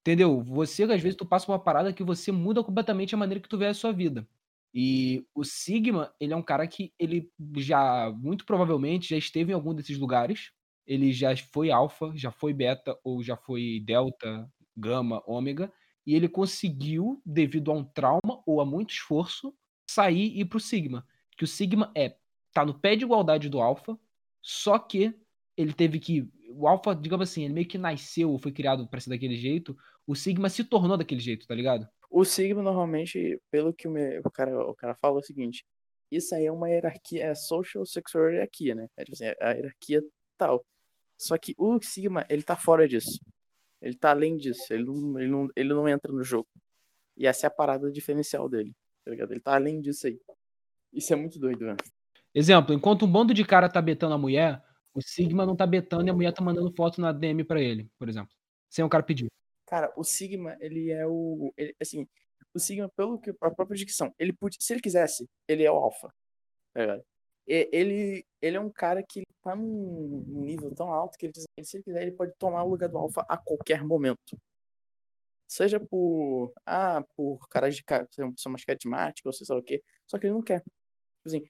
Entendeu? 0.00 0.42
Você, 0.42 0.82
às 0.82 1.00
vezes, 1.00 1.16
tu 1.16 1.24
passa 1.24 1.50
uma 1.50 1.58
parada 1.62 1.92
que 1.92 2.02
você 2.02 2.32
muda 2.32 2.62
completamente 2.64 3.14
a 3.14 3.18
maneira 3.18 3.40
que 3.40 3.48
tu 3.48 3.56
vê 3.56 3.66
a 3.66 3.74
sua 3.74 3.92
vida. 3.92 4.26
E 4.74 5.24
o 5.34 5.44
Sigma, 5.44 6.12
ele 6.18 6.32
é 6.32 6.36
um 6.36 6.42
cara 6.42 6.66
que 6.66 6.92
ele 6.98 7.30
já, 7.58 8.10
muito 8.18 8.44
provavelmente, 8.44 9.10
já 9.10 9.16
esteve 9.16 9.52
em 9.52 9.54
algum 9.54 9.72
desses 9.74 9.96
lugares. 9.98 10.50
Ele 10.86 11.12
já 11.12 11.36
foi 11.36 11.70
alfa, 11.70 12.10
já 12.16 12.32
foi 12.32 12.52
beta, 12.52 12.98
ou 13.04 13.22
já 13.22 13.36
foi 13.36 13.80
delta, 13.84 14.50
gama, 14.76 15.22
ômega. 15.26 15.72
E 16.04 16.16
ele 16.16 16.28
conseguiu, 16.28 17.22
devido 17.24 17.70
a 17.70 17.74
um 17.74 17.84
trauma 17.84 18.42
ou 18.44 18.60
a 18.60 18.64
muito 18.66 18.90
esforço, 18.90 19.54
sair 19.88 20.32
e 20.36 20.40
ir 20.40 20.46
pro 20.46 20.58
Sigma. 20.58 21.06
Que 21.38 21.44
o 21.44 21.46
Sigma 21.46 21.92
é, 21.96 22.16
tá 22.52 22.64
no 22.64 22.74
pé 22.74 22.96
de 22.96 23.04
igualdade 23.04 23.48
do 23.48 23.60
alfa, 23.60 23.96
só 24.42 24.78
que 24.78 25.14
ele 25.56 25.72
teve 25.72 25.98
que. 26.00 26.28
O 26.54 26.68
Alpha, 26.68 26.94
digamos 26.94 27.30
assim, 27.30 27.44
ele 27.44 27.54
meio 27.54 27.68
que 27.68 27.78
nasceu 27.78 28.30
ou 28.30 28.38
foi 28.38 28.52
criado 28.52 28.86
para 28.88 29.00
ser 29.00 29.10
daquele 29.10 29.36
jeito. 29.36 29.76
O 30.06 30.14
Sigma 30.14 30.50
se 30.50 30.64
tornou 30.64 30.98
daquele 30.98 31.20
jeito, 31.20 31.46
tá 31.46 31.54
ligado? 31.54 31.88
O 32.10 32.24
Sigma, 32.24 32.62
normalmente, 32.62 33.40
pelo 33.50 33.72
que 33.72 33.88
o, 33.88 33.90
me- 33.90 34.18
o 34.18 34.30
cara, 34.30 34.58
o 34.68 34.74
cara 34.74 34.94
fala, 35.00 35.18
é 35.18 35.20
o 35.20 35.22
seguinte: 35.24 35.64
isso 36.10 36.34
aí 36.34 36.46
é 36.46 36.52
uma 36.52 36.68
hierarquia, 36.68 37.24
é 37.24 37.34
social 37.34 37.86
sexual 37.86 38.30
hierarquia, 38.30 38.74
né? 38.74 38.88
É 38.96 39.04
tipo 39.04 39.14
assim, 39.14 39.24
é 39.26 39.36
a 39.40 39.52
hierarquia 39.52 40.02
tal. 40.36 40.64
Só 41.18 41.38
que 41.38 41.54
o 41.58 41.80
Sigma, 41.82 42.26
ele 42.28 42.42
tá 42.42 42.56
fora 42.56 42.88
disso. 42.88 43.20
Ele 43.80 43.96
tá 43.96 44.10
além 44.10 44.36
disso. 44.36 44.72
Ele 44.72 44.84
não, 44.84 45.18
ele 45.20 45.30
não, 45.30 45.48
ele 45.56 45.68
não 45.74 45.88
entra 45.88 46.12
no 46.12 46.22
jogo. 46.24 46.48
E 47.16 47.26
essa 47.26 47.46
é 47.46 47.48
a 47.48 47.50
parada 47.50 47.90
diferencial 47.92 48.48
dele, 48.48 48.74
tá 49.04 49.10
ligado? 49.10 49.32
Ele 49.32 49.40
tá 49.40 49.54
além 49.54 49.80
disso 49.80 50.06
aí. 50.06 50.18
Isso 50.92 51.12
é 51.12 51.16
muito 51.16 51.38
doido, 51.38 51.60
velho. 51.66 51.76
Exemplo, 52.34 52.74
enquanto 52.74 53.04
um 53.04 53.10
bando 53.12 53.34
de 53.34 53.44
cara 53.44 53.68
tá 53.68 53.80
betando 53.82 54.14
a 54.14 54.18
mulher, 54.18 54.62
o 54.94 55.02
Sigma 55.02 55.44
não 55.44 55.54
tá 55.56 55.66
betando 55.66 56.06
e 56.06 56.10
a 56.10 56.14
mulher 56.14 56.32
tá 56.32 56.42
mandando 56.42 56.72
foto 56.74 57.00
na 57.00 57.12
DM 57.12 57.44
pra 57.44 57.60
ele, 57.60 57.88
por 57.98 58.08
exemplo. 58.08 58.32
Sem 58.70 58.84
o 58.84 58.88
cara 58.88 59.02
pedir. 59.02 59.26
Cara, 59.66 59.92
o 59.96 60.04
Sigma, 60.04 60.56
ele 60.60 60.90
é 60.90 61.06
o. 61.06 61.52
ele- 61.56 61.74
assim, 61.80 62.06
o 62.54 62.58
Sigma, 62.58 62.88
pelo 62.96 63.18
que 63.18 63.30
a 63.30 63.50
própria 63.50 63.76
dicção, 63.76 64.14
ele 64.18 64.32
se 64.60 64.72
ele 64.72 64.80
quisesse, 64.80 65.28
ele 65.46 65.64
é 65.64 65.70
o 65.70 65.76
ligado? 66.82 67.04
E- 67.46 67.68
Ele, 67.72 68.26
ele 68.40 68.56
é 68.56 68.60
um 68.60 68.70
cara 68.70 69.02
que 69.02 69.22
tá 69.42 69.54
num 69.56 70.24
nível 70.28 70.72
tão 70.74 70.92
alto 70.92 71.18
que 71.18 71.26
ele, 71.26 71.32
se 71.62 71.76
ele 71.76 71.84
quiser, 71.84 72.02
ele 72.02 72.12
pode 72.12 72.32
tomar 72.38 72.62
o 72.64 72.68
lugar 72.68 72.88
do 72.88 72.96
Alpha 72.98 73.24
a 73.28 73.36
qualquer 73.36 73.84
momento. 73.84 74.38
Seja 75.48 75.78
por. 75.78 76.52
Ah, 76.64 77.02
por 77.16 77.46
caras 77.48 77.76
de 77.76 77.82
ca- 77.84 78.06
ser 78.10 78.22
uma 78.24 78.32
pessoa 78.32 78.52
mais 78.52 78.64
carismática, 78.64 79.28
ou 79.28 79.32
sei 79.32 79.46
lá 79.50 79.58
o 79.58 79.62
quê. 79.62 79.82
Só 80.06 80.18
que 80.18 80.26
ele 80.26 80.32
não 80.34 80.42
quer. 80.42 80.60
Tipo 80.62 81.26
Assim, 81.26 81.42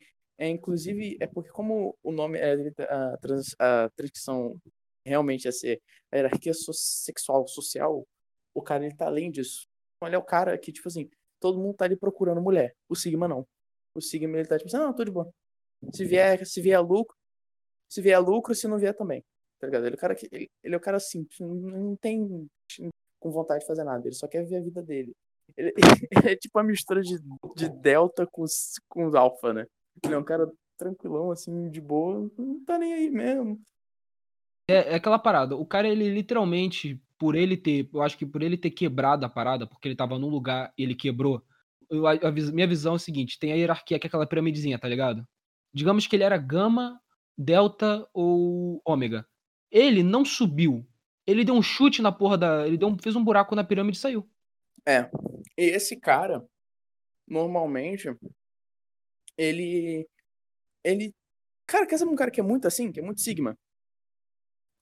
é, 0.42 0.48
inclusive, 0.48 1.16
é 1.20 1.26
porque 1.28 1.50
como 1.50 1.96
o 2.02 2.10
nome 2.10 2.36
a, 2.40 3.16
trans, 3.18 3.54
a 3.60 3.88
transcrição 3.94 4.60
realmente 5.06 5.46
é 5.46 5.52
ser 5.52 5.80
a 6.10 6.16
hierarquia 6.16 6.52
so- 6.52 6.72
sexual 6.72 7.46
social, 7.46 8.04
o 8.52 8.60
cara 8.60 8.84
ele 8.84 8.96
tá 8.96 9.06
além 9.06 9.30
disso. 9.30 9.68
Então, 9.96 10.08
ele 10.08 10.16
é 10.16 10.18
o 10.18 10.24
cara 10.24 10.58
que, 10.58 10.72
tipo 10.72 10.88
assim, 10.88 11.08
todo 11.40 11.60
mundo 11.60 11.76
tá 11.76 11.84
ali 11.84 11.96
procurando 11.96 12.42
mulher. 12.42 12.74
O 12.88 12.96
Sigma 12.96 13.28
não. 13.28 13.46
O 13.94 14.00
Sigma 14.00 14.36
ele 14.36 14.48
tá 14.48 14.58
tipo 14.58 14.66
assim, 14.66 14.78
não, 14.78 14.92
tô 14.92 15.04
de 15.04 15.12
boa. 15.12 15.30
Se 15.92 16.04
vier, 16.04 16.44
se 16.44 16.60
vier 16.60 16.80
lucro, 16.80 17.16
se 17.88 18.02
vier 18.02 18.20
lucro, 18.20 18.52
se 18.52 18.66
não 18.66 18.78
vier 18.78 18.96
também. 18.96 19.22
Tá 19.60 19.68
ligado? 19.68 19.86
Ele 19.86 19.94
é 19.94 19.96
o 19.96 20.00
cara 20.00 20.16
que 20.16 20.28
ele, 20.32 20.50
ele 20.64 20.74
é 20.74 20.76
o 20.76 20.80
cara 20.80 20.98
simples, 20.98 21.38
não, 21.38 21.94
tem 21.94 22.48
com 23.20 23.30
vontade 23.30 23.60
de 23.60 23.66
fazer 23.66 23.84
nada, 23.84 24.08
ele 24.08 24.16
só 24.16 24.26
quer 24.26 24.44
ver 24.44 24.56
a 24.56 24.60
vida 24.60 24.82
dele. 24.82 25.12
Ele, 25.56 25.72
ele 26.10 26.32
é 26.32 26.34
tipo 26.34 26.58
uma 26.58 26.64
mistura 26.64 27.00
de, 27.00 27.16
de 27.54 27.68
delta 27.68 28.26
com, 28.26 28.44
com 28.88 29.16
alfa, 29.16 29.52
né? 29.52 29.66
Ele 30.04 30.14
é 30.14 30.18
um 30.18 30.24
cara 30.24 30.50
tranquilão, 30.78 31.30
assim, 31.30 31.70
de 31.70 31.80
boa, 31.80 32.30
não 32.38 32.64
tá 32.64 32.78
nem 32.78 32.92
aí 32.92 33.10
mesmo. 33.10 33.60
É, 34.68 34.92
é 34.92 34.94
aquela 34.94 35.18
parada. 35.18 35.56
O 35.56 35.66
cara, 35.66 35.88
ele 35.88 36.08
literalmente, 36.08 37.00
por 37.18 37.34
ele 37.34 37.56
ter. 37.56 37.88
Eu 37.92 38.02
acho 38.02 38.16
que 38.16 38.26
por 38.26 38.42
ele 38.42 38.56
ter 38.56 38.70
quebrado 38.70 39.24
a 39.26 39.28
parada, 39.28 39.66
porque 39.66 39.88
ele 39.88 39.96
tava 39.96 40.18
num 40.18 40.28
lugar 40.28 40.72
e 40.76 40.82
ele 40.82 40.94
quebrou. 40.94 41.42
eu- 41.90 42.06
a- 42.06 42.12
a 42.12 42.30
minha 42.32 42.66
visão 42.66 42.94
é 42.94 42.96
o 42.96 42.98
seguinte: 42.98 43.38
tem 43.38 43.52
a 43.52 43.54
hierarquia, 43.56 43.98
que 43.98 44.06
é 44.06 44.08
aquela 44.08 44.26
piramidezinha, 44.26 44.78
tá 44.78 44.88
ligado? 44.88 45.26
Digamos 45.74 46.06
que 46.06 46.16
ele 46.16 46.22
era 46.24 46.38
gama, 46.38 46.98
delta 47.36 48.08
ou 48.14 48.80
ômega. 48.84 49.26
Ele 49.70 50.02
não 50.02 50.24
subiu. 50.24 50.86
Ele 51.26 51.44
deu 51.44 51.54
um 51.54 51.62
chute 51.62 52.00
na 52.00 52.10
porra 52.10 52.38
da. 52.38 52.66
Ele 52.66 52.78
deu 52.78 52.88
um- 52.88 52.98
fez 52.98 53.14
um 53.14 53.22
buraco 53.22 53.54
na 53.54 53.62
pirâmide 53.62 53.98
e 53.98 54.00
saiu. 54.00 54.26
É. 54.86 55.10
E 55.58 55.64
esse 55.64 55.96
cara, 55.96 56.42
normalmente, 57.28 58.08
ele. 59.36 60.06
Ele. 60.84 61.14
Cara, 61.66 61.86
quer 61.86 61.98
saber 61.98 62.10
um 62.12 62.16
cara 62.16 62.30
que 62.30 62.40
é 62.40 62.44
muito 62.44 62.66
assim, 62.68 62.92
que 62.92 63.00
é 63.00 63.02
muito 63.02 63.20
Sigma? 63.20 63.56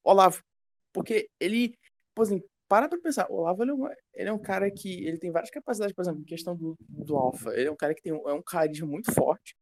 Olavo. 0.04 0.42
Porque 0.92 1.28
ele. 1.38 1.74
Por 2.14 2.22
exemplo, 2.24 2.48
para 2.68 2.88
pra 2.88 2.98
pensar. 2.98 3.26
O 3.30 3.36
Olavo 3.36 3.62
ele 3.62 3.70
é, 3.70 3.74
um, 3.74 3.86
ele 4.14 4.28
é 4.28 4.32
um 4.32 4.38
cara 4.38 4.70
que. 4.70 5.04
Ele 5.06 5.18
tem 5.18 5.30
várias 5.30 5.50
capacidades, 5.50 5.94
por 5.94 6.02
exemplo, 6.02 6.20
em 6.20 6.24
questão 6.24 6.56
do, 6.56 6.76
do 6.80 7.16
Alpha. 7.16 7.50
Ele 7.50 7.68
é 7.68 7.72
um 7.72 7.76
cara 7.76 7.94
que 7.94 8.02
tem 8.02 8.12
um, 8.12 8.28
é 8.28 8.34
um 8.34 8.42
carisma 8.42 8.86
muito 8.86 9.12
forte. 9.12 9.54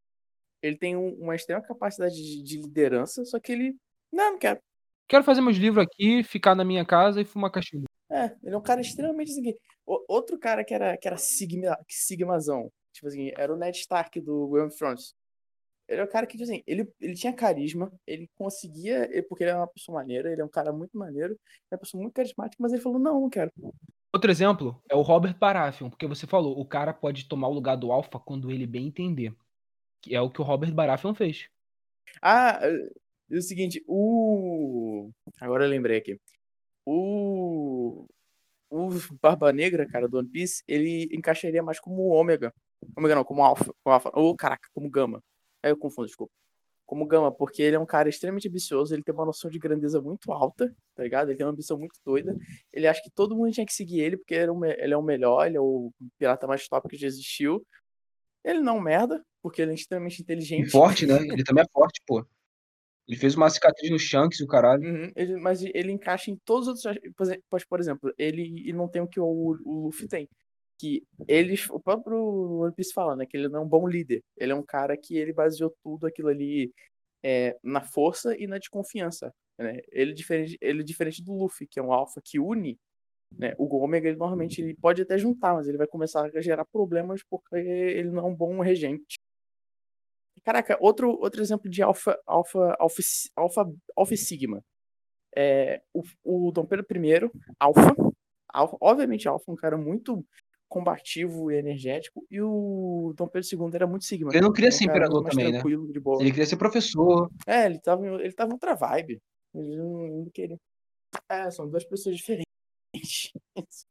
Ele 0.62 0.76
tem 0.76 0.96
um- 0.96 1.14
uma 1.20 1.36
extrema 1.36 1.62
capacidade 1.62 2.14
de, 2.14 2.42
de 2.42 2.56
liderança, 2.60 3.24
só 3.24 3.38
que 3.38 3.52
ele. 3.52 3.76
Não, 4.12 4.32
não 4.32 4.38
quero. 4.38 4.60
Quero 5.08 5.24
fazer 5.24 5.40
meus 5.40 5.56
livros 5.56 5.84
aqui, 5.84 6.22
ficar 6.22 6.54
na 6.54 6.64
minha 6.64 6.84
casa 6.84 7.20
e 7.20 7.24
fumar 7.24 7.50
cachimbo. 7.50 7.84
É, 8.10 8.34
ele 8.42 8.54
é 8.54 8.58
um 8.58 8.62
cara 8.62 8.80
extremamente 8.80 9.30
assim. 9.32 9.54
Outro 9.86 10.38
cara 10.38 10.64
que 10.64 10.74
era, 10.74 10.96
que 10.98 11.06
era 11.08 11.16
sigma, 11.16 11.78
sigmazão, 11.88 12.70
tipo 12.98 13.08
assim, 13.08 13.30
era 13.36 13.52
o 13.52 13.56
Ned 13.56 13.78
Stark 13.78 14.20
do 14.20 14.48
Game 14.48 14.66
of 14.66 14.76
Thrones. 14.76 15.14
Ele 15.88 16.00
é 16.00 16.04
um 16.04 16.08
cara 16.08 16.26
que, 16.26 16.36
tipo 16.36 16.44
assim, 16.44 16.62
ele, 16.66 16.86
ele 17.00 17.14
tinha 17.14 17.32
carisma, 17.32 17.90
ele 18.06 18.28
conseguia, 18.34 19.04
ele- 19.10 19.22
porque 19.22 19.44
ele 19.44 19.52
é 19.52 19.56
uma 19.56 19.66
pessoa 19.66 19.98
maneira, 19.98 20.30
ele 20.30 20.42
é 20.42 20.44
um 20.44 20.48
cara 20.48 20.72
muito 20.72 20.98
maneiro, 20.98 21.38
é 21.70 21.74
uma 21.74 21.78
pessoa 21.78 22.02
muito 22.02 22.12
carismática, 22.12 22.62
mas 22.62 22.72
ele 22.72 22.82
falou, 22.82 22.98
não, 22.98 23.22
não 23.22 23.30
quero. 23.30 23.50
Outro 24.12 24.30
exemplo 24.30 24.82
é 24.88 24.94
o 24.94 25.00
Robert 25.00 25.38
Baratheon, 25.38 25.88
porque 25.88 26.06
você 26.06 26.26
falou, 26.26 26.58
o 26.58 26.64
cara 26.64 26.92
pode 26.92 27.26
tomar 27.28 27.48
o 27.48 27.54
lugar 27.54 27.76
do 27.76 27.90
Alpha 27.92 28.18
quando 28.18 28.50
ele 28.50 28.66
bem 28.66 28.88
entender. 28.88 29.34
Que 30.02 30.14
é 30.14 30.20
o 30.20 30.30
que 30.30 30.40
o 30.40 30.44
Robert 30.44 30.72
Baratheon 30.72 31.14
fez. 31.14 31.48
Ah, 32.20 32.60
é 33.30 33.36
o 33.36 33.42
seguinte, 33.42 33.82
o... 33.86 35.10
Agora 35.40 35.64
eu 35.64 35.70
lembrei 35.70 35.98
aqui. 35.98 36.20
O... 36.84 38.06
O 38.70 38.90
Barba 39.22 39.50
Negra, 39.50 39.88
cara, 39.88 40.06
do 40.06 40.18
One 40.18 40.28
Piece, 40.28 40.62
ele 40.68 41.08
encaixaria 41.10 41.62
mais 41.62 41.80
como 41.80 42.08
Ômega. 42.08 42.54
Ômega 42.96 43.14
não, 43.14 43.24
como 43.24 43.42
Alpha. 43.42 43.72
Como 43.82 43.94
alpha. 43.94 44.10
Ou, 44.14 44.34
caraca, 44.36 44.68
como 44.72 44.88
Gama. 44.90 45.22
Aí 45.62 45.70
eu 45.70 45.76
confundo, 45.76 46.06
desculpa. 46.06 46.32
Como 46.86 47.06
Gama, 47.06 47.30
porque 47.30 47.62
ele 47.62 47.76
é 47.76 47.78
um 47.78 47.84
cara 47.84 48.08
extremamente 48.08 48.48
ambicioso, 48.48 48.94
ele 48.94 49.02
tem 49.02 49.14
uma 49.14 49.26
noção 49.26 49.50
de 49.50 49.58
grandeza 49.58 50.00
muito 50.00 50.32
alta, 50.32 50.74
tá 50.94 51.02
ligado? 51.02 51.28
Ele 51.28 51.36
tem 51.36 51.44
uma 51.46 51.52
ambição 51.52 51.78
muito 51.78 52.00
doida. 52.04 52.34
Ele 52.72 52.86
acha 52.86 53.02
que 53.02 53.10
todo 53.10 53.36
mundo 53.36 53.52
tinha 53.52 53.66
que 53.66 53.74
seguir 53.74 54.00
ele, 54.00 54.16
porque 54.16 54.34
ele 54.34 54.46
é 54.46 54.50
o, 54.50 54.56
me- 54.58 54.72
ele 54.78 54.94
é 54.94 54.96
o 54.96 55.02
melhor, 55.02 55.46
ele 55.46 55.58
é 55.58 55.60
o 55.60 55.92
pirata 56.18 56.46
mais 56.46 56.66
top 56.66 56.88
que 56.88 56.96
já 56.96 57.06
existiu. 57.06 57.62
Ele 58.42 58.60
não 58.60 58.76
é 58.76 58.78
um 58.78 58.80
merda, 58.82 59.22
porque 59.42 59.60
ele 59.60 59.72
é 59.72 59.74
extremamente 59.74 60.18
E 60.20 60.22
inteligente. 60.22 60.70
forte, 60.70 61.06
né? 61.06 61.18
Ele 61.18 61.44
também 61.44 61.62
é 61.62 61.68
forte, 61.70 62.00
pô. 62.06 62.24
Ele 63.06 63.18
fez 63.18 63.34
uma 63.34 63.50
cicatriz 63.50 63.90
no 63.90 63.98
Shanks 63.98 64.40
e 64.40 64.44
o 64.44 64.46
caralho. 64.46 64.82
Uhum, 64.82 65.12
ele- 65.14 65.36
mas 65.36 65.62
ele 65.62 65.92
encaixa 65.92 66.30
em 66.30 66.36
todos 66.44 66.68
os 66.68 66.84
outros. 66.86 67.12
Por 67.14 67.24
exemplo, 67.24 67.44
por 67.68 67.80
exemplo, 67.80 68.14
ele, 68.16 68.42
ele 68.66 68.72
não 68.72 68.88
tem 68.88 69.02
o 69.02 69.08
que 69.08 69.20
o, 69.20 69.26
o 69.64 69.84
Luffy 69.86 70.08
tem. 70.08 70.26
Que 70.78 71.02
ele, 71.26 71.54
o 71.70 71.80
próprio 71.80 72.60
One 72.62 72.74
Piece 72.74 72.92
fala, 72.92 73.16
né? 73.16 73.26
Que 73.26 73.36
ele 73.36 73.48
não 73.48 73.60
é 73.60 73.64
um 73.64 73.68
bom 73.68 73.86
líder. 73.88 74.22
Ele 74.36 74.52
é 74.52 74.54
um 74.54 74.62
cara 74.62 74.96
que 74.96 75.16
ele 75.16 75.32
baseou 75.32 75.74
tudo 75.82 76.06
aquilo 76.06 76.28
ali 76.28 76.72
é, 77.22 77.58
na 77.62 77.80
força 77.80 78.36
e 78.38 78.46
na 78.46 78.58
desconfiança. 78.58 79.32
Né? 79.58 79.80
Ele, 79.90 80.14
diferente, 80.14 80.56
ele 80.60 80.80
é 80.80 80.84
diferente 80.84 81.22
do 81.22 81.32
Luffy, 81.34 81.66
que 81.66 81.80
é 81.80 81.82
um 81.82 81.92
alpha 81.92 82.20
que 82.24 82.38
une. 82.38 82.78
Né? 83.36 83.54
O 83.58 83.66
Ômega, 83.76 84.08
ele 84.08 84.16
normalmente 84.16 84.62
ele 84.62 84.74
pode 84.74 85.02
até 85.02 85.18
juntar, 85.18 85.54
mas 85.54 85.68
ele 85.68 85.78
vai 85.78 85.86
começar 85.86 86.24
a 86.24 86.40
gerar 86.40 86.64
problemas 86.64 87.22
porque 87.28 87.56
ele 87.56 88.10
não 88.10 88.24
é 88.24 88.26
um 88.26 88.34
bom 88.34 88.60
regente. 88.60 89.16
Caraca, 90.44 90.78
outro, 90.80 91.10
outro 91.20 91.42
exemplo 91.42 91.68
de 91.68 91.82
alfa, 91.82 92.18
alfa, 92.26 92.74
alfa, 92.78 93.02
alfa, 93.36 93.72
alfa 93.96 94.16
Sigma. 94.16 94.62
É, 95.36 95.82
o, 95.92 96.02
o 96.24 96.50
Dom 96.50 96.64
Pedro 96.64 96.86
I, 96.90 97.30
alfa, 97.60 97.94
alfa, 98.48 98.76
obviamente 98.80 99.28
alfa, 99.28 99.52
um 99.52 99.56
cara 99.56 99.76
muito 99.76 100.24
combativo 100.68 101.50
e 101.50 101.56
energético, 101.56 102.24
e 102.30 102.40
o 102.42 103.12
Dom 103.16 103.26
Pedro 103.26 103.48
II 103.50 103.70
era 103.74 103.86
muito 103.86 104.04
Sigma. 104.04 104.30
Ele 104.32 104.42
não 104.42 104.52
queria 104.52 104.70
ser 104.70 104.84
imperador 104.84 105.24
também, 105.24 105.52
né? 105.52 105.62
Ele 106.20 106.30
queria 106.30 106.46
ser 106.46 106.56
professor. 106.56 107.30
É, 107.46 107.66
ele 107.66 107.80
tava, 107.80 108.06
em- 108.06 108.20
ele 108.20 108.32
tava 108.32 108.52
outra 108.52 108.74
vibe. 108.74 109.20
Ele 109.54 109.76
não, 109.76 110.06
não 110.24 110.30
queria. 110.30 110.58
É, 111.30 111.50
são 111.50 111.68
duas 111.68 111.84
pessoas 111.84 112.16
diferentes. 112.16 112.44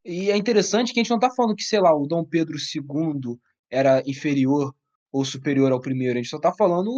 E 0.04 0.30
é 0.30 0.36
interessante 0.36 0.92
que 0.92 1.00
a 1.00 1.02
gente 1.02 1.10
não 1.10 1.18
tá 1.18 1.30
falando 1.34 1.54
que, 1.56 1.62
sei 1.62 1.80
lá, 1.80 1.94
o 1.94 2.06
Dom 2.06 2.24
Pedro 2.24 2.56
II 2.56 3.38
era 3.70 4.02
inferior 4.06 4.74
ou 5.12 5.24
superior 5.24 5.72
ao 5.72 5.80
primeiro. 5.80 6.14
A 6.18 6.22
gente 6.22 6.30
só 6.30 6.38
tá 6.38 6.52
falando 6.52 6.90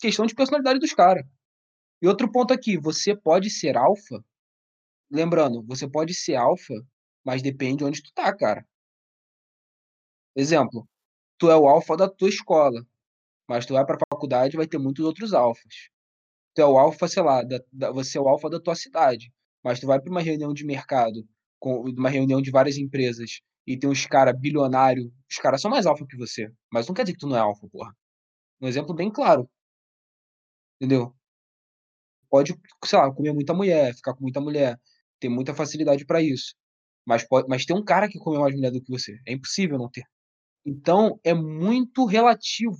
questão 0.00 0.26
de 0.26 0.34
personalidade 0.34 0.78
dos 0.80 0.92
caras. 0.92 1.24
E 2.00 2.08
outro 2.08 2.30
ponto 2.30 2.52
aqui, 2.52 2.76
você 2.76 3.16
pode 3.16 3.48
ser 3.50 3.76
alfa. 3.76 4.22
Lembrando, 5.10 5.62
você 5.62 5.88
pode 5.88 6.14
ser 6.14 6.34
alfa, 6.34 6.74
mas 7.24 7.42
depende 7.42 7.84
onde 7.84 8.02
tu 8.02 8.10
tá, 8.14 8.34
cara. 8.34 8.66
Exemplo, 10.36 10.88
tu 11.38 11.50
é 11.50 11.56
o 11.56 11.68
alfa 11.68 11.96
da 11.96 12.08
tua 12.08 12.28
escola, 12.28 12.86
mas 13.48 13.66
tu 13.66 13.74
vai 13.74 13.84
pra 13.86 13.98
faculdade 14.10 14.56
e 14.56 14.58
vai 14.58 14.66
ter 14.68 14.78
muitos 14.78 15.04
outros 15.04 15.34
alfas. 15.34 15.90
Tu 16.54 16.62
é 16.62 16.66
o 16.66 16.78
alfa, 16.78 17.08
sei 17.08 17.22
lá, 17.22 17.42
da, 17.42 17.60
da, 17.72 17.92
você 17.92 18.18
é 18.18 18.20
o 18.20 18.28
alfa 18.28 18.50
da 18.50 18.60
tua 18.60 18.74
cidade, 18.76 19.32
mas 19.64 19.80
tu 19.80 19.86
vai 19.86 20.00
para 20.00 20.10
uma 20.10 20.22
reunião 20.22 20.52
de 20.54 20.64
mercado, 20.66 21.26
com 21.60 21.82
uma 21.82 22.10
reunião 22.10 22.42
de 22.42 22.50
várias 22.50 22.76
empresas, 22.78 23.40
e 23.66 23.78
tem 23.78 23.90
uns 23.90 24.06
caras 24.06 24.38
bilionários, 24.38 25.10
os 25.30 25.36
caras 25.38 25.60
são 25.62 25.70
mais 25.70 25.86
alfa 25.86 26.06
que 26.06 26.16
você, 26.16 26.50
mas 26.72 26.86
não 26.88 26.94
quer 26.94 27.04
dizer 27.04 27.14
que 27.14 27.20
tu 27.20 27.28
não 27.28 27.36
é 27.36 27.40
alfa, 27.40 27.68
porra. 27.70 27.94
Um 28.60 28.68
exemplo 28.68 28.94
bem 28.94 29.10
claro. 29.12 29.48
Entendeu? 30.80 31.14
Pode, 32.30 32.54
sei 32.84 32.98
lá, 32.98 33.12
comer 33.12 33.32
muita 33.32 33.54
mulher, 33.54 33.94
ficar 33.94 34.14
com 34.14 34.22
muita 34.22 34.40
mulher, 34.40 34.78
ter 35.20 35.28
muita 35.28 35.54
facilidade 35.54 36.04
para 36.06 36.20
isso. 36.22 36.54
Mas, 37.06 37.24
pode, 37.26 37.46
mas 37.48 37.64
tem 37.66 37.76
um 37.76 37.84
cara 37.84 38.08
que 38.08 38.18
come 38.18 38.38
mais 38.38 38.54
mulher 38.54 38.70
do 38.72 38.80
que 38.82 38.90
você. 38.90 39.18
É 39.26 39.32
impossível 39.32 39.78
não 39.78 39.90
ter. 39.90 40.04
Então, 40.64 41.18
é 41.24 41.34
muito 41.34 42.04
relativo 42.04 42.78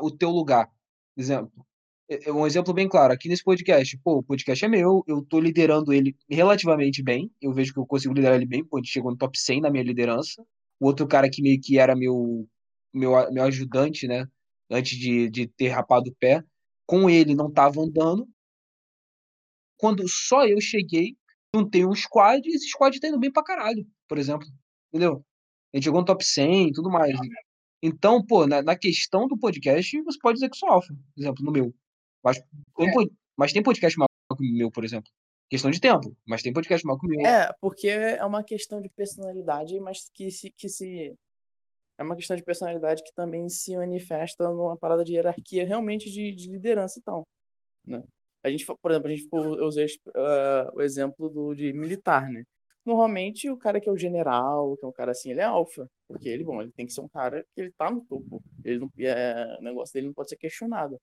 o 0.00 0.10
teu 0.10 0.30
lugar. 0.30 0.70
Exemplo, 1.16 1.66
é, 2.08 2.28
é 2.28 2.32
um 2.32 2.46
exemplo 2.46 2.72
bem 2.72 2.88
claro, 2.88 3.12
aqui 3.12 3.28
nesse 3.28 3.44
podcast, 3.44 3.98
pô, 3.98 4.18
o 4.18 4.22
podcast 4.22 4.64
é 4.64 4.68
meu, 4.68 5.04
eu 5.06 5.22
tô 5.22 5.38
liderando 5.38 5.92
ele 5.92 6.16
relativamente 6.28 7.02
bem, 7.02 7.30
eu 7.40 7.52
vejo 7.52 7.72
que 7.72 7.78
eu 7.78 7.86
consigo 7.86 8.14
liderar 8.14 8.36
ele 8.36 8.46
bem, 8.46 8.64
pô, 8.64 8.78
gente 8.78 8.90
chegou 8.90 9.10
no 9.10 9.18
top 9.18 9.38
100 9.38 9.60
na 9.60 9.70
minha 9.70 9.84
liderança. 9.84 10.44
O 10.80 10.86
outro 10.86 11.06
cara 11.08 11.28
que 11.30 11.42
meio 11.42 11.60
que 11.60 11.78
era 11.78 11.94
meu, 11.96 12.48
meu, 12.92 13.12
meu 13.32 13.44
ajudante, 13.44 14.06
né, 14.06 14.26
antes 14.70 14.96
de, 14.98 15.28
de 15.28 15.46
ter 15.48 15.68
rapado 15.68 16.10
o 16.10 16.14
pé, 16.16 16.42
com 16.86 17.10
ele 17.10 17.34
não 17.34 17.52
tava 17.52 17.80
andando. 17.80 18.26
Quando 19.76 20.08
só 20.08 20.46
eu 20.46 20.60
cheguei, 20.60 21.16
juntei 21.54 21.84
um 21.84 21.94
squad 21.94 22.46
e 22.48 22.54
esse 22.54 22.68
squad 22.68 22.98
tá 23.00 23.08
indo 23.08 23.18
bem 23.18 23.32
pra 23.32 23.42
caralho, 23.44 23.86
por 24.08 24.18
exemplo, 24.18 24.46
entendeu? 24.88 25.24
A 25.72 25.76
gente 25.76 25.84
chegou 25.84 26.00
no 26.00 26.06
top 26.06 26.24
100 26.24 26.68
e 26.68 26.72
tudo 26.72 26.90
mais. 26.90 27.16
Então, 27.82 28.24
pô, 28.24 28.46
na, 28.46 28.62
na, 28.62 28.76
questão 28.76 29.28
do 29.28 29.38
podcast, 29.38 30.02
você 30.02 30.18
pode 30.20 30.34
dizer 30.34 30.50
que 30.50 30.56
sou 30.56 30.68
alfa, 30.68 30.92
por 31.14 31.20
exemplo, 31.20 31.44
no 31.44 31.52
meu. 31.52 31.74
Mas 32.22 32.38
tem, 32.76 32.88
é. 32.88 33.08
mas 33.36 33.52
tem 33.52 33.62
podcast 33.62 33.96
maior 33.96 34.08
que 34.36 34.44
o 34.44 34.56
meu, 34.56 34.70
por 34.70 34.84
exemplo. 34.84 35.10
Questão 35.48 35.70
de 35.70 35.80
tempo, 35.80 36.14
mas 36.26 36.42
tem 36.42 36.52
podcast 36.52 36.84
maior 36.84 36.98
que 36.98 37.06
o 37.06 37.08
meu. 37.08 37.26
É, 37.26 37.52
porque 37.60 37.88
é 37.88 38.24
uma 38.24 38.42
questão 38.42 38.80
de 38.82 38.88
personalidade, 38.90 39.78
mas 39.80 40.10
que 40.12 40.30
se, 40.30 40.50
que 40.50 40.68
se. 40.68 41.14
É 41.96 42.02
uma 42.02 42.16
questão 42.16 42.36
de 42.36 42.44
personalidade 42.44 43.02
que 43.02 43.12
também 43.14 43.48
se 43.48 43.76
manifesta 43.76 44.48
numa 44.50 44.76
parada 44.76 45.04
de 45.04 45.14
hierarquia 45.14 45.66
realmente 45.66 46.10
de, 46.10 46.32
de 46.32 46.50
liderança 46.50 46.98
e 46.98 47.02
tal. 47.02 47.26
Né? 47.84 48.02
A 48.42 48.50
gente, 48.50 48.64
por 48.66 48.90
exemplo, 48.90 49.08
a 49.08 49.14
gente, 49.14 49.28
eu 49.32 49.66
usei 49.66 49.86
uh, 49.86 50.76
o 50.76 50.82
exemplo 50.82 51.28
do, 51.28 51.54
de 51.54 51.72
militar, 51.72 52.30
né? 52.30 52.44
Normalmente, 52.88 53.50
o 53.50 53.56
cara 53.58 53.78
que 53.78 53.86
é 53.86 53.92
o 53.92 53.98
general, 53.98 54.74
que 54.78 54.84
é 54.86 54.88
um 54.88 54.92
cara 54.92 55.10
assim, 55.12 55.30
ele 55.30 55.40
é 55.40 55.44
alfa. 55.44 55.86
Porque 56.08 56.26
ele, 56.26 56.42
bom, 56.42 56.62
ele 56.62 56.72
tem 56.72 56.86
que 56.86 56.92
ser 56.94 57.02
um 57.02 57.08
cara 57.08 57.44
que 57.54 57.60
ele 57.60 57.70
tá 57.72 57.90
no 57.90 58.00
topo. 58.06 58.42
Ele 58.64 58.78
não, 58.78 58.90
é, 58.98 59.58
o 59.60 59.62
negócio 59.62 59.92
dele 59.92 60.06
não 60.06 60.14
pode 60.14 60.30
ser 60.30 60.38
questionado. 60.38 60.98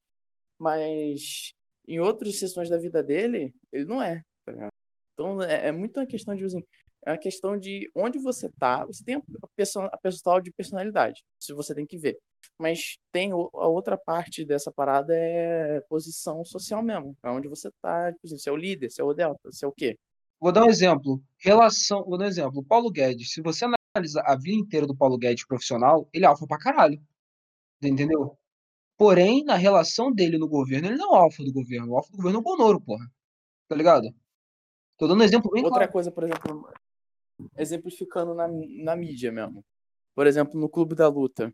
Mas 0.57 1.53
em 1.87 1.99
outras 1.99 2.39
sessões 2.39 2.69
da 2.69 2.77
vida 2.79 3.03
dele, 3.03 3.53
ele 3.71 3.85
não 3.85 4.01
é. 4.01 4.23
Tá 4.43 4.69
então, 5.13 5.43
é, 5.43 5.67
é, 5.67 5.71
muito 5.71 5.99
uma 5.99 6.07
questão 6.07 6.35
de, 6.35 6.43
assim, 6.43 6.63
é 7.05 7.11
uma 7.11 7.19
questão 7.19 7.55
de 7.55 7.87
onde 7.93 8.17
você 8.17 8.49
tá. 8.59 8.83
Você 8.85 9.03
tem 9.03 9.13
a, 9.17 9.21
a 9.91 9.97
pessoal 9.99 10.41
de 10.41 10.51
personalidade. 10.51 11.23
Isso 11.39 11.55
você 11.55 11.75
tem 11.75 11.85
que 11.85 11.99
ver. 11.99 12.17
Mas 12.57 12.97
tem 13.11 13.31
a 13.31 13.35
outra 13.35 13.95
parte 13.95 14.43
dessa 14.43 14.71
parada 14.71 15.13
é 15.15 15.81
posição 15.81 16.43
social 16.43 16.81
mesmo. 16.81 17.15
É 17.23 17.29
onde 17.29 17.47
você 17.47 17.69
tá. 17.79 18.11
Tipo 18.11 18.25
assim, 18.25 18.39
você 18.39 18.49
é 18.49 18.51
o 18.51 18.57
líder, 18.57 18.89
você 18.89 19.01
é 19.03 19.05
o 19.05 19.13
delta, 19.13 19.51
você 19.51 19.65
é 19.65 19.67
o 19.67 19.71
quê? 19.71 19.95
Vou 20.39 20.51
dar 20.51 20.63
um 20.63 20.69
exemplo. 20.69 21.21
Relação, 21.37 22.03
vou 22.03 22.17
dar 22.17 22.25
um 22.25 22.27
exemplo. 22.27 22.63
Paulo 22.63 22.91
Guedes, 22.91 23.31
se 23.31 23.41
você 23.41 23.65
analisar 23.95 24.23
a 24.25 24.35
vida 24.35 24.57
inteira 24.57 24.85
do 24.85 24.95
Paulo 24.95 25.17
Guedes 25.17 25.45
profissional, 25.45 26.07
ele 26.13 26.25
é 26.25 26.27
alfa 26.27 26.45
pra 26.45 26.57
caralho. 26.57 27.01
Entendeu? 27.81 28.37
Porém, 28.97 29.43
na 29.43 29.55
relação 29.55 30.11
dele 30.11 30.37
no 30.37 30.47
governo, 30.47 30.87
ele 30.87 30.97
não 30.97 31.15
é 31.15 31.19
o 31.19 31.21
alfa 31.23 31.43
do 31.43 31.51
governo. 31.51 31.91
O 31.91 31.97
alfa 31.97 32.11
do 32.11 32.17
governo 32.17 32.37
é 32.37 32.41
o 32.41 32.43
Bonoro, 32.43 32.79
porra. 32.79 33.05
Tá 33.67 33.75
ligado? 33.75 34.13
Tô 34.97 35.07
dando 35.07 35.21
um 35.21 35.23
exemplo 35.23 35.51
bem 35.51 35.63
Outra 35.63 35.79
claro. 35.79 35.91
coisa, 35.91 36.11
por 36.11 36.23
exemplo, 36.23 36.69
exemplificando 37.57 38.33
na, 38.33 38.47
na 38.47 38.95
mídia 38.95 39.31
mesmo. 39.31 39.63
Por 40.13 40.25
exemplo, 40.25 40.59
no 40.59 40.69
Clube 40.69 40.95
da 40.95 41.07
Luta. 41.07 41.51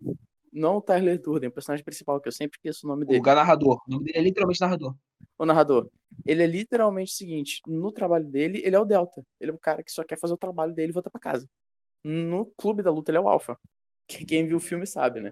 Não 0.54 0.78
o 0.78 0.82
Tyler 0.82 1.20
Durden, 1.20 1.50
o 1.50 1.54
personagem 1.54 1.84
principal, 1.84 2.20
que 2.20 2.28
eu 2.28 2.32
sempre 2.32 2.58
esqueço 2.58 2.86
o 2.86 2.90
nome 2.90 3.06
dele. 3.06 3.20
O 3.20 3.24
narrador. 3.24 3.82
O 3.88 3.92
nome 3.92 4.06
dele 4.06 4.18
é 4.20 4.22
literalmente 4.22 4.62
narrador. 4.62 4.96
O 5.38 5.45
narrador. 5.45 5.89
Ele 6.26 6.43
é 6.43 6.47
literalmente 6.47 7.11
o 7.11 7.15
seguinte: 7.15 7.61
no 7.67 7.91
trabalho 7.91 8.26
dele, 8.26 8.61
ele 8.63 8.76
é 8.76 8.80
o 8.80 8.86
Delta. 8.86 9.24
Ele 9.39 9.51
é 9.51 9.53
o 9.53 9.59
cara 9.59 9.84
que 9.84 9.91
só 9.91 10.03
quer 10.03 10.19
fazer 10.19 10.34
o 10.34 10.38
trabalho 10.38 10.74
dele 10.74 10.91
e 10.91 10.93
voltar 10.93 11.09
para 11.09 11.22
casa. 11.22 11.49
No 12.03 12.45
clube 12.57 12.84
da 12.84 12.91
luta, 12.91 13.11
ele 13.11 13.17
é 13.17 13.22
o 13.22 13.30
Alpha. 13.30 13.57
Quem 14.07 14.47
viu 14.47 14.57
o 14.57 14.59
filme 14.61 14.86
sabe, 14.86 15.22
né? 15.22 15.32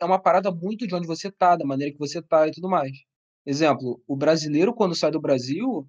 É 0.00 0.04
uma 0.04 0.18
parada 0.20 0.50
muito 0.50 0.86
de 0.86 0.94
onde 0.94 1.06
você 1.06 1.30
tá, 1.30 1.56
da 1.56 1.64
maneira 1.64 1.92
que 1.92 1.98
você 1.98 2.20
tá 2.22 2.46
e 2.46 2.52
tudo 2.52 2.68
mais. 2.68 2.92
Exemplo, 3.46 4.02
o 4.06 4.16
brasileiro, 4.16 4.74
quando 4.74 4.94
sai 4.94 5.10
do 5.10 5.20
Brasil, 5.20 5.86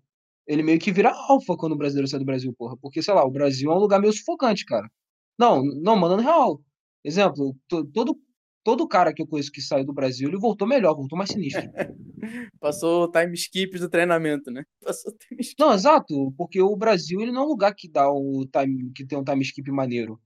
ele 0.47 0.63
meio 0.63 0.79
que 0.79 0.91
vira 0.91 1.11
alfa 1.11 1.55
quando 1.57 1.73
o 1.73 1.77
brasileiro 1.77 2.07
sai 2.07 2.19
do 2.19 2.25
Brasil, 2.25 2.53
porra. 2.53 2.77
Porque, 2.77 3.01
sei 3.01 3.13
lá, 3.13 3.23
o 3.25 3.31
Brasil 3.31 3.71
é 3.71 3.75
um 3.75 3.79
lugar 3.79 3.99
meio 3.99 4.13
sufocante, 4.13 4.65
cara. 4.65 4.89
Não, 5.37 5.63
não, 5.63 5.95
mandando 5.95 6.21
real. 6.23 6.61
Exemplo, 7.03 7.55
todo, 7.67 8.19
todo 8.65 8.87
cara 8.87 9.13
que 9.13 9.21
eu 9.21 9.27
conheço 9.27 9.51
que 9.51 9.61
saiu 9.61 9.85
do 9.85 9.93
Brasil, 9.93 10.27
ele 10.27 10.39
voltou 10.39 10.67
melhor, 10.67 10.95
voltou 10.95 11.15
mais 11.15 11.29
sinistro. 11.29 11.61
Passou 12.59 13.03
o 13.03 13.11
time 13.11 13.35
skip 13.35 13.77
do 13.77 13.87
treinamento, 13.87 14.49
né? 14.49 14.65
Passou 14.83 15.13
time 15.13 15.39
skip. 15.39 15.61
Não, 15.61 15.71
exato, 15.71 16.33
porque 16.35 16.59
o 16.59 16.75
Brasil 16.75 17.21
ele 17.21 17.31
não 17.31 17.43
é 17.43 17.45
um 17.45 17.49
lugar 17.49 17.75
que 17.75 17.87
dá 17.87 18.09
o 18.09 18.43
time, 18.51 18.91
que 18.91 19.05
tem 19.05 19.19
um 19.19 19.23
time 19.23 19.43
skip 19.43 19.69
maneiro. 19.71 20.19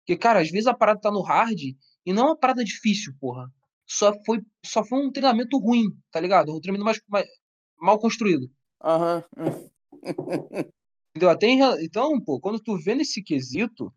Porque, 0.00 0.18
cara, 0.18 0.40
às 0.40 0.50
vezes 0.50 0.66
a 0.66 0.74
parada 0.74 1.00
tá 1.00 1.12
no 1.12 1.22
hard 1.22 1.60
e 2.04 2.12
não 2.12 2.24
é 2.24 2.26
uma 2.30 2.36
parada 2.36 2.64
difícil, 2.64 3.14
porra. 3.20 3.48
Só 3.86 4.12
foi, 4.24 4.42
só 4.64 4.84
foi 4.84 5.06
um 5.06 5.12
treinamento 5.12 5.56
ruim, 5.56 5.86
tá 6.10 6.18
ligado? 6.18 6.52
Um 6.52 6.60
treinamento 6.60 6.84
mais, 6.84 7.00
mais 7.08 7.26
mal 7.80 8.00
construído. 8.00 8.50
Aham. 8.82 9.22
Uhum. 9.36 9.70
Entendeu? 11.10 11.30
Até 11.30 11.46
em, 11.46 11.60
então, 11.84 12.20
pô, 12.20 12.40
quando 12.40 12.58
tu 12.58 12.76
vê 12.78 12.96
nesse 12.96 13.22
quesito, 13.22 13.94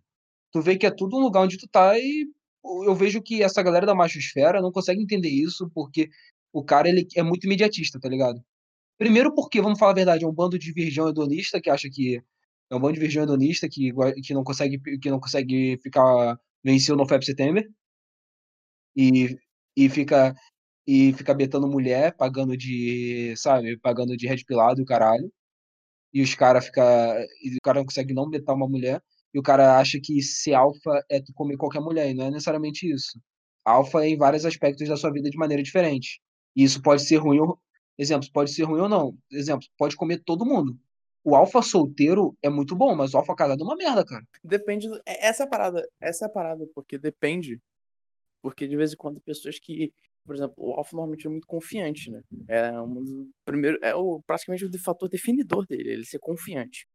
tu 0.52 0.62
vê 0.62 0.78
que 0.78 0.86
é 0.86 0.92
tudo 0.92 1.18
um 1.18 1.22
lugar 1.22 1.42
onde 1.42 1.58
tu 1.58 1.68
tá 1.68 1.98
e 1.98 2.28
eu 2.64 2.96
vejo 2.96 3.22
que 3.22 3.44
essa 3.44 3.64
galera 3.64 3.86
da 3.86 3.96
machosfera 3.96 4.62
não 4.62 4.72
consegue 4.72 5.02
entender 5.02 5.30
isso 5.30 5.70
porque 5.74 6.10
o 6.54 6.64
cara 6.64 6.90
ele 6.90 7.08
é 7.16 7.24
muito 7.24 7.46
imediatista, 7.46 8.00
tá 8.00 8.10
ligado? 8.10 8.44
Primeiro 8.98 9.34
porque, 9.34 9.62
vamos 9.62 9.80
falar 9.80 9.92
a 9.94 9.96
verdade, 9.96 10.26
é 10.26 10.28
um 10.28 10.34
bando 10.34 10.60
de 10.60 10.74
virgão 10.74 11.10
hedonista 11.10 11.62
que 11.62 11.70
acha 11.70 11.90
que 11.90 12.22
é 12.70 12.76
um 12.76 12.80
bando 12.80 12.96
de 12.96 13.00
virgão 13.02 13.24
hedonista 13.24 13.68
que, 13.70 13.92
que 14.24 14.34
não 14.34 14.44
consegue 14.44 14.80
que 15.00 15.10
não 15.10 15.20
consegue 15.20 15.80
ficar 15.84 16.38
vencer 16.64 16.96
no 16.96 17.08
FEP 17.08 17.26
Setembro 17.26 17.64
e, 18.96 19.38
e 19.76 19.90
fica 19.90 20.36
e 20.88 21.14
fica 21.14 21.34
betando 21.34 21.68
mulher, 21.68 22.16
pagando 22.18 22.58
de, 22.58 23.36
sabe, 23.38 23.78
pagando 23.78 24.18
de 24.18 24.28
red 24.28 24.44
pilado 24.46 24.82
e 24.82 24.84
o 24.84 24.86
caralho. 24.86 25.32
E 26.14 26.22
os 26.22 26.34
caras 26.36 26.66
fica 26.66 26.84
e 27.44 27.56
o 27.58 27.62
cara 27.64 27.80
não 27.80 27.86
consegue 27.86 28.14
não 28.14 28.30
betar 28.30 28.56
uma 28.56 28.68
mulher 28.68 29.02
e 29.34 29.40
o 29.40 29.44
cara 29.44 29.78
acha 29.78 30.00
que 30.02 30.22
ser 30.22 30.54
alfa 30.54 31.04
é 31.10 31.22
tu 31.22 31.34
comer 31.34 31.58
qualquer 31.58 31.82
mulher, 31.82 32.10
e 32.10 32.14
não 32.14 32.26
é 32.26 32.32
necessariamente 32.32 32.92
isso. 32.92 33.20
Alfa 33.64 34.04
é 34.04 34.10
em 34.10 34.18
vários 34.18 34.46
aspectos 34.46 34.88
da 34.88 34.98
sua 34.98 35.12
vida 35.12 35.30
de 35.30 35.38
maneira 35.38 35.62
diferente. 35.62 36.20
E 36.56 36.64
isso 36.64 36.82
pode 36.82 37.04
ser 37.04 37.18
ruim 37.18 37.40
ou. 37.40 37.60
Exemplo, 37.98 38.28
pode 38.34 38.52
ser 38.52 38.64
ruim 38.64 38.82
ou 38.82 38.90
não. 38.90 39.16
Exemplo, 39.32 39.68
pode 39.78 39.96
comer 39.96 40.24
todo 40.26 40.46
mundo. 40.46 40.78
O 41.24 41.36
alfa 41.36 41.62
solteiro 41.62 42.36
é 42.42 42.50
muito 42.50 42.76
bom, 42.76 42.96
mas 42.96 43.14
o 43.14 43.18
alfa 43.18 43.36
casado 43.36 43.62
é 43.62 43.66
uma 43.66 43.76
merda, 43.76 44.06
cara. 44.06 44.26
Depende. 44.44 44.88
Do... 44.88 44.96
É, 45.06 45.28
essa 45.28 45.44
é 45.44 45.46
a 45.46 45.50
parada. 45.50 45.88
Essa 46.02 46.26
é 46.26 46.28
a 46.28 46.32
parada, 46.32 46.66
porque 46.74 46.98
depende. 46.98 47.62
Porque 48.42 48.68
de 48.68 48.76
vez 48.76 48.94
em 48.94 48.98
quando 48.98 49.22
pessoas 49.22 49.60
que. 49.60 49.94
Por 50.26 50.36
exemplo, 50.36 50.56
o 50.58 50.74
alfa 50.74 50.96
normalmente 50.96 51.28
é 51.28 51.30
muito 51.30 51.48
confiante, 51.48 52.10
né? 52.10 52.24
É 52.48 52.82
um 52.82 53.30
primeiro. 53.46 53.78
É 53.82 53.94
o, 53.94 54.22
praticamente 54.26 54.66
o 54.66 54.80
fator 54.80 55.10
definidor 55.10 55.66
dele, 55.66 55.90
ele 55.90 56.06
ser 56.06 56.20
confiante 56.20 56.88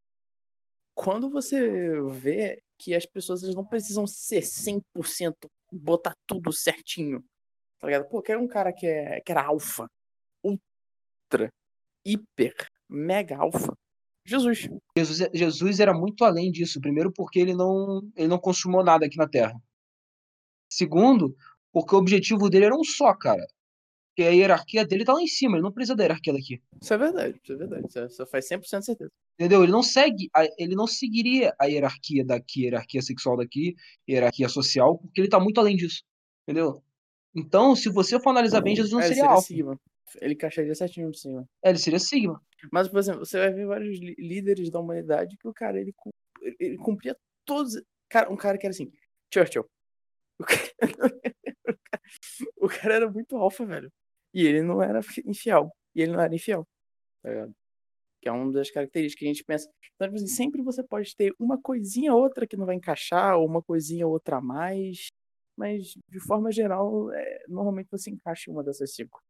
quando 0.95 1.29
você 1.29 2.01
vê 2.11 2.63
que 2.79 2.95
as 2.95 3.07
pessoas 3.07 3.43
não 3.55 3.65
precisam 3.65 4.07
ser 4.07 4.43
100%, 4.43 5.35
botar 5.73 6.15
tudo 6.27 6.53
certinho, 6.53 7.25
tá 7.79 7.87
ligado? 7.87 8.09
Pô, 8.09 8.23
quer 8.23 8.39
um 8.39 8.47
cara 8.47 8.73
que, 8.73 8.87
é, 8.87 9.21
que 9.21 9.33
era 9.33 9.45
alfa, 9.45 9.87
ultra, 10.43 11.53
hiper, 12.05 12.55
mega 12.89 13.37
alfa. 13.37 13.77
Jesus. 14.27 14.69
Jesus. 14.97 15.29
Jesus 15.35 15.81
era 15.81 15.93
muito 15.93 16.25
além 16.25 16.51
disso. 16.51 16.81
Primeiro, 16.81 17.13
porque 17.13 17.39
ele 17.39 17.55
não, 17.55 18.01
ele 18.17 18.29
não 18.29 18.39
consumou 18.39 18.83
nada 18.83 19.05
aqui 19.05 19.19
na 19.19 19.29
Terra. 19.29 19.61
Segundo, 20.71 21.37
porque 21.73 21.95
o 21.95 21.99
objetivo 21.99 22.49
dele 22.49 22.67
era 22.67 22.75
um 22.75 22.85
só, 22.85 23.13
cara. 23.15 23.47
Porque 24.09 24.23
a 24.23 24.31
hierarquia 24.31 24.87
dele 24.87 25.05
tá 25.05 25.13
lá 25.13 25.21
em 25.21 25.27
cima, 25.27 25.57
ele 25.57 25.63
não 25.63 25.73
precisa 25.73 25.97
da 25.97 26.05
hierarquia 26.05 26.33
daqui. 26.33 26.63
Isso 26.81 26.95
é 26.95 26.99
verdade, 26.99 27.41
isso 27.43 27.53
é 27.53 27.57
verdade. 27.57 27.87
Isso 27.87 28.27
faz 28.27 28.49
100% 28.49 28.83
certeza. 28.83 29.11
Entendeu? 29.39 29.63
Ele 29.65 29.73
não 29.73 29.83
segue, 29.83 30.31
ele 30.57 30.75
não 30.77 30.87
seguiria 30.87 31.53
a 31.59 31.65
hierarquia 31.67 32.25
daqui, 32.25 32.63
hierarquia 32.65 33.03
sexual 33.03 33.37
daqui, 33.37 33.75
hierarquia 34.09 34.49
social, 34.49 34.97
porque 34.99 35.21
ele 35.21 35.29
tá 35.29 35.41
muito 35.41 35.59
além 35.61 35.77
disso. 35.77 36.03
Entendeu? 36.47 36.83
Então, 37.35 37.75
se 37.75 37.89
você 37.89 38.21
for 38.21 38.31
analisar 38.31 38.61
bem, 38.61 38.77
Jesus 38.77 38.93
não 38.93 39.01
É, 39.01 39.09
seria 39.09 39.27
alfa. 39.27 39.43
Sigma. 39.49 39.81
Ele 40.21 40.35
encaixaria 40.35 40.73
certinho 40.75 41.09
no 41.09 41.15
Sigma. 41.15 41.49
É, 41.65 41.71
ele 41.71 41.79
seria 41.79 41.99
Sigma. 41.99 42.41
Mas, 42.71 42.89
por 42.89 43.01
exemplo, 43.01 43.27
você 43.27 43.39
vai 43.39 43.53
ver 43.53 43.67
vários 43.67 43.99
líderes 43.99 44.71
da 44.71 44.79
humanidade 44.79 45.37
que 45.37 45.49
o 45.49 45.53
cara, 45.53 45.81
ele, 45.81 45.93
ele- 46.61 46.77
cumpria 46.77 47.17
todos. 47.45 47.83
Cara, 48.09 48.31
um 48.33 48.37
cara 48.37 48.57
que 48.57 48.67
era 48.67 48.73
assim, 48.73 48.93
Churchill. 49.33 49.67
O 50.39 50.47
cara, 50.47 51.15
o 52.57 52.69
cara 52.69 52.95
era 52.95 53.11
muito 53.11 53.37
alfa, 53.37 53.65
velho. 53.65 53.91
E 54.33 54.45
ele 54.47 54.63
não 54.63 54.83
era 54.83 55.03
fi- 55.03 55.23
infiel. 55.27 55.75
E 55.95 56.03
ele 56.03 56.13
não 56.13 56.21
era 56.21 56.35
infiel. 56.35 56.67
Tá 57.23 57.31
ligado? 57.31 57.55
Que 58.25 58.31
é 58.31 58.33
uma 58.33 58.51
das 58.53 58.71
características 58.71 59.19
que 59.21 59.27
a 59.27 59.29
gente 59.29 59.45
pensa. 59.45 59.69
Então, 59.95 60.09
tipo 60.09 60.17
assim, 60.17 60.27
sempre 60.35 60.63
você 60.63 60.83
pode 60.83 61.15
ter 61.15 61.35
uma 61.39 61.61
coisinha 61.61 62.15
ou 62.15 62.23
outra 62.23 62.47
que 62.47 62.57
não 62.57 62.67
vai 62.67 62.75
encaixar, 62.77 63.37
ou 63.39 63.47
uma 63.47 63.63
coisinha 63.63 64.07
ou 64.07 64.15
outra 64.15 64.39
a 64.39 64.41
mais. 64.41 65.09
Mas, 65.59 65.95
de 66.11 66.21
forma 66.21 66.51
geral, 66.51 67.13
é, 67.13 67.45
normalmente 67.49 67.89
você 67.91 68.11
encaixa 68.11 68.51
em 68.51 68.55
uma 68.55 68.65
dessas 68.65 68.95
cinco. 68.95 69.21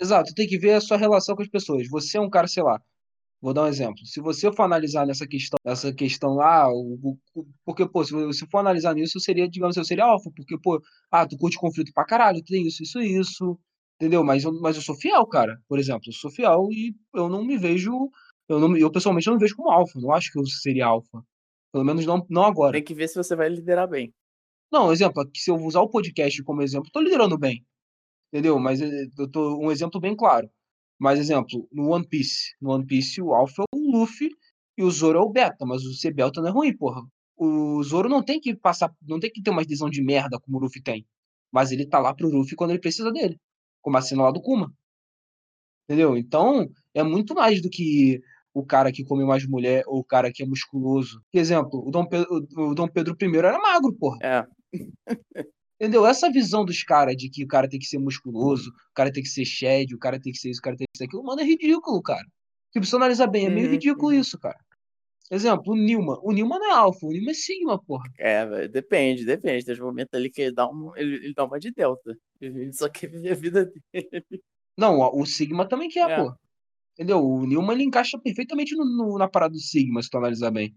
Exato, 0.00 0.34
tem 0.34 0.46
que 0.46 0.58
ver 0.58 0.74
a 0.74 0.80
sua 0.80 0.96
relação 0.96 1.34
com 1.34 1.42
as 1.42 1.48
pessoas. 1.48 1.88
Você 1.88 2.18
é 2.18 2.20
um 2.20 2.28
cara, 2.30 2.46
sei 2.46 2.62
lá, 2.62 2.80
vou 3.40 3.54
dar 3.54 3.64
um 3.64 3.68
exemplo. 3.68 4.04
Se 4.06 4.20
você 4.20 4.52
for 4.52 4.64
analisar 4.64 5.06
nessa 5.06 5.26
questão, 5.26 5.58
nessa 5.64 5.92
questão 5.94 6.34
lá, 6.34 6.70
o, 6.72 7.18
o- 7.34 7.46
porque, 7.64 7.88
pô, 7.88 8.04
se 8.04 8.12
você 8.12 8.46
for 8.50 8.58
analisar 8.58 8.94
nisso, 8.94 9.20
seria, 9.20 9.48
digamos, 9.48 9.76
eu 9.76 9.84
seria 9.84 10.04
alfa, 10.06 10.30
porque, 10.36 10.58
pô, 10.60 10.80
ah, 11.10 11.26
tu 11.26 11.36
curte 11.38 11.58
conflito 11.58 11.92
pra 11.94 12.06
caralho, 12.06 12.40
tu 12.42 12.46
tem 12.52 12.66
isso, 12.66 12.82
isso, 12.82 13.00
isso, 13.00 13.58
entendeu? 13.96 14.24
Mas 14.24 14.44
eu, 14.44 14.52
mas 14.60 14.76
eu 14.76 14.82
sou 14.82 14.94
fiel, 14.94 15.26
cara, 15.26 15.60
por 15.68 15.78
exemplo, 15.78 16.02
eu 16.06 16.12
sou 16.12 16.30
fiel 16.30 16.68
e 16.70 16.94
eu 17.14 17.28
não 17.28 17.44
me 17.44 17.58
vejo, 17.58 18.10
eu, 18.48 18.60
não, 18.60 18.76
eu 18.76 18.90
pessoalmente 18.90 19.26
não 19.26 19.34
me 19.34 19.40
vejo 19.40 19.56
como 19.56 19.70
alfa, 19.70 19.98
não 20.00 20.12
acho 20.12 20.32
que 20.32 20.38
eu 20.38 20.46
seria 20.46 20.86
alfa. 20.86 21.22
Pelo 21.72 21.84
menos 21.84 22.06
não, 22.06 22.24
não 22.30 22.44
agora. 22.44 22.72
Tem 22.72 22.84
que 22.84 22.94
ver 22.94 23.08
se 23.08 23.16
você 23.16 23.36
vai 23.36 23.48
liderar 23.48 23.88
bem. 23.88 24.12
Não, 24.72 24.92
exemplo, 24.92 25.22
aqui, 25.22 25.38
se 25.38 25.50
eu 25.50 25.56
usar 25.56 25.80
o 25.80 25.90
podcast 25.90 26.42
como 26.42 26.62
exemplo, 26.62 26.90
tô 26.92 27.00
liderando 27.00 27.38
bem. 27.38 27.64
Entendeu? 28.32 28.58
Mas 28.58 28.80
eh, 28.80 29.06
eu 29.18 29.30
tô 29.30 29.58
um 29.58 29.70
exemplo 29.70 30.00
bem 30.00 30.16
claro. 30.16 30.50
Mas 30.98 31.18
exemplo, 31.18 31.68
no 31.72 31.90
One 31.90 32.06
Piece, 32.06 32.56
no 32.60 32.70
One 32.70 32.86
Piece 32.86 33.20
o 33.20 33.34
Alpha 33.34 33.62
é 33.62 33.76
o 33.76 33.90
Luffy 33.92 34.30
e 34.76 34.82
o 34.82 34.90
Zoro 34.90 35.18
é 35.18 35.22
o 35.22 35.30
Beta, 35.30 35.64
mas 35.66 35.84
o 35.84 35.92
ser 35.94 36.12
Beta 36.12 36.40
não 36.40 36.48
é 36.48 36.52
ruim, 36.52 36.76
porra. 36.76 37.02
O 37.36 37.82
Zoro 37.82 38.08
não 38.08 38.22
tem 38.22 38.40
que 38.40 38.56
passar, 38.56 38.94
não 39.02 39.20
tem 39.20 39.30
que 39.30 39.42
ter 39.42 39.50
uma 39.50 39.62
decisão 39.62 39.90
de 39.90 40.02
merda 40.02 40.40
como 40.40 40.56
o 40.56 40.60
Luffy 40.60 40.82
tem. 40.82 41.06
Mas 41.52 41.70
ele 41.70 41.86
tá 41.86 41.98
lá 41.98 42.14
pro 42.14 42.28
Luffy 42.28 42.56
quando 42.56 42.70
ele 42.70 42.80
precisa 42.80 43.12
dele. 43.12 43.38
Como 43.86 43.98
a 43.98 44.02
cena 44.02 44.24
lá 44.24 44.32
do 44.32 44.42
Kuma. 44.42 44.72
Entendeu? 45.84 46.16
Então, 46.16 46.68
é 46.92 47.04
muito 47.04 47.36
mais 47.36 47.62
do 47.62 47.70
que 47.70 48.20
o 48.52 48.66
cara 48.66 48.90
que 48.90 49.04
come 49.04 49.24
mais 49.24 49.46
mulher 49.46 49.84
ou 49.86 50.00
o 50.00 50.04
cara 50.04 50.32
que 50.32 50.42
é 50.42 50.46
musculoso. 50.46 51.22
Por 51.32 51.38
exemplo, 51.38 51.86
o 51.86 51.90
Dom 51.92 52.04
Pedro, 52.04 52.44
o 52.56 52.74
Dom 52.74 52.88
Pedro 52.88 53.16
I 53.22 53.36
era 53.36 53.56
magro, 53.60 53.94
porra. 53.94 54.18
É, 54.20 54.44
Entendeu? 55.80 56.04
Essa 56.04 56.28
visão 56.28 56.64
dos 56.64 56.82
caras 56.82 57.16
de 57.16 57.30
que 57.30 57.44
o 57.44 57.46
cara 57.46 57.68
tem 57.68 57.78
que 57.78 57.86
ser 57.86 58.00
musculoso, 58.00 58.70
o 58.70 58.92
cara 58.92 59.12
tem 59.12 59.22
que 59.22 59.28
ser 59.28 59.44
shed, 59.44 59.94
o 59.94 59.98
cara 60.00 60.18
tem 60.18 60.32
que 60.32 60.38
ser 60.40 60.50
isso, 60.50 60.58
o 60.58 60.62
cara 60.64 60.76
tem 60.76 60.88
que 60.92 60.98
ser 60.98 61.04
aquilo, 61.04 61.22
mano, 61.22 61.40
é 61.40 61.44
ridículo, 61.44 62.02
cara. 62.02 62.24
Tipo, 62.72 62.84
se 62.84 62.96
analisar 62.96 63.28
bem, 63.28 63.46
é 63.46 63.50
meio 63.50 63.66
Uhum, 63.66 63.72
ridículo 63.72 64.08
uhum. 64.08 64.18
isso, 64.18 64.36
cara. 64.36 64.58
Exemplo, 65.30 65.74
o 65.74 65.76
Nilma. 65.76 66.18
O 66.24 66.32
Nilma 66.32 66.58
não 66.58 66.66
é 66.66 66.74
alfa, 66.74 67.06
o 67.06 67.10
Nilma 67.10 67.30
é 67.30 67.34
sigma, 67.34 67.80
porra. 67.80 68.10
É, 68.18 68.44
velho, 68.44 68.68
depende, 68.68 69.24
depende. 69.24 69.64
Tem 69.64 69.78
momentos 69.78 70.12
ali 70.12 70.28
que 70.28 70.42
ele 70.42 70.52
dá, 70.52 70.68
um, 70.68 70.90
ele, 70.96 71.16
ele 71.26 71.34
dá 71.34 71.44
uma 71.44 71.60
de 71.60 71.70
delta. 71.70 72.16
Ele 72.40 72.72
só 72.72 72.88
quer 72.88 73.08
viver 73.08 73.32
a 73.32 73.34
vida 73.34 73.66
dele. 73.92 74.42
Não, 74.76 74.98
o 74.98 75.24
sigma 75.26 75.68
também 75.68 75.88
quer, 75.88 76.10
É. 76.10 76.16
pô. 76.22 76.34
Entendeu? 76.94 77.18
O 77.24 77.46
Nilma, 77.46 77.72
ele 77.74 77.84
encaixa 77.84 78.18
perfeitamente 78.18 78.74
no, 78.74 78.84
no- 78.84 79.18
na 79.18 79.28
parada 79.28 79.52
do 79.52 79.60
sigma, 79.60 80.02
se 80.02 80.08
tu 80.08 80.16
analisar 80.18 80.50
bem. 80.50 80.74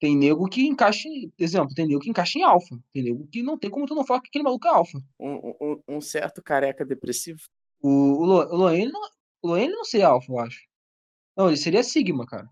Tem 0.00 0.16
nego 0.16 0.48
que 0.48 0.64
encaixa, 0.64 1.08
em- 1.08 1.32
exemplo, 1.36 1.74
tem 1.74 1.86
nego 1.88 1.98
que 2.00 2.08
encaixa 2.10 2.38
em 2.38 2.42
alfa. 2.44 2.78
Tem 2.92 3.02
nego 3.02 3.26
que 3.26 3.42
não 3.42 3.58
tem 3.58 3.68
como 3.68 3.84
tu 3.86 3.94
não 3.96 4.04
falar 4.06 4.20
que 4.20 4.28
aquele 4.28 4.44
maluco 4.44 4.66
é 4.66 4.70
alfa. 4.70 4.98
Um, 5.18 5.52
um, 5.60 5.82
um 5.96 6.00
certo 6.00 6.40
careca 6.40 6.84
depressivo. 6.84 7.40
O, 7.80 7.88
o, 7.88 8.24
Lo- 8.24 8.48
o 8.52 8.56
Loen 8.56 8.88
não, 8.92 9.00
o 9.42 9.48
Loen 9.48 9.68
não 9.70 9.84
seria 9.84 10.06
alfa, 10.08 10.30
eu 10.32 10.38
acho. 10.38 10.60
Não, 11.36 11.48
ele 11.48 11.56
seria 11.56 11.82
sigma, 11.82 12.24
cara. 12.26 12.48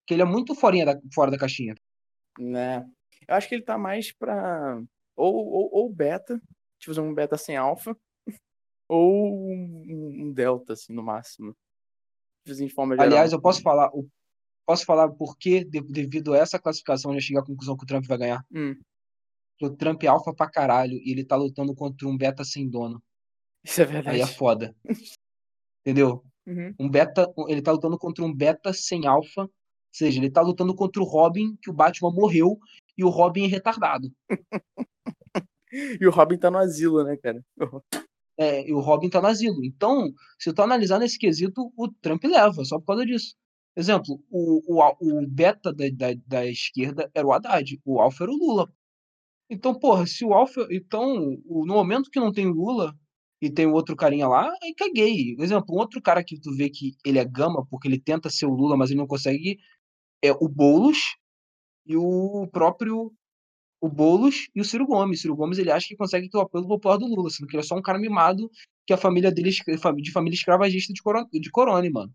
Porque 0.00 0.14
ele 0.14 0.22
é 0.22 0.26
muito 0.26 0.54
forinha 0.54 0.86
da, 0.86 1.00
fora 1.12 1.30
da 1.32 1.38
caixinha. 1.38 1.74
Né? 2.38 2.84
Eu 3.26 3.34
acho 3.34 3.48
que 3.48 3.54
ele 3.56 3.64
tá 3.64 3.76
mais 3.76 4.12
pra. 4.12 4.80
Ou, 5.16 5.34
ou, 5.34 5.70
ou 5.72 5.92
beta, 5.92 6.40
tipo 6.84 7.00
um 7.00 7.14
beta 7.14 7.36
sem 7.36 7.56
alfa, 7.56 7.96
ou 8.88 9.26
um, 9.50 10.26
um 10.26 10.32
delta, 10.32 10.72
assim, 10.74 10.92
no 10.92 11.02
máximo. 11.02 11.54
Assim, 12.48 12.66
de 12.66 12.74
forma 12.74 12.94
geral. 12.94 13.06
Aliás, 13.06 13.32
eu 13.32 13.40
posso 13.40 13.62
falar, 13.62 13.90
eu 13.94 14.06
posso 14.66 14.84
falar 14.84 15.08
por 15.10 15.36
que, 15.38 15.64
de- 15.64 15.80
devido 15.80 16.34
a 16.34 16.38
essa 16.38 16.58
classificação, 16.58 17.12
eu 17.12 17.20
já 17.20 17.26
cheguei 17.26 17.40
à 17.40 17.44
conclusão 17.44 17.76
que 17.76 17.84
o 17.84 17.86
Trump 17.86 18.04
vai 18.06 18.18
ganhar. 18.18 18.44
Hum, 18.52 18.78
o 19.62 19.70
Trump 19.70 20.02
é 20.02 20.08
alfa 20.08 20.34
pra 20.34 20.50
caralho 20.50 20.94
e 21.02 21.10
ele 21.12 21.24
tá 21.24 21.36
lutando 21.36 21.74
contra 21.74 22.06
um 22.08 22.16
beta 22.16 22.44
sem 22.44 22.68
dono. 22.68 23.02
isso 23.64 23.80
é 23.80 23.84
Aí 23.84 23.90
verdade. 23.92 24.20
é 24.20 24.26
foda. 24.26 24.76
Entendeu? 25.80 26.24
Uhum. 26.46 26.74
Um 26.78 26.90
beta, 26.90 27.32
ele 27.48 27.62
tá 27.62 27.72
lutando 27.72 27.98
contra 27.98 28.24
um 28.24 28.34
beta 28.34 28.72
sem 28.72 29.06
alfa. 29.06 29.42
Ou 29.42 29.50
seja, 29.96 30.18
ele 30.18 30.30
tá 30.30 30.42
lutando 30.42 30.74
contra 30.74 31.00
o 31.00 31.04
Robin, 31.06 31.56
que 31.62 31.70
o 31.70 31.72
Batman 31.72 32.10
morreu, 32.12 32.58
e 32.98 33.04
o 33.04 33.08
Robin 33.08 33.44
é 33.44 33.46
retardado. 33.46 34.12
E 36.00 36.06
o 36.06 36.10
Robin 36.10 36.38
tá 36.38 36.50
no 36.50 36.58
asilo, 36.58 37.02
né, 37.04 37.16
cara? 37.16 37.44
É, 38.38 38.68
e 38.68 38.72
o 38.72 38.80
Robin 38.80 39.08
tá 39.08 39.20
no 39.20 39.28
asilo. 39.28 39.64
Então, 39.64 40.12
se 40.38 40.52
tu 40.52 40.62
analisar 40.62 40.98
nesse 40.98 41.18
quesito, 41.18 41.72
o 41.76 41.88
Trump 42.00 42.24
leva, 42.24 42.64
só 42.64 42.78
por 42.78 42.86
causa 42.86 43.06
disso. 43.06 43.34
Exemplo, 43.76 44.20
o, 44.30 44.60
o, 44.72 45.20
o 45.20 45.26
beta 45.28 45.72
da, 45.72 45.84
da, 45.92 46.14
da 46.26 46.46
esquerda 46.46 47.10
era 47.14 47.26
o 47.26 47.32
Haddad, 47.32 47.80
o 47.84 48.00
alfa 48.00 48.24
era 48.24 48.32
o 48.32 48.36
Lula. 48.36 48.72
Então, 49.50 49.78
porra, 49.78 50.06
se 50.06 50.24
o 50.24 50.32
alfa. 50.32 50.66
Então, 50.70 51.16
no 51.46 51.74
momento 51.74 52.10
que 52.10 52.20
não 52.20 52.32
tem 52.32 52.46
Lula 52.46 52.94
e 53.40 53.50
tem 53.50 53.66
outro 53.66 53.96
carinha 53.96 54.28
lá, 54.28 54.50
aí 54.62 54.74
caguei. 54.74 55.36
Exemplo, 55.38 55.74
um 55.74 55.78
outro 55.78 56.00
cara 56.00 56.24
que 56.24 56.40
tu 56.40 56.54
vê 56.56 56.70
que 56.70 56.92
ele 57.04 57.18
é 57.18 57.24
gama, 57.24 57.66
porque 57.68 57.88
ele 57.88 58.00
tenta 58.00 58.30
ser 58.30 58.46
o 58.46 58.54
Lula, 58.54 58.76
mas 58.76 58.90
ele 58.90 59.00
não 59.00 59.06
consegue, 59.06 59.58
é 60.22 60.32
o 60.32 60.48
Boulos 60.48 61.16
e 61.86 61.96
o 61.96 62.48
próprio. 62.52 63.12
O 63.80 63.88
Boulos 63.88 64.48
e 64.54 64.60
o 64.60 64.64
Ciro 64.64 64.86
Gomes. 64.86 65.20
Ciro 65.20 65.36
Gomes 65.36 65.58
ele 65.58 65.70
acha 65.70 65.86
que 65.88 65.96
consegue 65.96 66.28
ter 66.28 66.38
o 66.38 66.40
apoio 66.40 66.66
popular 66.66 66.96
do 66.96 67.06
Lula, 67.06 67.28
sendo 67.30 67.46
que 67.46 67.54
ele 67.56 67.62
é 67.62 67.66
só 67.66 67.76
um 67.76 67.82
cara 67.82 67.98
mimado 67.98 68.50
que 68.86 68.92
a 68.92 68.96
família 68.96 69.30
dele 69.30 69.50
escra- 69.50 69.74
de 69.94 70.10
família 70.10 70.34
escravagista 70.36 70.92
de 70.92 71.02
Corone, 71.02 71.28
de 71.32 71.50
Corone 71.50 71.90
mano. 71.90 72.12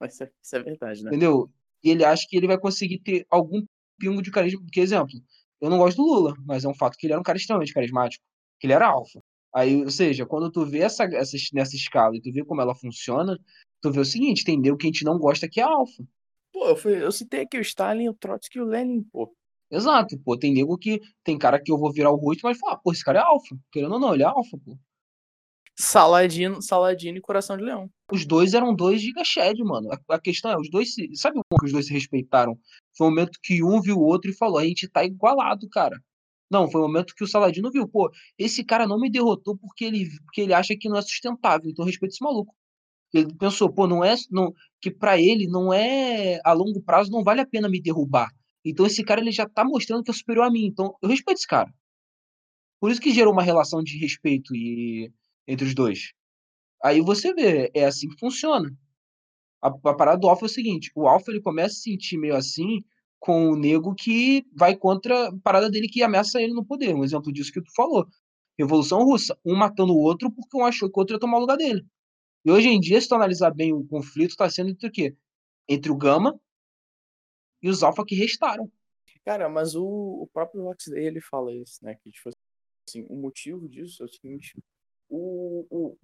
Mas 0.00 0.14
Isso 0.14 0.24
é, 0.24 0.30
isso 0.42 0.56
é 0.56 0.62
verdade, 0.62 1.02
né? 1.04 1.10
Entendeu? 1.10 1.50
E 1.82 1.90
ele 1.90 2.04
acha 2.04 2.26
que 2.28 2.36
ele 2.36 2.46
vai 2.46 2.58
conseguir 2.58 2.98
ter 2.98 3.26
algum 3.30 3.64
pingo 3.98 4.20
de 4.20 4.30
carisma. 4.30 4.60
Porque, 4.62 4.80
exemplo, 4.80 5.14
eu 5.60 5.70
não 5.70 5.78
gosto 5.78 5.96
do 5.96 6.02
Lula, 6.04 6.34
mas 6.44 6.64
é 6.64 6.68
um 6.68 6.74
fato 6.74 6.96
que 6.96 7.06
ele 7.06 7.12
era 7.12 7.20
um 7.20 7.24
cara 7.24 7.38
extremamente 7.38 7.72
carismático. 7.72 8.22
Que 8.58 8.66
ele 8.66 8.72
era 8.74 8.88
alfa. 8.88 9.20
Aí, 9.54 9.82
ou 9.82 9.90
seja, 9.90 10.26
quando 10.26 10.50
tu 10.50 10.66
vê 10.66 10.80
essa, 10.80 11.04
essa, 11.04 11.36
nessa 11.54 11.76
escala 11.76 12.16
e 12.16 12.20
tu 12.20 12.30
vê 12.32 12.44
como 12.44 12.60
ela 12.60 12.74
funciona, 12.74 13.38
tu 13.80 13.90
vê 13.90 14.00
o 14.00 14.04
seguinte, 14.04 14.44
nego 14.56 14.76
que 14.76 14.86
a 14.86 14.90
gente 14.90 15.04
não 15.04 15.18
gosta 15.18 15.48
que 15.48 15.60
é 15.60 15.64
alfa. 15.64 16.04
Pô, 16.52 16.68
eu, 16.68 16.76
fui, 16.76 17.02
eu 17.02 17.12
citei 17.12 17.42
aqui 17.42 17.56
o 17.58 17.62
Stalin, 17.62 18.08
o 18.08 18.14
Trotsky 18.14 18.58
e 18.58 18.62
o 18.62 18.66
Lenin, 18.66 19.02
pô. 19.04 19.32
Exato, 19.70 20.18
pô. 20.18 20.36
Tem 20.38 20.52
nego 20.52 20.76
que. 20.78 21.00
Tem 21.24 21.38
cara 21.38 21.60
que 21.60 21.70
eu 21.72 21.78
vou 21.78 21.92
virar 21.92 22.10
o 22.10 22.16
rosto, 22.16 22.42
mas 22.44 22.58
fala, 22.58 22.76
pô, 22.76 22.92
esse 22.92 23.04
cara 23.04 23.20
é 23.20 23.22
alfa. 23.22 23.56
Querendo 23.70 23.94
ou 23.94 24.00
não, 24.00 24.14
ele 24.14 24.22
é 24.22 24.26
alfa, 24.26 24.58
pô. 24.64 24.78
Saladino, 25.78 26.62
Saladino 26.62 27.18
e 27.18 27.20
Coração 27.20 27.56
de 27.56 27.62
Leão. 27.62 27.90
Os 28.10 28.24
dois 28.24 28.54
eram 28.54 28.74
dois 28.74 29.00
gigashed, 29.02 29.62
mano. 29.62 29.90
A, 29.92 30.14
a 30.14 30.20
questão 30.20 30.50
é, 30.50 30.58
os 30.58 30.70
dois 30.70 30.94
se. 30.94 31.14
Sabe 31.16 31.34
como 31.34 31.60
que 31.60 31.66
os 31.66 31.72
dois 31.72 31.86
se 31.86 31.92
respeitaram? 31.92 32.58
Foi 32.96 33.06
o 33.06 33.10
momento 33.10 33.38
que 33.42 33.62
um 33.62 33.80
viu 33.80 33.96
o 33.98 34.04
outro 34.04 34.30
e 34.30 34.34
falou, 34.34 34.58
a 34.58 34.64
gente 34.64 34.88
tá 34.88 35.04
igualado, 35.04 35.68
cara. 35.68 36.00
Não, 36.50 36.70
foi 36.70 36.80
o 36.80 36.84
momento 36.84 37.14
que 37.14 37.24
o 37.24 37.26
Saladino 37.26 37.70
viu, 37.70 37.88
pô, 37.88 38.10
esse 38.38 38.64
cara 38.64 38.86
não 38.86 39.00
me 39.00 39.10
derrotou 39.10 39.56
porque 39.58 39.84
ele, 39.84 40.08
porque 40.24 40.42
ele 40.42 40.54
acha 40.54 40.76
que 40.78 40.88
não 40.88 40.96
é 40.96 41.02
sustentável, 41.02 41.68
então 41.70 41.84
respeito 41.84 42.12
esse 42.12 42.24
maluco. 42.24 42.54
Ele 43.12 43.34
pensou, 43.34 43.72
pô, 43.72 43.86
não 43.86 44.04
é. 44.04 44.14
Não, 44.30 44.52
que 44.80 44.90
pra 44.90 45.18
ele 45.20 45.46
não 45.46 45.72
é. 45.72 46.40
A 46.44 46.52
longo 46.52 46.80
prazo 46.82 47.10
não 47.10 47.24
vale 47.24 47.40
a 47.40 47.46
pena 47.46 47.68
me 47.68 47.80
derrubar. 47.80 48.30
Então 48.68 48.84
esse 48.84 49.04
cara 49.04 49.20
ele 49.20 49.30
já 49.30 49.48
tá 49.48 49.64
mostrando 49.64 50.02
que 50.02 50.10
é 50.10 50.14
superior 50.14 50.44
a 50.44 50.50
mim. 50.50 50.66
Então 50.66 50.96
eu 51.00 51.08
respeito 51.08 51.38
esse 51.38 51.46
cara. 51.46 51.72
Por 52.80 52.90
isso 52.90 53.00
que 53.00 53.14
gerou 53.14 53.32
uma 53.32 53.42
relação 53.42 53.82
de 53.82 53.96
respeito 53.96 54.54
e, 54.54 55.10
entre 55.46 55.66
os 55.66 55.74
dois. 55.74 56.12
Aí 56.82 57.00
você 57.00 57.32
vê, 57.32 57.70
é 57.72 57.84
assim 57.84 58.08
que 58.08 58.18
funciona. 58.18 58.68
A, 59.62 59.68
a 59.68 59.94
parada 59.94 60.18
do 60.18 60.28
Alpha 60.28 60.44
é 60.44 60.46
o 60.46 60.50
seguinte: 60.50 60.90
o 60.96 61.06
Alpha 61.06 61.30
ele 61.30 61.40
começa 61.40 61.74
a 61.74 61.76
se 61.76 61.82
sentir 61.82 62.18
meio 62.18 62.34
assim 62.34 62.84
com 63.20 63.50
o 63.50 63.56
nego 63.56 63.94
que 63.94 64.44
vai 64.54 64.76
contra 64.76 65.28
a 65.28 65.38
parada 65.38 65.70
dele 65.70 65.88
que 65.88 66.02
ameaça 66.02 66.42
ele 66.42 66.52
no 66.52 66.64
poder. 66.64 66.94
Um 66.94 67.04
exemplo 67.04 67.32
disso 67.32 67.52
que 67.52 67.62
tu 67.62 67.72
falou. 67.74 68.06
Revolução 68.58 69.04
Russa. 69.04 69.38
Um 69.44 69.54
matando 69.54 69.92
o 69.92 70.00
outro 70.00 70.30
porque 70.30 70.56
um 70.56 70.64
achou 70.64 70.90
que 70.90 70.98
o 70.98 71.00
outro 71.00 71.16
ia 71.16 71.20
tomar 71.20 71.38
o 71.38 71.40
lugar 71.40 71.56
dele. 71.56 71.86
E 72.44 72.50
hoje 72.50 72.68
em 72.68 72.80
dia, 72.80 73.00
se 73.00 73.08
tu 73.08 73.14
analisar 73.14 73.52
bem 73.52 73.72
o 73.72 73.84
conflito, 73.86 74.30
está 74.30 74.48
sendo 74.50 74.70
entre 74.70 74.88
o 74.88 74.92
quê? 74.92 75.16
Entre 75.68 75.90
o 75.90 75.96
Gama 75.96 76.38
e 77.62 77.68
os 77.68 77.82
Alpha 77.82 78.04
que 78.04 78.14
restaram. 78.14 78.70
Cara, 79.24 79.48
mas 79.48 79.74
o, 79.74 79.84
o 79.84 80.28
próprio 80.32 80.68
Huxley, 80.68 81.04
ele 81.04 81.20
fala 81.20 81.52
isso, 81.52 81.84
né? 81.84 81.96
Que, 81.96 82.10
tipo 82.10 82.30
assim, 82.88 83.04
o 83.08 83.16
motivo 83.16 83.68
disso 83.68 84.02
é 84.02 84.06
o 84.06 84.08
seguinte. 84.08 84.54
O, 85.08 85.66
o, 85.68 85.98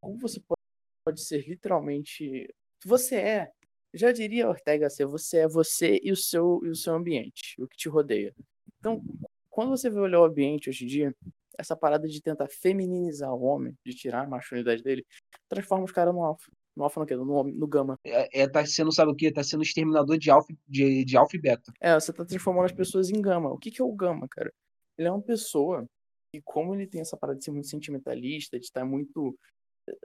como 0.00 0.18
você 0.18 0.40
pode, 0.40 0.60
pode 1.04 1.20
ser 1.20 1.48
literalmente... 1.48 2.48
Você 2.84 3.16
é, 3.16 3.52
já 3.92 4.12
diria 4.12 4.48
Ortega 4.48 4.88
C, 4.88 5.04
você 5.04 5.38
é 5.38 5.48
você 5.48 5.98
e 6.02 6.12
o 6.12 6.16
seu, 6.16 6.60
e 6.64 6.68
o 6.68 6.76
seu 6.76 6.94
ambiente, 6.94 7.60
o 7.60 7.66
que 7.66 7.76
te 7.76 7.88
rodeia. 7.88 8.32
Então, 8.78 9.02
quando 9.50 9.70
você 9.70 9.90
vai 9.90 10.04
olhar 10.04 10.20
o 10.20 10.24
ambiente 10.24 10.70
hoje 10.70 10.84
em 10.84 10.86
dia, 10.88 11.16
essa 11.58 11.76
parada 11.76 12.06
de 12.06 12.22
tentar 12.22 12.46
feminilizar 12.48 13.34
o 13.34 13.42
homem, 13.42 13.76
de 13.84 13.92
tirar 13.92 14.24
a 14.24 14.28
masculinidade 14.28 14.84
dele, 14.84 15.04
transforma 15.48 15.84
os 15.84 15.90
caras 15.90 16.14
no 16.14 16.22
alfa. 16.22 16.48
No 16.78 16.84
alfa 16.84 17.04
no? 17.04 17.24
No, 17.24 17.42
no 17.42 17.66
gama. 17.66 17.98
É, 18.04 18.42
é, 18.42 18.48
tá 18.48 18.64
sendo, 18.64 18.92
sabe 18.92 19.10
o 19.10 19.16
que? 19.16 19.32
Tá 19.32 19.42
sendo 19.42 19.64
exterminador 19.64 20.16
de 20.16 20.30
alfa, 20.30 20.54
de, 20.68 21.04
de 21.04 21.16
alfa 21.16 21.34
e 21.34 21.40
beta. 21.40 21.72
É, 21.80 21.92
você 21.94 22.12
tá 22.12 22.24
transformando 22.24 22.66
as 22.66 22.72
pessoas 22.72 23.10
em 23.10 23.20
gama. 23.20 23.50
O 23.50 23.58
que, 23.58 23.72
que 23.72 23.82
é 23.82 23.84
o 23.84 23.92
gama, 23.92 24.28
cara? 24.28 24.52
Ele 24.96 25.08
é 25.08 25.10
uma 25.10 25.20
pessoa 25.20 25.84
e 26.32 26.40
como 26.40 26.76
ele 26.76 26.86
tem 26.86 27.00
essa 27.00 27.16
parada 27.16 27.36
de 27.36 27.44
ser 27.44 27.50
muito 27.50 27.66
sentimentalista, 27.66 28.60
de 28.60 28.64
estar 28.64 28.84
muito. 28.84 29.36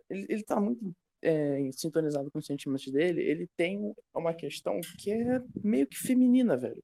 Ele, 0.10 0.26
ele 0.28 0.44
tá 0.44 0.60
muito 0.60 0.92
é, 1.22 1.70
sintonizado 1.74 2.32
com 2.32 2.40
os 2.40 2.46
sentimentos 2.46 2.92
dele, 2.92 3.22
ele 3.22 3.48
tem 3.56 3.94
uma 4.12 4.34
questão 4.34 4.82
que 4.98 5.12
é 5.12 5.42
meio 5.64 5.86
que 5.86 5.98
feminina, 5.98 6.58
velho. 6.58 6.84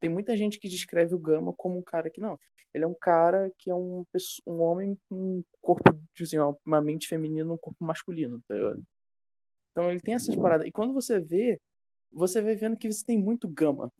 Tem 0.00 0.08
muita 0.08 0.36
gente 0.36 0.60
que 0.60 0.68
descreve 0.68 1.16
o 1.16 1.18
Gama 1.18 1.52
como 1.52 1.78
um 1.78 1.82
cara 1.82 2.08
que 2.08 2.20
não. 2.20 2.38
Ele 2.72 2.84
é 2.84 2.86
um 2.86 2.94
cara 2.94 3.50
que 3.58 3.70
é 3.70 3.74
um, 3.74 4.04
um 4.46 4.60
homem 4.60 4.96
com 5.08 5.16
um 5.16 5.44
corpo, 5.60 5.82
assim, 6.20 6.36
uma 6.64 6.80
mente 6.80 7.08
feminina, 7.08 7.52
um 7.52 7.58
corpo 7.58 7.84
masculino, 7.84 8.40
tá 8.46 8.54
ligado? 8.54 8.82
Então 9.70 9.90
ele 9.90 10.00
tem 10.00 10.14
essas 10.14 10.34
paradas. 10.36 10.66
E 10.66 10.72
quando 10.72 10.92
você 10.92 11.20
vê, 11.20 11.60
você 12.12 12.42
vê 12.42 12.54
vendo 12.54 12.76
que 12.76 12.90
você 12.90 13.04
tem 13.04 13.18
muito 13.18 13.48
Gama. 13.48 13.92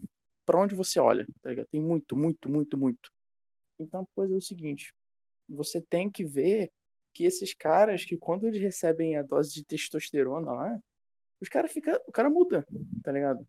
Pra 0.46 0.60
onde 0.60 0.74
você 0.74 0.98
olha, 0.98 1.26
tá 1.42 1.50
ligado? 1.50 1.68
Tem 1.70 1.80
muito, 1.80 2.16
muito, 2.16 2.50
muito, 2.50 2.76
muito. 2.76 3.10
Então 3.78 4.02
a 4.02 4.14
coisa 4.14 4.34
é 4.34 4.36
o 4.36 4.40
seguinte: 4.40 4.92
você 5.48 5.80
tem 5.80 6.10
que 6.10 6.24
ver 6.24 6.70
que 7.14 7.24
esses 7.24 7.54
caras, 7.54 8.04
que 8.04 8.16
quando 8.16 8.46
eles 8.46 8.60
recebem 8.60 9.16
a 9.16 9.22
dose 9.22 9.52
de 9.52 9.64
testosterona 9.64 10.52
lá, 10.52 10.78
os 11.40 11.48
caras 11.48 11.72
fica, 11.72 12.00
o 12.06 12.12
cara 12.12 12.28
muda, 12.28 12.66
tá 13.02 13.12
ligado? 13.12 13.46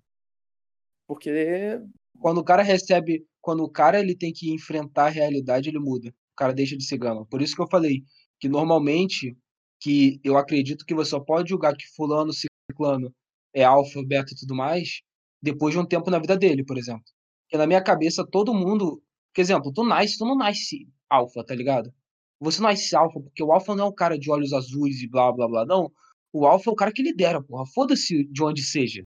Porque 1.08 1.80
quando 2.20 2.40
o 2.40 2.44
cara 2.44 2.64
recebe, 2.64 3.26
quando 3.42 3.64
o 3.64 3.70
cara 3.70 4.00
ele 4.00 4.16
tem 4.16 4.32
que 4.32 4.54
enfrentar 4.54 5.08
a 5.08 5.10
realidade, 5.10 5.70
ele 5.70 5.80
muda. 5.80 6.10
O 6.10 6.36
cara 6.36 6.54
deixa 6.54 6.78
de 6.78 6.86
ser 6.86 6.98
gama. 6.98 7.26
Por 7.26 7.42
isso 7.42 7.56
que 7.56 7.62
eu 7.62 7.68
falei 7.70 8.04
que 8.40 8.48
normalmente 8.48 9.38
que 9.82 10.20
eu 10.24 10.38
acredito 10.38 10.86
que 10.86 10.96
você 10.96 11.12
só 11.12 11.20
pode 11.20 11.50
julgar 11.50 11.76
que 11.76 11.88
fulano, 11.96 12.32
ciclano 12.32 13.14
é 13.54 13.64
alfa, 13.64 14.04
beta 14.06 14.34
e 14.34 14.38
tudo 14.38 14.56
mais 14.56 15.02
depois 15.42 15.74
de 15.74 15.80
um 15.80 15.86
tempo 15.86 16.12
na 16.12 16.20
vida 16.20 16.38
dele, 16.38 16.64
por 16.64 16.78
exemplo. 16.78 17.04
Porque 17.44 17.58
na 17.58 17.68
minha 17.68 17.84
cabeça 17.84 18.26
todo 18.26 18.54
mundo, 18.54 19.02
por 19.34 19.42
exemplo, 19.42 19.74
tu 19.74 19.84
nasce, 19.84 20.18
tu 20.18 20.26
não 20.26 20.36
nasce 20.38 20.88
alfa, 21.10 21.44
tá 21.44 21.56
ligado? 21.56 21.92
Você 22.40 22.62
nasce 22.62 22.96
alfa 22.96 23.20
porque 23.20 23.44
o 23.44 23.52
alfa 23.52 23.76
não 23.76 23.86
é 23.86 23.88
o 23.90 23.94
cara 23.94 24.18
de 24.18 24.30
olhos 24.32 24.54
azuis 24.54 25.02
e 25.02 25.08
blá 25.10 25.32
blá 25.32 25.48
blá, 25.48 25.66
não. 25.66 25.92
O 26.34 26.46
alfa 26.46 26.70
é 26.70 26.74
o 26.74 26.76
cara 26.76 26.92
que 26.94 27.02
lidera, 27.02 27.42
porra. 27.42 27.66
Foda-se 27.66 28.24
de 28.26 28.44
onde 28.44 28.64
seja 28.64 29.04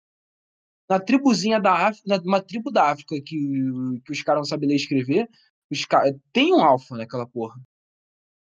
na 0.88 0.98
tribuzinha 0.98 1.60
da 1.60 1.86
África, 1.88 2.18
numa 2.18 2.40
tribo 2.40 2.70
da 2.70 2.90
África 2.90 3.14
que, 3.20 3.36
que 4.04 4.12
os 4.12 4.22
caras 4.22 4.40
não 4.40 4.44
sabem 4.44 4.68
ler 4.68 4.74
e 4.74 4.78
escrever, 4.78 5.28
os 5.70 5.84
caras, 5.84 6.14
tem 6.32 6.54
um 6.54 6.62
alfa 6.62 6.96
naquela 6.96 7.26
porra. 7.26 7.60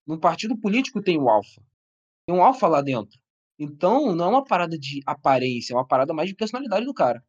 Num 0.08 0.18
partido 0.18 0.58
político 0.58 1.02
tem 1.02 1.18
o 1.18 1.30
alfa. 1.30 1.62
Tem 2.30 2.38
um 2.38 2.44
alfa 2.44 2.68
lá 2.68 2.80
dentro. 2.80 3.20
Então, 3.58 4.16
não 4.16 4.26
é 4.26 4.28
uma 4.28 4.46
parada 4.46 4.78
de 4.78 5.02
aparência, 5.04 5.74
é 5.74 5.76
uma 5.76 5.88
parada 5.88 6.14
mais 6.14 6.30
de 6.30 6.36
personalidade 6.36 6.86
do 6.86 6.94
cara. 6.94 7.24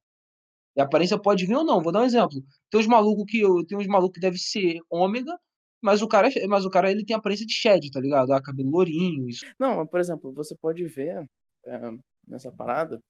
E 0.77 0.81
a 0.81 0.85
aparência 0.85 1.19
pode 1.19 1.47
vir 1.47 1.57
ou 1.57 1.65
não. 1.65 1.81
Vou 1.81 1.91
dar 1.91 2.03
um 2.03 2.05
exemplo. 2.05 2.45
Tem 2.71 2.79
uns 2.79 2.87
malucos 2.87 3.25
que 3.27 3.41
tem 3.67 3.79
uns 3.79 3.87
malucos 3.87 4.17
que 4.17 4.21
deve 4.21 4.37
ser 4.37 4.79
ômega, 4.91 5.35
mas 5.81 6.03
o 6.03 6.07
cara, 6.07 6.29
mas 6.51 6.67
o 6.67 6.71
cara 6.71 6.91
ele 6.91 7.03
tem 7.03 7.17
a 7.17 7.19
aparência 7.19 7.47
de 7.47 7.55
Shed, 7.55 7.91
tá 7.91 7.99
ligado? 7.99 8.31
Ah, 8.31 8.43
cabelo 8.43 8.69
lourinho, 8.69 9.27
isso. 9.27 9.47
Não, 9.59 9.87
por 9.87 10.01
exemplo, 10.01 10.35
você 10.35 10.55
pode 10.55 10.85
ver 10.85 11.27
é, 11.65 11.81
nessa 12.29 12.53
parada 12.53 13.01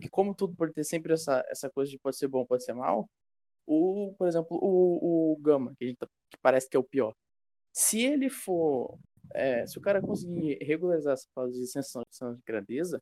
que 0.00 0.08
como 0.08 0.34
tudo 0.34 0.56
pode 0.56 0.72
ter 0.72 0.84
sempre 0.84 1.12
essa, 1.12 1.44
essa 1.50 1.68
coisa 1.68 1.90
de 1.90 1.98
pode 1.98 2.16
ser 2.16 2.26
bom, 2.26 2.46
pode 2.46 2.64
ser 2.64 2.72
mal, 2.72 3.06
o, 3.66 4.14
por 4.16 4.26
exemplo, 4.26 4.58
o, 4.62 5.34
o 5.34 5.36
Gama, 5.42 5.74
que, 5.78 5.94
tá, 5.94 6.06
que 6.30 6.38
parece 6.40 6.70
que 6.70 6.76
é 6.76 6.80
o 6.80 6.84
pior. 6.84 7.12
Se 7.74 8.00
ele 8.00 8.30
for. 8.30 8.96
É, 9.32 9.66
se 9.66 9.78
o 9.78 9.80
cara 9.80 10.00
conseguir 10.00 10.58
regularizar 10.62 11.14
essa 11.14 11.28
fase 11.34 11.60
de 11.60 11.66
sensação 11.66 12.34
de 12.34 12.42
grandeza, 12.46 13.00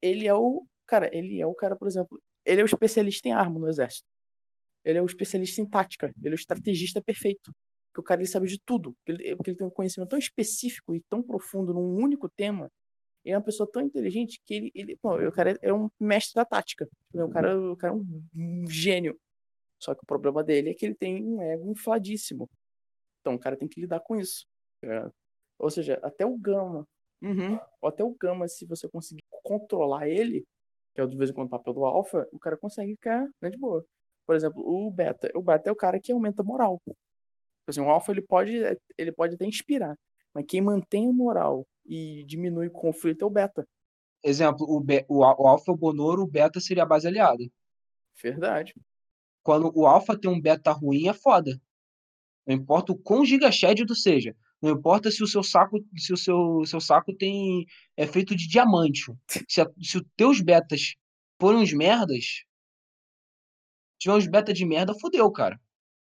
ele 0.00 0.26
é 0.26 0.34
o. 0.34 0.66
Cara, 0.86 1.10
ele 1.16 1.40
é 1.40 1.46
o 1.46 1.54
cara, 1.54 1.76
por 1.76 1.88
exemplo, 1.88 2.20
ele 2.44 2.60
é 2.60 2.64
o 2.64 2.66
especialista 2.66 3.28
em 3.28 3.32
arma 3.32 3.58
no 3.58 3.68
exército. 3.68 4.06
Ele 4.84 4.98
é 4.98 5.02
o 5.02 5.06
especialista 5.06 5.60
em 5.60 5.66
tática. 5.68 6.12
Ele 6.22 6.34
é 6.34 6.36
o 6.36 6.40
estrategista 6.40 7.02
perfeito. 7.02 7.52
Porque 7.88 8.00
o 8.00 8.04
cara 8.04 8.20
ele 8.20 8.28
sabe 8.28 8.46
de 8.46 8.60
tudo. 8.64 8.94
Ele, 9.06 9.34
porque 9.34 9.50
ele 9.50 9.58
tem 9.58 9.66
um 9.66 9.70
conhecimento 9.70 10.10
tão 10.10 10.18
específico 10.18 10.94
e 10.94 11.02
tão 11.08 11.22
profundo 11.22 11.74
num 11.74 11.96
único 11.96 12.28
tema 12.28 12.70
ele 13.26 13.34
é 13.34 13.38
uma 13.38 13.44
pessoa 13.44 13.68
tão 13.68 13.82
inteligente 13.82 14.40
que 14.46 14.54
ele, 14.54 14.70
ele 14.72 14.96
pô, 14.96 15.16
o 15.16 15.32
cara 15.32 15.58
é 15.60 15.72
um 15.72 15.90
mestre 15.98 16.34
da 16.36 16.44
tática. 16.44 16.88
O 17.12 17.28
cara, 17.28 17.72
o 17.72 17.76
cara 17.76 17.92
é 17.92 17.96
um, 17.96 18.24
um 18.32 18.70
gênio. 18.70 19.18
Só 19.82 19.96
que 19.96 20.00
o 20.04 20.06
problema 20.06 20.44
dele 20.44 20.70
é 20.70 20.74
que 20.74 20.86
ele 20.86 20.94
tem 20.94 21.24
um 21.24 21.42
ego 21.42 21.68
infladíssimo. 21.68 22.48
Então 23.20 23.34
o 23.34 23.38
cara 23.38 23.56
tem 23.56 23.66
que 23.66 23.80
lidar 23.80 23.98
com 23.98 24.14
isso. 24.14 24.46
É. 25.58 25.64
Ou 25.64 25.70
seja, 25.70 25.98
até 26.02 26.24
o 26.24 26.36
Gama. 26.36 26.86
Uhum, 27.22 27.58
até 27.82 28.04
o 28.04 28.14
Gama, 28.14 28.46
se 28.46 28.66
você 28.66 28.88
conseguir 28.88 29.24
controlar 29.42 30.08
ele, 30.08 30.44
que 30.94 31.00
é 31.00 31.04
o 31.04 31.08
de 31.08 31.16
vez 31.16 31.30
em 31.30 31.32
quando 31.32 31.48
o 31.48 31.50
papel 31.50 31.72
do 31.72 31.84
Alpha, 31.84 32.28
o 32.30 32.38
cara 32.38 32.56
consegue 32.56 32.92
ficar 32.92 33.26
né, 33.40 33.50
de 33.50 33.58
boa. 33.58 33.84
Por 34.26 34.36
exemplo, 34.36 34.62
o 34.62 34.90
Beta. 34.90 35.30
O 35.34 35.42
Beta 35.42 35.70
é 35.70 35.72
o 35.72 35.76
cara 35.76 36.00
que 36.00 36.12
aumenta 36.12 36.42
a 36.42 36.44
moral. 36.44 36.80
Tipo 36.84 37.70
assim, 37.70 37.80
o 37.80 37.88
Alpha 37.88 38.12
ele 38.12 38.22
pode, 38.22 38.52
ele 38.98 39.12
pode 39.12 39.34
até 39.34 39.46
inspirar. 39.46 39.96
Mas 40.36 40.44
quem 40.46 40.60
mantém 40.60 41.08
a 41.08 41.12
moral 41.12 41.66
e 41.86 42.22
diminui 42.24 42.66
o 42.66 42.70
conflito 42.70 43.22
é 43.22 43.26
o 43.26 43.30
beta. 43.30 43.66
Exemplo, 44.22 44.66
o, 44.68 44.80
be 44.80 45.02
o, 45.08 45.20
o 45.20 45.46
alfa 45.46 45.70
é 45.70 45.74
o 45.74 45.76
bonoro, 45.76 46.22
o 46.22 46.26
beta 46.26 46.60
seria 46.60 46.82
a 46.82 46.86
base 46.86 47.06
aliada. 47.06 47.42
Verdade. 48.22 48.74
Quando 49.42 49.72
o 49.74 49.86
alfa 49.86 50.18
tem 50.18 50.30
um 50.30 50.38
beta 50.40 50.72
ruim, 50.72 51.08
é 51.08 51.14
foda. 51.14 51.58
Não 52.46 52.54
importa 52.54 52.92
o 52.92 52.98
quão 52.98 53.24
gigashed 53.24 53.82
seja. 53.94 54.36
Não 54.62 54.70
importa 54.70 55.10
se 55.10 55.22
o 55.22 55.26
seu 55.26 55.42
saco, 55.42 55.78
se 55.96 56.12
o 56.12 56.16
seu, 56.16 56.64
seu 56.64 56.80
saco 56.80 57.14
tem 57.14 57.66
é 57.96 58.06
feito 58.06 58.34
de 58.34 58.48
diamante. 58.48 59.12
Se, 59.48 59.60
a, 59.60 59.70
se 59.80 59.98
os 59.98 60.04
teus 60.16 60.40
betas 60.40 60.94
forem 61.38 61.60
uns 61.60 61.72
merdas, 61.72 62.44
tiver 63.98 64.14
uns 64.14 64.26
beta 64.26 64.52
de 64.52 64.64
merda, 64.64 64.98
fodeu, 64.98 65.30
cara. 65.30 65.60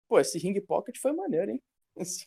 Pô, 0.07 0.19
esse 0.19 0.37
Ring 0.37 0.59
Pocket 0.61 0.97
foi 0.97 1.13
maneiro, 1.13 1.51
hein? 1.51 1.61
Esse 1.95 2.25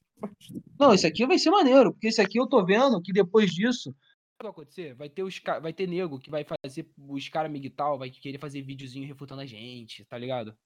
não, 0.79 0.95
esse 0.95 1.07
aqui 1.07 1.27
vai 1.27 1.39
ser 1.39 1.51
maneiro, 1.51 1.93
porque 1.93 2.09
esse 2.09 2.21
aqui 2.21 2.39
eu 2.39 2.47
tô 2.47 2.65
vendo 2.65 3.01
que 3.03 3.13
depois 3.13 3.51
disso. 3.51 3.91
O 3.91 3.93
que 4.39 4.43
vai 4.43 4.51
acontecer? 4.51 4.95
Vai 4.95 5.09
ter, 5.09 5.23
os, 5.23 5.41
vai 5.63 5.73
ter 5.73 5.87
nego 5.87 6.19
que 6.19 6.31
vai 6.31 6.45
fazer 6.45 6.89
os 6.97 7.29
caras 7.29 7.51
migtal, 7.51 7.99
vai 7.99 8.11
querer 8.11 8.39
fazer 8.39 8.63
videozinho 8.63 9.07
refutando 9.07 9.43
a 9.43 9.47
gente, 9.47 10.05
tá 10.05 10.17
ligado? 10.19 10.57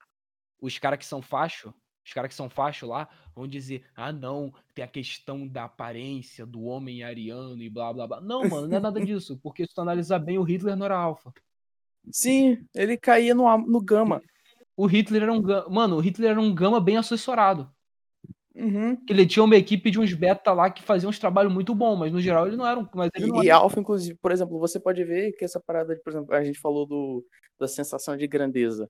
Os 0.59 0.77
caras 0.77 0.99
que 0.99 1.05
são 1.05 1.21
facho, 1.21 1.73
os 2.03 2.13
caras 2.13 2.29
que 2.29 2.35
são 2.35 2.49
facho 2.49 2.87
lá 2.87 3.07
vão 3.35 3.47
dizer: 3.47 3.83
ah, 3.95 4.11
não, 4.11 4.53
tem 4.73 4.83
a 4.83 4.87
questão 4.87 5.47
da 5.47 5.65
aparência 5.65 6.45
do 6.45 6.63
homem 6.63 7.03
ariano 7.03 7.61
e 7.61 7.69
blá 7.69 7.93
blá 7.93 8.07
blá. 8.07 8.21
Não, 8.21 8.47
mano, 8.47 8.67
não 8.67 8.77
é 8.77 8.79
nada 8.79 8.99
disso, 9.05 9.39
porque 9.41 9.65
se 9.65 9.73
tu 9.73 9.81
analisar 9.81 10.19
bem, 10.19 10.37
o 10.37 10.43
Hitler 10.43 10.75
não 10.75 10.85
era 10.85 10.97
alfa. 10.97 11.31
Sim, 12.11 12.65
ele 12.73 12.97
caía 12.97 13.35
no, 13.35 13.57
no 13.59 13.81
gama. 13.81 14.21
O 14.75 14.87
Hitler 14.87 15.23
era 15.23 15.33
um 15.33 15.41
Mano, 15.69 15.97
o 15.97 15.99
Hitler 15.99 16.31
era 16.31 16.41
um 16.41 16.53
gama 16.53 16.79
bem 16.81 16.97
assessorado. 16.97 17.71
Uhum. 18.53 18.97
Ele 19.09 19.25
tinha 19.25 19.43
uma 19.43 19.55
equipe 19.55 19.89
de 19.89 19.99
uns 19.99 20.13
beta 20.13 20.51
lá 20.51 20.69
que 20.69 20.83
faziam 20.83 21.09
uns 21.09 21.19
trabalhos 21.19 21.53
muito 21.53 21.73
bom, 21.73 21.95
mas 21.95 22.11
no 22.11 22.19
geral 22.19 22.47
ele 22.47 22.57
não 22.57 22.67
era 22.67 22.79
um. 22.79 22.87
Mas 22.93 23.09
ele 23.15 23.31
e, 23.43 23.49
era... 23.49 23.57
Alpha, 23.57 23.79
inclusive, 23.79 24.17
por 24.21 24.31
exemplo, 24.31 24.59
você 24.59 24.79
pode 24.79 25.03
ver 25.03 25.31
que 25.33 25.45
essa 25.45 25.59
parada, 25.59 25.95
de, 25.95 26.01
por 26.01 26.11
exemplo, 26.11 26.33
a 26.35 26.43
gente 26.43 26.59
falou 26.59 26.85
do, 26.85 27.25
da 27.59 27.67
sensação 27.67 28.17
de 28.17 28.27
grandeza. 28.27 28.89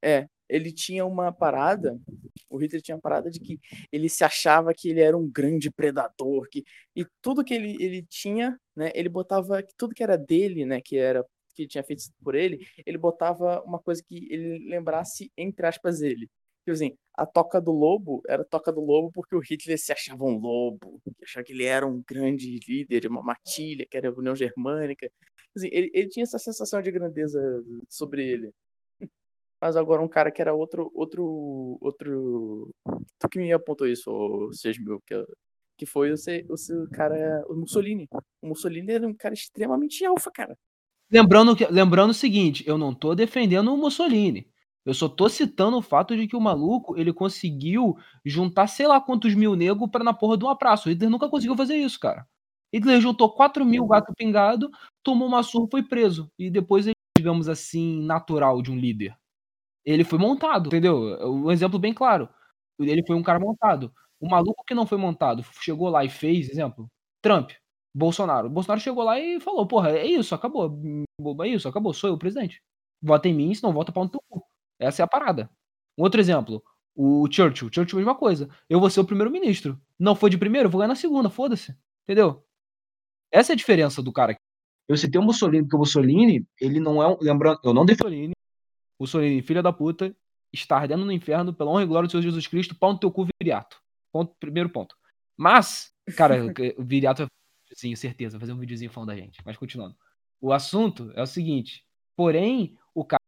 É, 0.00 0.28
ele 0.52 0.70
tinha 0.70 1.04
uma 1.06 1.32
parada, 1.32 1.98
o 2.50 2.58
Hitler 2.58 2.82
tinha 2.82 2.94
uma 2.94 3.00
parada 3.00 3.30
de 3.30 3.40
que 3.40 3.58
ele 3.90 4.08
se 4.08 4.22
achava 4.22 4.74
que 4.74 4.90
ele 4.90 5.00
era 5.00 5.16
um 5.16 5.28
grande 5.28 5.70
predador, 5.70 6.46
que, 6.50 6.62
e 6.94 7.06
tudo 7.22 7.42
que 7.42 7.54
ele, 7.54 7.82
ele 7.82 8.02
tinha, 8.02 8.58
né, 8.76 8.92
ele 8.94 9.08
botava, 9.08 9.64
tudo 9.78 9.94
que 9.94 10.02
era 10.02 10.16
dele, 10.18 10.66
né, 10.66 10.80
que 10.80 10.98
era 10.98 11.24
que 11.54 11.66
tinha 11.66 11.84
feito 11.84 12.04
por 12.22 12.34
ele, 12.34 12.66
ele 12.86 12.98
botava 12.98 13.62
uma 13.62 13.78
coisa 13.78 14.02
que 14.02 14.26
ele 14.32 14.58
lembrasse, 14.70 15.30
entre 15.36 15.66
aspas, 15.66 16.00
ele. 16.00 16.28
Tipo 16.64 16.72
assim, 16.72 16.96
a 17.14 17.26
toca 17.26 17.60
do 17.60 17.72
lobo 17.72 18.22
era 18.26 18.42
a 18.42 18.44
toca 18.44 18.72
do 18.72 18.80
lobo 18.80 19.10
porque 19.12 19.34
o 19.34 19.40
Hitler 19.40 19.78
se 19.78 19.92
achava 19.92 20.24
um 20.24 20.38
lobo, 20.38 21.00
achava 21.22 21.44
que 21.44 21.52
ele 21.52 21.64
era 21.64 21.86
um 21.86 22.02
grande 22.06 22.58
líder 22.66 23.00
de 23.00 23.08
uma 23.08 23.22
matilha, 23.22 23.84
que 23.84 23.96
era 23.96 24.08
a 24.08 24.12
União 24.12 24.34
Germânica. 24.34 25.10
Assim, 25.54 25.68
ele, 25.72 25.90
ele 25.92 26.08
tinha 26.08 26.22
essa 26.24 26.38
sensação 26.38 26.80
de 26.80 26.90
grandeza 26.90 27.40
sobre 27.88 28.26
ele. 28.26 28.52
Mas 29.62 29.76
agora 29.76 30.02
um 30.02 30.08
cara 30.08 30.32
que 30.32 30.42
era 30.42 30.52
outro. 30.52 30.90
outro. 30.92 31.78
outro. 31.80 32.74
Tu 33.16 33.28
que 33.28 33.38
me 33.38 33.52
apontou 33.52 33.86
isso, 33.86 34.10
o 34.10 34.52
Sesmil, 34.52 35.00
que, 35.06 35.24
que 35.78 35.86
foi 35.86 36.10
o, 36.10 36.16
o, 36.16 36.82
o 36.82 36.90
cara. 36.90 37.44
O 37.48 37.54
Mussolini. 37.54 38.08
O 38.42 38.48
Mussolini 38.48 38.90
era 38.90 39.06
um 39.06 39.14
cara 39.14 39.32
extremamente 39.32 40.04
alfa, 40.04 40.32
cara. 40.32 40.58
Lembrando, 41.08 41.54
que, 41.54 41.64
lembrando 41.66 42.10
o 42.10 42.14
seguinte, 42.14 42.64
eu 42.66 42.76
não 42.76 42.92
tô 42.92 43.14
defendendo 43.14 43.72
o 43.72 43.76
Mussolini. 43.76 44.50
Eu 44.84 44.94
só 44.94 45.08
tô 45.08 45.28
citando 45.28 45.76
o 45.76 45.82
fato 45.82 46.16
de 46.16 46.26
que 46.26 46.34
o 46.34 46.40
maluco, 46.40 46.98
ele 46.98 47.12
conseguiu 47.12 47.96
juntar 48.24 48.66
sei 48.66 48.88
lá 48.88 49.00
quantos 49.00 49.32
mil 49.32 49.54
negros 49.54 49.88
pra 49.92 50.02
na 50.02 50.12
porra 50.12 50.36
de 50.36 50.44
uma 50.44 50.58
praça. 50.58 50.88
O 50.88 50.92
Hitler 50.92 51.08
nunca 51.08 51.28
conseguiu 51.28 51.56
fazer 51.56 51.76
isso, 51.76 52.00
cara. 52.00 52.26
Hitler 52.74 53.00
juntou 53.00 53.32
4 53.32 53.64
mil 53.64 53.86
gato 53.86 54.12
pingado, 54.16 54.68
tomou 55.04 55.28
uma 55.28 55.44
surra 55.44 55.68
foi 55.70 55.84
preso. 55.84 56.28
E 56.36 56.50
depois 56.50 56.86
ele, 56.86 56.96
digamos 57.16 57.48
assim, 57.48 58.02
natural 58.04 58.60
de 58.60 58.72
um 58.72 58.76
líder. 58.76 59.14
Ele 59.84 60.04
foi 60.04 60.18
montado, 60.18 60.68
entendeu? 60.68 61.18
Um 61.28 61.50
exemplo 61.50 61.78
bem 61.78 61.92
claro. 61.92 62.28
Ele 62.78 63.04
foi 63.06 63.16
um 63.16 63.22
cara 63.22 63.38
montado. 63.40 63.92
O 64.20 64.28
maluco 64.28 64.64
que 64.64 64.74
não 64.74 64.86
foi 64.86 64.98
montado 64.98 65.44
chegou 65.60 65.88
lá 65.88 66.04
e 66.04 66.08
fez, 66.08 66.48
exemplo, 66.48 66.88
Trump, 67.20 67.50
Bolsonaro. 67.94 68.46
O 68.46 68.50
Bolsonaro 68.50 68.80
chegou 68.80 69.02
lá 69.04 69.18
e 69.18 69.40
falou, 69.40 69.66
porra, 69.66 69.90
é 69.90 70.06
isso, 70.06 70.34
acabou. 70.34 70.80
É 71.42 71.48
isso, 71.48 71.68
acabou, 71.68 71.92
sou 71.92 72.10
eu 72.10 72.14
o 72.14 72.18
presidente. 72.18 72.62
Vota 73.02 73.28
em 73.28 73.34
mim, 73.34 73.54
senão 73.54 73.72
vota 73.72 73.92
pra 73.92 74.02
um 74.02 74.08
cu. 74.08 74.44
Essa 74.78 75.02
é 75.02 75.04
a 75.04 75.08
parada. 75.08 75.50
Um 75.98 76.04
outro 76.04 76.20
exemplo, 76.20 76.62
o 76.94 77.26
Churchill. 77.30 77.70
Churchill, 77.72 77.98
mesma 77.98 78.14
coisa. 78.14 78.48
Eu 78.68 78.80
vou 78.80 78.90
ser 78.90 79.00
o 79.00 79.04
primeiro-ministro. 79.04 79.80
Não 79.98 80.14
foi 80.14 80.30
de 80.30 80.38
primeiro, 80.38 80.66
eu 80.68 80.70
vou 80.70 80.78
ganhar 80.78 80.88
na 80.88 80.94
segunda, 80.94 81.28
foda-se. 81.28 81.76
Entendeu? 82.04 82.44
Essa 83.30 83.52
é 83.52 83.54
a 83.54 83.56
diferença 83.56 84.02
do 84.02 84.12
cara. 84.12 84.36
Eu 84.88 84.96
citei 84.96 85.20
o 85.20 85.24
Mussolini, 85.24 85.62
porque 85.64 85.76
o 85.76 85.78
Mussolini, 85.78 86.46
ele 86.60 86.80
não 86.80 87.02
é 87.02 87.08
um. 87.08 87.16
Lembrando, 87.20 87.60
eu 87.64 87.74
não 87.74 87.84
defendo. 87.84 88.32
Mussolini, 88.98 89.42
filha 89.42 89.62
da 89.62 89.72
puta, 89.72 90.14
está 90.52 90.76
ardendo 90.76 91.04
no 91.04 91.12
inferno 91.12 91.52
pela 91.52 91.70
honra 91.70 91.82
e 91.82 91.86
glória 91.86 92.06
do 92.06 92.10
Senhor 92.10 92.22
Jesus 92.22 92.46
Cristo, 92.46 92.74
pau 92.74 92.92
no 92.92 92.98
teu 92.98 93.10
cu, 93.10 93.26
viriato. 93.40 93.80
Ponto, 94.12 94.34
primeiro 94.38 94.68
ponto. 94.68 94.94
Mas, 95.36 95.92
cara, 96.16 96.36
o 96.76 96.84
viriato 96.84 97.22
vai 97.22 97.26
fazer 97.26 97.32
um 97.32 97.64
videozinho, 97.64 97.96
certeza, 97.96 98.38
vai 98.38 98.40
fazer 98.40 98.52
um 98.52 98.58
videozinho 98.58 98.90
falando 98.90 99.08
da 99.08 99.16
gente. 99.16 99.40
Mas 99.44 99.56
continuando. 99.56 99.96
O 100.40 100.52
assunto 100.52 101.12
é 101.14 101.22
o 101.22 101.26
seguinte. 101.26 101.84
Porém, 102.16 102.76
o 102.94 103.04
cara. 103.04 103.20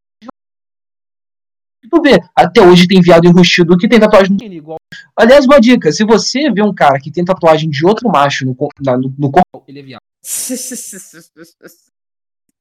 Tu 1.89 2.01
vê, 2.01 2.19
até 2.35 2.61
hoje 2.61 2.87
tem 2.87 2.99
viado 2.99 3.25
enrustido 3.25 3.77
que 3.77 3.87
tem 3.87 3.99
tatuagem. 3.99 4.35
igual 4.51 4.77
Aliás, 5.15 5.45
uma 5.45 5.59
dica: 5.59 5.91
se 5.91 6.03
você 6.03 6.51
vê 6.51 6.61
um 6.63 6.73
cara 6.73 6.99
que 6.99 7.11
tem 7.11 7.23
tatuagem 7.23 7.69
de 7.69 7.85
outro 7.85 8.09
macho 8.09 8.45
no, 8.45 8.55
na- 8.83 8.97
no, 8.97 9.13
no 9.17 9.31
corpo. 9.31 9.63
ele 9.67 9.79
é 9.79 9.83
viado. 9.83 10.01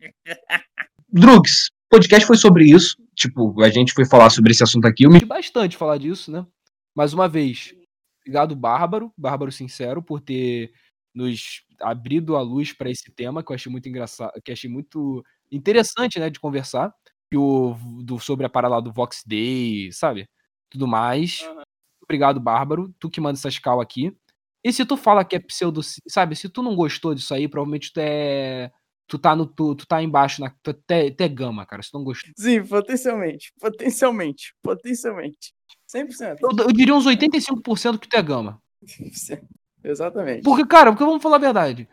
Drugs, 1.08 1.70
o 1.86 1.90
podcast 1.90 2.26
foi 2.26 2.36
sobre 2.36 2.64
isso. 2.64 2.96
Tipo, 3.14 3.62
a 3.62 3.70
gente 3.70 3.92
foi 3.92 4.04
falar 4.04 4.30
sobre 4.30 4.52
esse 4.52 4.62
assunto 4.62 4.86
aqui. 4.86 5.04
Eu 5.04 5.10
me 5.10 5.20
Gostei 5.20 5.28
bastante 5.28 5.76
falar 5.76 5.98
disso, 5.98 6.30
né? 6.30 6.46
Mais 6.94 7.12
uma 7.12 7.28
vez, 7.28 7.74
obrigado, 8.20 8.54
Bárbaro, 8.54 9.12
Bárbaro 9.16 9.50
Sincero, 9.50 10.02
por 10.02 10.20
ter 10.20 10.72
nos 11.14 11.62
abrido 11.80 12.36
a 12.36 12.42
luz 12.42 12.72
para 12.72 12.90
esse 12.90 13.10
tema 13.12 13.42
que 13.42 13.50
eu 13.50 13.54
achei 13.54 13.70
muito 13.70 13.88
engraçado, 13.88 14.32
que 14.44 14.50
eu 14.50 14.52
achei 14.52 14.70
muito 14.70 15.24
interessante, 15.50 16.18
né, 16.18 16.30
de 16.30 16.40
conversar, 16.40 16.92
que 17.30 17.36
o 17.36 17.76
do 18.02 18.18
sobre 18.18 18.46
a 18.46 18.48
parada 18.48 18.80
do 18.80 18.92
Vox 18.92 19.22
Day, 19.26 19.90
sabe? 19.92 20.28
Tudo 20.70 20.86
mais. 20.86 21.40
Aham. 21.42 21.62
Obrigado, 22.02 22.38
Bárbaro, 22.38 22.94
tu 22.98 23.08
que 23.08 23.20
manda 23.20 23.38
essas 23.38 23.58
cal 23.58 23.80
aqui. 23.80 24.14
E 24.62 24.72
se 24.72 24.84
tu 24.84 24.96
fala 24.96 25.24
que 25.24 25.36
é 25.36 25.40
pseudo, 25.40 25.80
sabe? 26.08 26.36
Se 26.36 26.48
tu 26.48 26.62
não 26.62 26.76
gostou 26.76 27.14
disso 27.14 27.34
aí, 27.34 27.48
provavelmente 27.48 27.92
tu 27.92 27.98
é 27.98 28.70
tu 29.06 29.18
tá 29.18 29.36
no 29.36 29.46
tu, 29.46 29.74
tu 29.74 29.86
tá 29.86 30.02
embaixo 30.02 30.40
na 30.40 30.50
tu 30.62 30.70
é, 30.88 31.10
tu 31.10 31.20
é 31.20 31.28
gama, 31.28 31.66
cara. 31.66 31.82
Se 31.82 31.90
tu 31.90 31.98
não 31.98 32.04
gostou 32.04 32.32
Sim, 32.36 32.64
potencialmente. 32.64 33.52
Potencialmente. 33.60 34.54
Potencialmente. 34.62 35.54
100%. 35.94 36.38
Eu, 36.40 36.64
eu 36.64 36.72
diria 36.72 36.94
uns 36.94 37.06
85% 37.06 37.98
que 37.98 38.08
tu 38.08 38.16
é 38.16 38.22
gama. 38.22 38.60
Exatamente. 39.84 40.42
Porque, 40.42 40.66
cara, 40.66 40.90
porque 40.90 41.04
vamos 41.04 41.22
falar 41.22 41.36
a 41.36 41.40
verdade. 41.40 41.88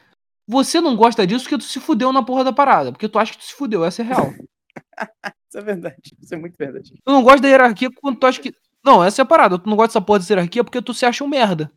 Você 0.47 0.81
não 0.81 0.95
gosta 0.95 1.27
disso 1.27 1.43
porque 1.43 1.57
tu 1.57 1.63
se 1.63 1.79
fudeu 1.79 2.11
na 2.11 2.23
porra 2.23 2.43
da 2.43 2.53
parada. 2.53 2.91
Porque 2.91 3.07
tu 3.07 3.19
acha 3.19 3.33
que 3.33 3.39
tu 3.39 3.45
se 3.45 3.53
fudeu, 3.53 3.83
essa 3.83 4.01
é 4.01 4.05
real. 4.05 4.33
Isso 5.51 5.57
é 5.57 5.61
verdade. 5.61 6.15
Isso 6.21 6.33
é 6.33 6.37
muito 6.37 6.55
verdade. 6.57 6.93
Tu 7.03 7.11
não 7.11 7.21
gosta 7.21 7.41
da 7.41 7.49
hierarquia 7.49 7.89
quando 8.01 8.17
tu 8.17 8.25
acha 8.25 8.41
que. 8.41 8.55
Não, 8.83 9.03
essa 9.03 9.21
é 9.21 9.23
a 9.23 9.25
parada. 9.25 9.59
Tu 9.59 9.69
não 9.69 9.75
gosta 9.75 9.89
dessa 9.89 10.01
porra 10.01 10.19
dessa 10.19 10.31
hierarquia 10.31 10.63
porque 10.63 10.81
tu 10.81 10.93
se 10.93 11.05
acha 11.05 11.23
um 11.23 11.27
merda. 11.27 11.69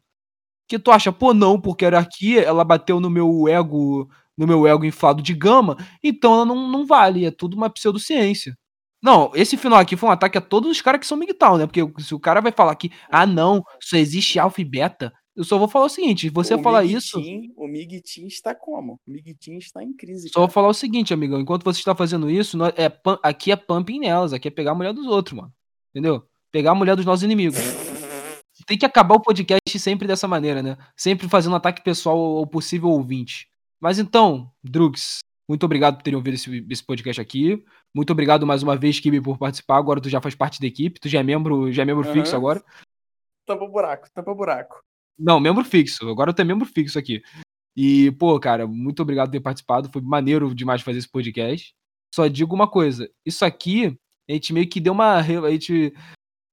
Que 0.69 0.79
tu 0.79 0.93
acha, 0.93 1.13
pô, 1.13 1.35
não, 1.35 1.61
porque 1.61 1.85
a 1.85 1.89
hierarquia, 1.89 2.43
ela 2.43 2.65
bateu 2.65 3.01
no 3.01 3.11
meu 3.11 3.49
ego, 3.49 4.09
no 4.37 4.47
meu 4.47 4.67
ego 4.67 4.85
inflado 4.85 5.23
de 5.23 5.35
gama, 5.35 5.77
então 6.03 6.35
ela 6.35 6.45
não, 6.45 6.69
não 6.69 6.87
vale. 6.87 7.25
É 7.25 7.31
tudo 7.31 7.57
uma 7.57 7.71
pseudociência. 7.71 8.57
Não, 9.03 9.31
esse 9.35 9.57
final 9.57 9.79
aqui 9.79 9.97
foi 9.97 10.09
um 10.09 10.13
ataque 10.13 10.39
a 10.39 10.41
todos 10.41 10.71
os 10.71 10.81
caras 10.81 10.99
que 11.01 11.07
são 11.07 11.19
MGTOW, 11.19 11.59
né? 11.59 11.67
Porque 11.67 11.83
se 12.03 12.15
o 12.15 12.19
cara 12.21 12.41
vai 12.41 12.51
falar 12.53 12.75
que, 12.75 12.91
ah, 13.11 13.27
não, 13.27 13.63
só 13.83 13.97
existe 13.99 14.39
alfa 14.39 14.63
e 14.63 14.65
beta, 14.65 15.13
eu 15.37 15.45
só 15.45 15.59
vou 15.59 15.69
falar 15.69 15.87
o 15.87 15.91
seguinte: 15.91 16.31
você 16.31 16.55
o 16.55 16.63
falar 16.63 16.83
Mig 16.83 16.95
isso. 16.97 17.21
Team- 17.21 17.53
o 17.57 17.67
Migtin 17.69 18.27
está 18.27 18.55
como? 18.55 18.95
O 19.07 19.11
Migtin 19.11 19.57
está 19.57 19.83
em 19.83 19.93
crise. 19.93 20.29
Só 20.29 20.41
vou 20.41 20.49
cara. 20.49 20.55
falar 20.55 20.69
o 20.69 20.75
seguinte, 20.75 21.13
amigão. 21.13 21.39
Enquanto 21.41 21.65
você 21.65 21.81
está 21.81 21.95
fazendo 21.95 22.31
isso, 22.31 22.57
nós- 22.57 22.73
é, 22.79 22.91
aqui 23.23 23.53
é 23.53 23.57
pumping 23.57 23.99
nelas, 23.99 24.33
aqui 24.33 24.49
é 24.49 24.51
pegar 24.51 24.71
a 24.71 24.75
mulher 24.75 24.95
dos 24.95 25.07
outros, 25.07 25.37
mano. 25.37 25.53
Entendeu? 25.91 26.23
Pegar 26.51 26.71
a 26.71 26.75
mulher 26.75 26.97
dos 26.97 27.05
nossos 27.05 27.25
inimigos. 27.25 27.59
Tem 28.67 28.79
que 28.79 28.87
acabar 28.87 29.17
o 29.17 29.21
podcast 29.21 29.79
sempre 29.79 30.07
dessa 30.09 30.27
maneira, 30.27 30.63
né? 30.63 30.79
Sempre 30.97 31.29
fazendo 31.29 31.57
ataque 31.57 31.83
pessoal 31.83 32.17
ao 32.17 32.47
possível 32.47 32.89
ouvinte. 32.89 33.49
Mas 33.81 33.99
então, 33.99 34.51
Drugs, 34.63 35.19
muito 35.49 35.65
obrigado 35.65 35.97
por 35.97 36.03
terem 36.03 36.17
ouvido 36.17 36.35
esse, 36.35 36.67
esse 36.71 36.85
podcast 36.85 37.21
aqui. 37.21 37.63
Muito 37.95 38.11
obrigado 38.11 38.47
mais 38.47 38.63
uma 38.63 38.77
vez, 38.77 38.99
Kibi, 38.99 39.21
por 39.21 39.39
participar. 39.39 39.77
Agora 39.77 40.01
tu 40.01 40.09
já 40.09 40.21
faz 40.21 40.35
parte 40.35 40.61
da 40.61 40.67
equipe, 40.67 40.99
tu 40.99 41.09
já 41.09 41.21
é 41.21 41.23
membro, 41.23 41.71
já 41.71 41.83
é 41.83 41.85
membro 41.85 42.05
Aham. 42.05 42.15
fixo 42.15 42.35
agora. 42.35 42.65
Tampa 43.47 43.65
o 43.65 43.69
buraco, 43.69 44.09
tampa 44.13 44.31
o 44.31 44.35
buraco. 44.35 44.83
Não, 45.19 45.39
membro 45.39 45.65
fixo. 45.65 46.09
Agora 46.09 46.33
tu 46.33 46.41
é 46.41 46.45
membro 46.45 46.67
fixo 46.67 46.99
aqui. 46.99 47.23
E, 47.77 48.11
pô, 48.13 48.39
cara, 48.41 48.67
muito 48.67 49.03
obrigado 49.03 49.29
por 49.29 49.33
ter 49.33 49.41
participado. 49.41 49.91
Foi 49.93 50.01
maneiro 50.01 50.55
demais 50.55 50.81
fazer 50.83 50.99
esse 50.99 51.11
podcast. 51.11 51.75
Só 52.15 52.27
digo 52.27 52.55
uma 52.55 52.69
coisa: 52.69 53.11
isso 53.27 53.45
aqui, 53.45 53.99
a 54.29 54.33
gente 54.33 54.53
meio 54.53 54.69
que 54.69 54.81
deu 54.81 54.93
uma. 54.93 55.19
A 55.19 55.51
gente. 55.51 55.93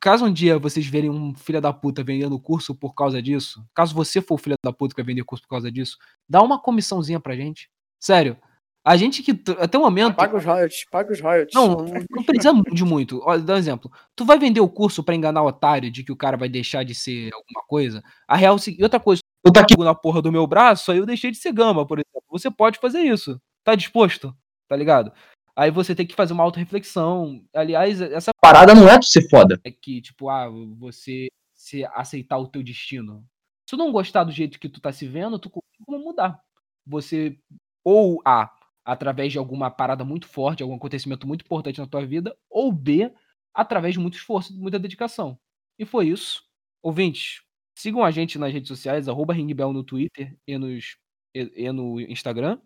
Caso 0.02 0.26
um 0.26 0.34
dia 0.34 0.58
vocês 0.58 0.88
verem 0.88 1.12
um 1.12 1.36
filho 1.36 1.62
da 1.62 1.72
puta 1.72 2.04
vendendo 2.04 2.40
curso 2.40 2.74
por 2.74 2.96
causa 2.96 3.22
disso, 3.22 3.64
caso 3.72 3.94
você 3.94 4.20
for 4.20 4.34
o 4.34 4.38
filho 4.38 4.56
da 4.66 4.74
puta 4.74 4.96
que 4.96 5.02
vai 5.02 5.06
vender 5.06 5.24
curso 5.24 5.44
por 5.44 5.50
causa 5.50 5.72
disso, 5.72 5.96
dá 6.28 6.42
uma 6.42 6.60
comissãozinha 6.60 7.20
pra 7.20 7.36
gente. 7.36 7.70
Sério. 8.00 8.36
A 8.84 8.98
gente 8.98 9.22
que. 9.22 9.32
Até 9.60 9.78
o 9.78 9.82
momento. 9.82 10.16
Paga 10.16 10.36
os 10.36 10.44
royalties, 10.44 10.86
paga 10.90 11.14
os 11.14 11.22
royalties. 11.22 11.54
Não, 11.54 11.86
não 12.10 12.24
precisa 12.24 12.52
de 12.74 12.84
muito. 12.84 13.22
Olha, 13.24 13.40
dá 13.44 13.54
um 13.54 13.58
exemplo. 13.58 13.92
Tu 14.16 14.26
vai 14.26 14.40
vender 14.40 14.60
o 14.60 14.68
curso 14.68 15.04
pra 15.04 15.14
enganar 15.14 15.44
o 15.44 15.48
otário 15.48 15.92
de 15.92 16.04
que 16.04 16.12
o 16.12 16.16
cara 16.16 16.36
vai 16.36 16.50
deixar 16.50 16.84
de 16.84 16.96
ser 16.96 17.32
alguma 17.32 17.64
coisa? 17.68 18.02
A 18.28 18.36
real 18.36 18.56
é 18.56 18.58
seguinte. 18.58 18.82
Outra 18.82 19.00
coisa, 19.00 19.22
eu 19.46 19.54
tá 19.54 19.62
aqui 19.62 19.78
na 19.78 19.94
porra 19.94 20.20
do 20.20 20.32
meu 20.32 20.48
braço, 20.48 20.92
aí 20.92 20.98
eu 20.98 21.06
deixei 21.06 21.30
de 21.30 21.38
ser 21.38 21.54
gama, 21.54 21.86
por 21.86 22.00
exemplo. 22.00 22.24
Você 22.32 22.50
pode 22.50 22.80
fazer 22.80 23.02
isso. 23.02 23.40
Tá 23.64 23.76
disposto? 23.76 24.36
Tá 24.68 24.76
ligado? 24.76 25.14
Aí 25.56 25.70
você 25.70 25.94
tem 25.94 26.06
que 26.06 26.16
fazer 26.16 26.34
uma 26.34 26.44
auto-reflexão. 26.44 27.44
Aliás, 27.54 28.02
essa 28.02 28.32
Parada 28.42 28.74
não 28.74 28.88
é 28.88 28.98
tu 29.00 29.06
ser 29.06 29.30
foda. 29.30 29.60
é 29.64 29.72
que, 29.72 30.02
tipo, 30.02 30.30
ah, 30.30 30.50
você 30.78 31.28
se 31.54 31.86
aceitar 31.86 32.38
o 32.38 32.48
teu 32.48 32.64
destino. 32.64 33.26
Se 33.66 33.76
tu 33.76 33.78
não 33.78 33.92
gostar 33.92 34.24
do 34.24 34.32
jeito 34.32 34.60
que 34.60 34.70
tu 34.70 34.82
tá 34.82 34.92
se 34.92 35.08
vendo, 35.08 35.38
tu 35.38 35.50
como 35.50 36.00
mudar. 36.00 36.42
Você, 36.86 37.38
ou 37.84 38.22
A, 38.26 38.52
através 38.84 39.32
de 39.32 39.38
alguma 39.38 39.70
parada 39.70 40.04
muito 40.04 40.28
forte, 40.28 40.64
algum 40.64 40.76
acontecimento 40.76 41.28
muito 41.28 41.46
importante 41.46 41.80
na 41.80 41.88
tua 41.88 42.06
vida, 42.06 42.36
ou 42.50 42.72
B, 42.72 43.14
através 43.54 43.94
de 43.94 44.00
muito 44.00 44.16
esforço, 44.16 44.58
muita 44.58 44.80
dedicação. 44.80 45.38
E 45.78 45.86
foi 45.86 46.08
isso. 46.08 46.44
Ouvintes, 46.82 47.42
sigam 47.76 48.04
a 48.04 48.12
gente 48.12 48.40
nas 48.40 48.52
redes 48.52 48.68
sociais, 48.68 49.08
arroba 49.08 49.34
Ringbell 49.34 49.72
no 49.72 49.84
Twitter 49.84 50.36
e, 50.48 50.58
nos, 50.58 50.98
e, 51.36 51.52
e 51.56 51.72
no 51.72 52.00
Instagram. 52.02 52.60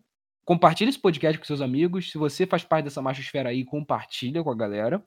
Compartilhe 0.46 0.90
esse 0.90 0.98
podcast 1.00 1.36
com 1.36 1.44
seus 1.44 1.60
amigos. 1.60 2.12
Se 2.12 2.16
você 2.16 2.46
faz 2.46 2.62
parte 2.62 2.84
dessa 2.84 3.02
machosfera 3.02 3.48
aí, 3.48 3.64
compartilha 3.64 4.44
com 4.44 4.50
a 4.50 4.54
galera. 4.54 5.04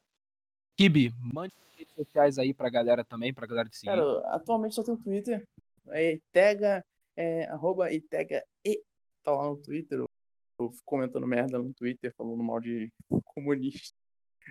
Kibi, 0.75 1.13
mande 1.17 1.53
redes 1.77 1.95
sociais 1.95 2.37
aí 2.37 2.53
pra 2.53 2.69
galera 2.69 3.05
também, 3.05 3.33
pra 3.33 3.47
galera 3.47 3.69
te 3.69 3.77
seguir. 3.77 3.91
Cara, 3.91 4.19
atualmente 4.35 4.75
só 4.75 4.83
tem 4.83 4.97
Twitter. 4.97 5.47
É 5.87 6.11
Itega, 6.11 6.85
é, 7.15 7.45
arroba 7.45 7.89
Itega 7.89 8.43
e. 8.65 8.83
Tá 9.23 9.31
lá 9.31 9.45
no 9.45 9.55
Twitter. 9.55 9.99
Eu, 10.59 10.71
fico 10.71 10.83
comentando 10.83 11.25
merda 11.25 11.57
no 11.57 11.73
Twitter, 11.73 12.13
falando 12.17 12.43
mal 12.43 12.59
de 12.59 12.91
comunista. 13.23 13.97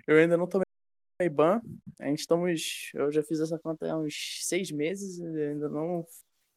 Eu 0.07 0.17
ainda 0.17 0.37
não 0.37 0.47
tomei 0.47 0.65
ban. 1.31 1.61
A 1.99 2.07
gente 2.07 2.21
estamos. 2.21 2.89
Eu 2.95 3.11
já 3.11 3.21
fiz 3.21 3.39
essa 3.39 3.59
conta 3.59 3.91
há 3.91 3.95
uns 3.95 4.39
seis 4.41 4.71
meses. 4.71 5.21
Ainda 5.21 5.69
não, 5.69 6.03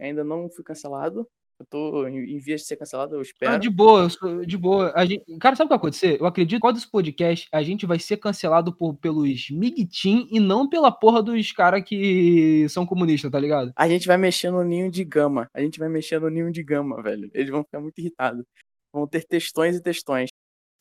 ainda 0.01 0.24
não 0.24 0.49
fui 0.49 0.64
cancelado. 0.64 1.28
Eu 1.62 1.66
tô 1.70 2.08
em, 2.08 2.18
em 2.18 2.38
vias 2.38 2.62
de 2.62 2.66
ser 2.66 2.76
cancelado, 2.76 3.14
eu 3.14 3.22
espero. 3.22 3.52
Ah, 3.52 3.56
de 3.56 3.70
boa, 3.70 4.02
eu 4.02 4.10
sou- 4.10 4.44
de 4.44 4.58
boa. 4.58 4.92
A 4.96 5.04
gente, 5.04 5.22
cara, 5.38 5.54
sabe 5.54 5.66
o 5.66 5.68
que 5.68 5.72
vai 5.74 5.76
acontecer? 5.78 6.20
Eu 6.20 6.26
acredito 6.26 6.56
que 6.56 6.60
quando 6.60 6.76
esse 6.76 6.90
podcast 6.90 7.48
a 7.52 7.62
gente 7.62 7.86
vai 7.86 7.98
ser 8.00 8.16
cancelado 8.16 8.74
por, 8.74 8.94
pelos 8.96 9.48
MIGTIM 9.48 10.26
e 10.30 10.40
não 10.40 10.68
pela 10.68 10.90
porra 10.90 11.22
dos 11.22 11.52
caras 11.52 11.84
que 11.84 12.66
são 12.68 12.84
comunistas, 12.84 13.30
tá 13.30 13.38
ligado? 13.38 13.72
A 13.76 13.88
gente 13.88 14.08
vai 14.08 14.16
mexer 14.16 14.50
no 14.50 14.64
ninho 14.64 14.90
de 14.90 15.04
gama. 15.04 15.48
A 15.54 15.60
gente 15.60 15.78
vai 15.78 15.88
mexer 15.88 16.20
no 16.20 16.28
ninho 16.28 16.50
de 16.50 16.62
gama, 16.64 17.00
velho. 17.00 17.30
Eles 17.32 17.50
vão 17.50 17.62
ficar 17.62 17.80
muito 17.80 17.98
irritados. 17.98 18.44
Vão 18.92 19.06
ter 19.06 19.24
textões 19.24 19.76
e 19.76 19.80
textões. 19.80 20.30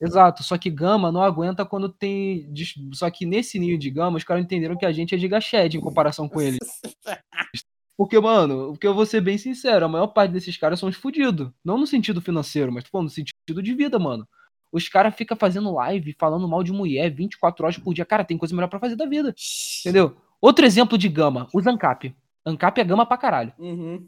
Exato, 0.02 0.44
só 0.44 0.58
que 0.58 0.72
Gama 0.72 1.12
não 1.12 1.22
aguenta 1.22 1.64
quando 1.64 1.88
tem. 1.88 2.52
Só 2.92 3.08
que 3.12 3.24
nesse 3.24 3.60
ninho 3.60 3.78
de 3.78 3.92
Gama, 3.92 4.18
os 4.18 4.24
caras 4.24 4.44
entenderam 4.44 4.76
que 4.76 4.84
a 4.86 4.92
gente 4.92 5.14
é 5.14 5.18
giga 5.18 5.40
Shed 5.40 5.78
em 5.78 5.80
comparação 5.80 6.28
com 6.28 6.42
eles. 6.42 6.58
Porque, 7.98 8.20
mano, 8.20 8.72
porque 8.72 8.88
eu 8.88 8.94
vou 8.94 9.06
ser 9.06 9.22
bem 9.22 9.38
sincero, 9.38 9.86
a 9.86 9.90
maior 9.90 10.08
parte 10.08 10.32
desses 10.32 10.58
caras 10.58 10.80
são 10.80 10.90
os 10.90 10.96
fudidos. 10.96 11.52
Não 11.64 11.78
no 11.78 11.86
sentido 11.86 12.22
financeiro, 12.22 12.72
mas, 12.72 12.84
pô, 12.90 13.02
no 13.02 13.10
sentido 13.10 13.62
de 13.62 13.74
vida, 13.74 14.00
mano. 14.00 14.28
Os 14.72 14.88
caras 14.88 15.14
ficam 15.16 15.36
fazendo 15.36 15.74
live, 15.74 16.16
falando 16.18 16.48
mal 16.48 16.64
de 16.64 16.72
mulher 16.72 17.12
24 17.12 17.66
horas 17.66 17.78
por 17.78 17.94
dia. 17.94 18.06
Cara, 18.06 18.24
tem 18.24 18.38
coisa 18.38 18.56
melhor 18.56 18.70
pra 18.70 18.80
fazer 18.80 18.96
da 18.96 19.06
vida. 19.06 19.36
Entendeu? 19.82 20.16
Outro 20.40 20.66
exemplo 20.66 20.98
de 20.98 21.10
Gama, 21.10 21.48
o 21.54 21.62
Zancap. 21.62 22.16
Ancap 22.46 22.80
é 22.80 22.84
gama 22.84 23.06
pra 23.06 23.18
caralho. 23.18 23.54
Uhum. 23.60 24.08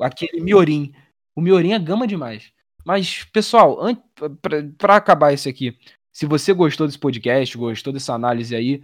Aquele 0.00 0.40
Miorim. 0.40 0.92
O 1.34 1.40
Miorim 1.40 1.72
é 1.72 1.78
gama 1.78 2.06
demais. 2.06 2.52
Mas, 2.84 3.24
pessoal, 3.24 3.78
pra 4.76 4.96
acabar 4.96 5.32
esse 5.32 5.48
aqui, 5.48 5.78
se 6.12 6.26
você 6.26 6.52
gostou 6.52 6.86
desse 6.86 6.98
podcast, 6.98 7.56
gostou 7.56 7.92
dessa 7.92 8.12
análise 8.12 8.54
aí, 8.54 8.82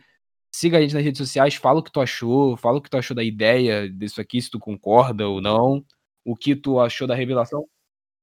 Siga 0.57 0.79
a 0.79 0.81
gente 0.81 0.95
nas 0.95 1.05
redes 1.05 1.19
sociais, 1.19 1.55
fala 1.55 1.81
o 1.81 1.83
que 1.83 1.93
tu 1.93 2.01
achou, 2.01 2.57
fala 2.57 2.79
o 2.79 2.81
que 2.81 2.89
tu 2.89 2.97
achou 2.97 3.15
da 3.15 3.23
ideia 3.23 3.91
disso 3.91 4.23
aqui, 4.23 4.41
se 4.41 4.51
tu 4.51 4.59
concorda 4.59 5.29
ou 5.29 5.39
não, 5.39 5.85
o 6.25 6.35
que 6.35 6.57
tu 6.57 6.81
achou 6.81 7.07
da 7.07 7.15
revelação. 7.15 7.69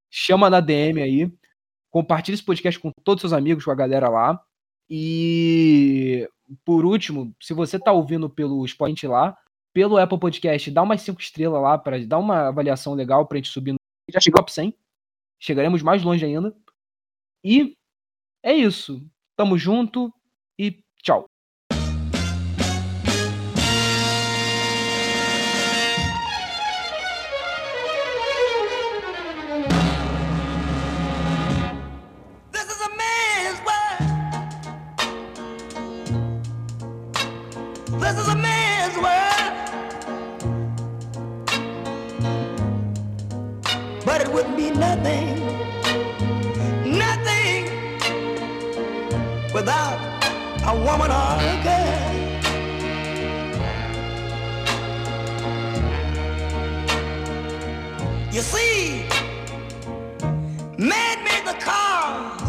Chama 0.09 0.49
na 0.49 0.59
DM 0.59 0.99
aí, 0.99 1.31
compartilha 1.91 2.34
esse 2.34 2.43
podcast 2.43 2.79
com 2.79 2.91
todos 3.03 3.23
os 3.23 3.29
seus 3.29 3.38
amigos, 3.39 3.63
com 3.63 3.69
a 3.69 3.75
galera 3.75 4.09
lá. 4.09 4.43
E 4.89 6.27
por 6.65 6.86
último, 6.86 7.36
se 7.39 7.53
você 7.53 7.77
tá 7.77 7.91
ouvindo 7.91 8.27
pelo 8.27 8.67
Spotify 8.67 9.05
lá, 9.05 9.38
pelo 9.71 9.99
Apple 9.99 10.19
Podcast, 10.19 10.71
dá 10.71 10.81
umas 10.81 11.03
5 11.03 11.21
estrelas 11.21 11.61
lá 11.61 11.77
para 11.77 12.03
dar 12.03 12.17
uma 12.17 12.47
avaliação 12.47 12.95
legal 12.95 13.27
pra 13.27 13.38
gente 13.38 13.49
subir. 13.49 13.75
Já 14.09 14.19
chegou 14.19 14.39
top 14.39 14.51
100. 14.51 14.75
Chegaremos 15.39 15.84
mais 15.84 16.01
longe 16.01 16.25
ainda. 16.25 16.51
E 17.43 17.77
é 18.41 18.55
isso. 18.55 19.07
Tamo 19.38 19.55
junto 19.55 20.11
e 20.57 20.84
woman 50.94 51.10
or 51.10 51.38
a 51.39 51.54
girl. 51.64 52.14
You 58.32 58.41
see, 58.41 59.08
man 60.78 61.24
made 61.24 61.46
the 61.48 61.58
cars 61.60 62.41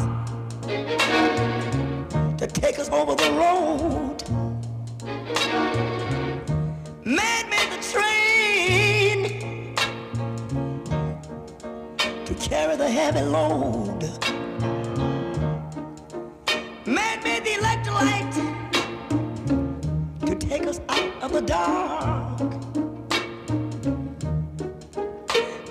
to 2.37 2.47
take 2.47 2.79
us 2.79 2.91
over 2.91 3.15
the 3.15 3.31
road. 3.33 4.23
Man 7.07 7.49
made 7.49 7.71
the 7.75 7.81
train 7.93 9.19
to 12.27 12.35
carry 12.35 12.77
the 12.77 12.91
heavy 12.91 13.23
load. 13.23 14.34
Electrolyte 17.95 18.35
to 20.27 20.35
take 20.35 20.67
us 20.67 20.81
out 20.89 21.23
of 21.23 21.33
the 21.33 21.41
dark. 21.41 22.41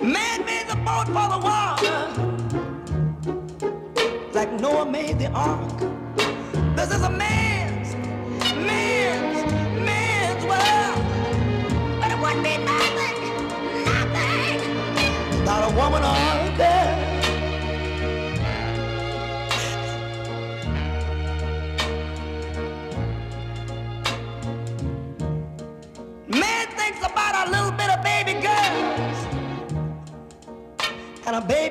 Man 0.02 0.44
made 0.44 0.66
the 0.68 0.76
boat 0.76 1.06
for 1.06 1.28
the 1.34 1.38
water 1.42 2.00
like 4.32 4.52
Noah 4.60 4.86
made 4.86 5.18
the 5.18 5.30
ark. 5.30 6.03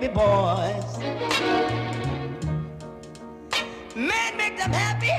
Baby 0.08 0.14
boys. 0.14 0.98
Man 3.96 4.38
make 4.38 4.58
them 4.58 4.72
happy. 4.72 5.12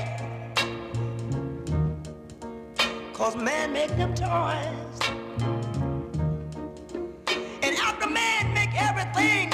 Cause 3.13 3.37
man 3.37 3.73
make 3.73 3.97
them 3.97 4.15
toys. 4.15 4.99
And 7.63 7.77
after 7.79 8.09
man 8.09 8.53
make 8.53 8.75
everything, 8.75 9.53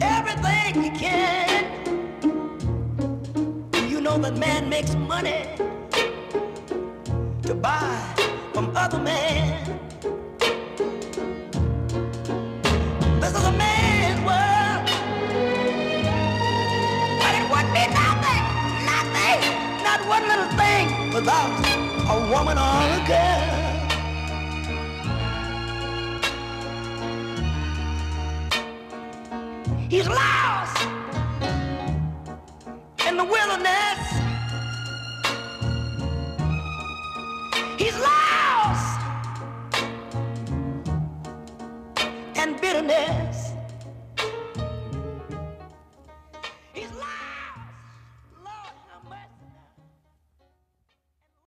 everything 0.00 0.82
he 0.82 0.90
can. 0.90 1.64
You 3.90 4.00
know 4.00 4.16
that 4.18 4.38
man 4.38 4.68
makes 4.68 4.94
money 4.94 5.44
to 7.42 7.54
buy 7.54 8.05
without 21.16 21.66
a 22.10 22.30
woman 22.30 22.58
or 22.58 23.02
a 23.02 23.06
girl. 23.06 23.55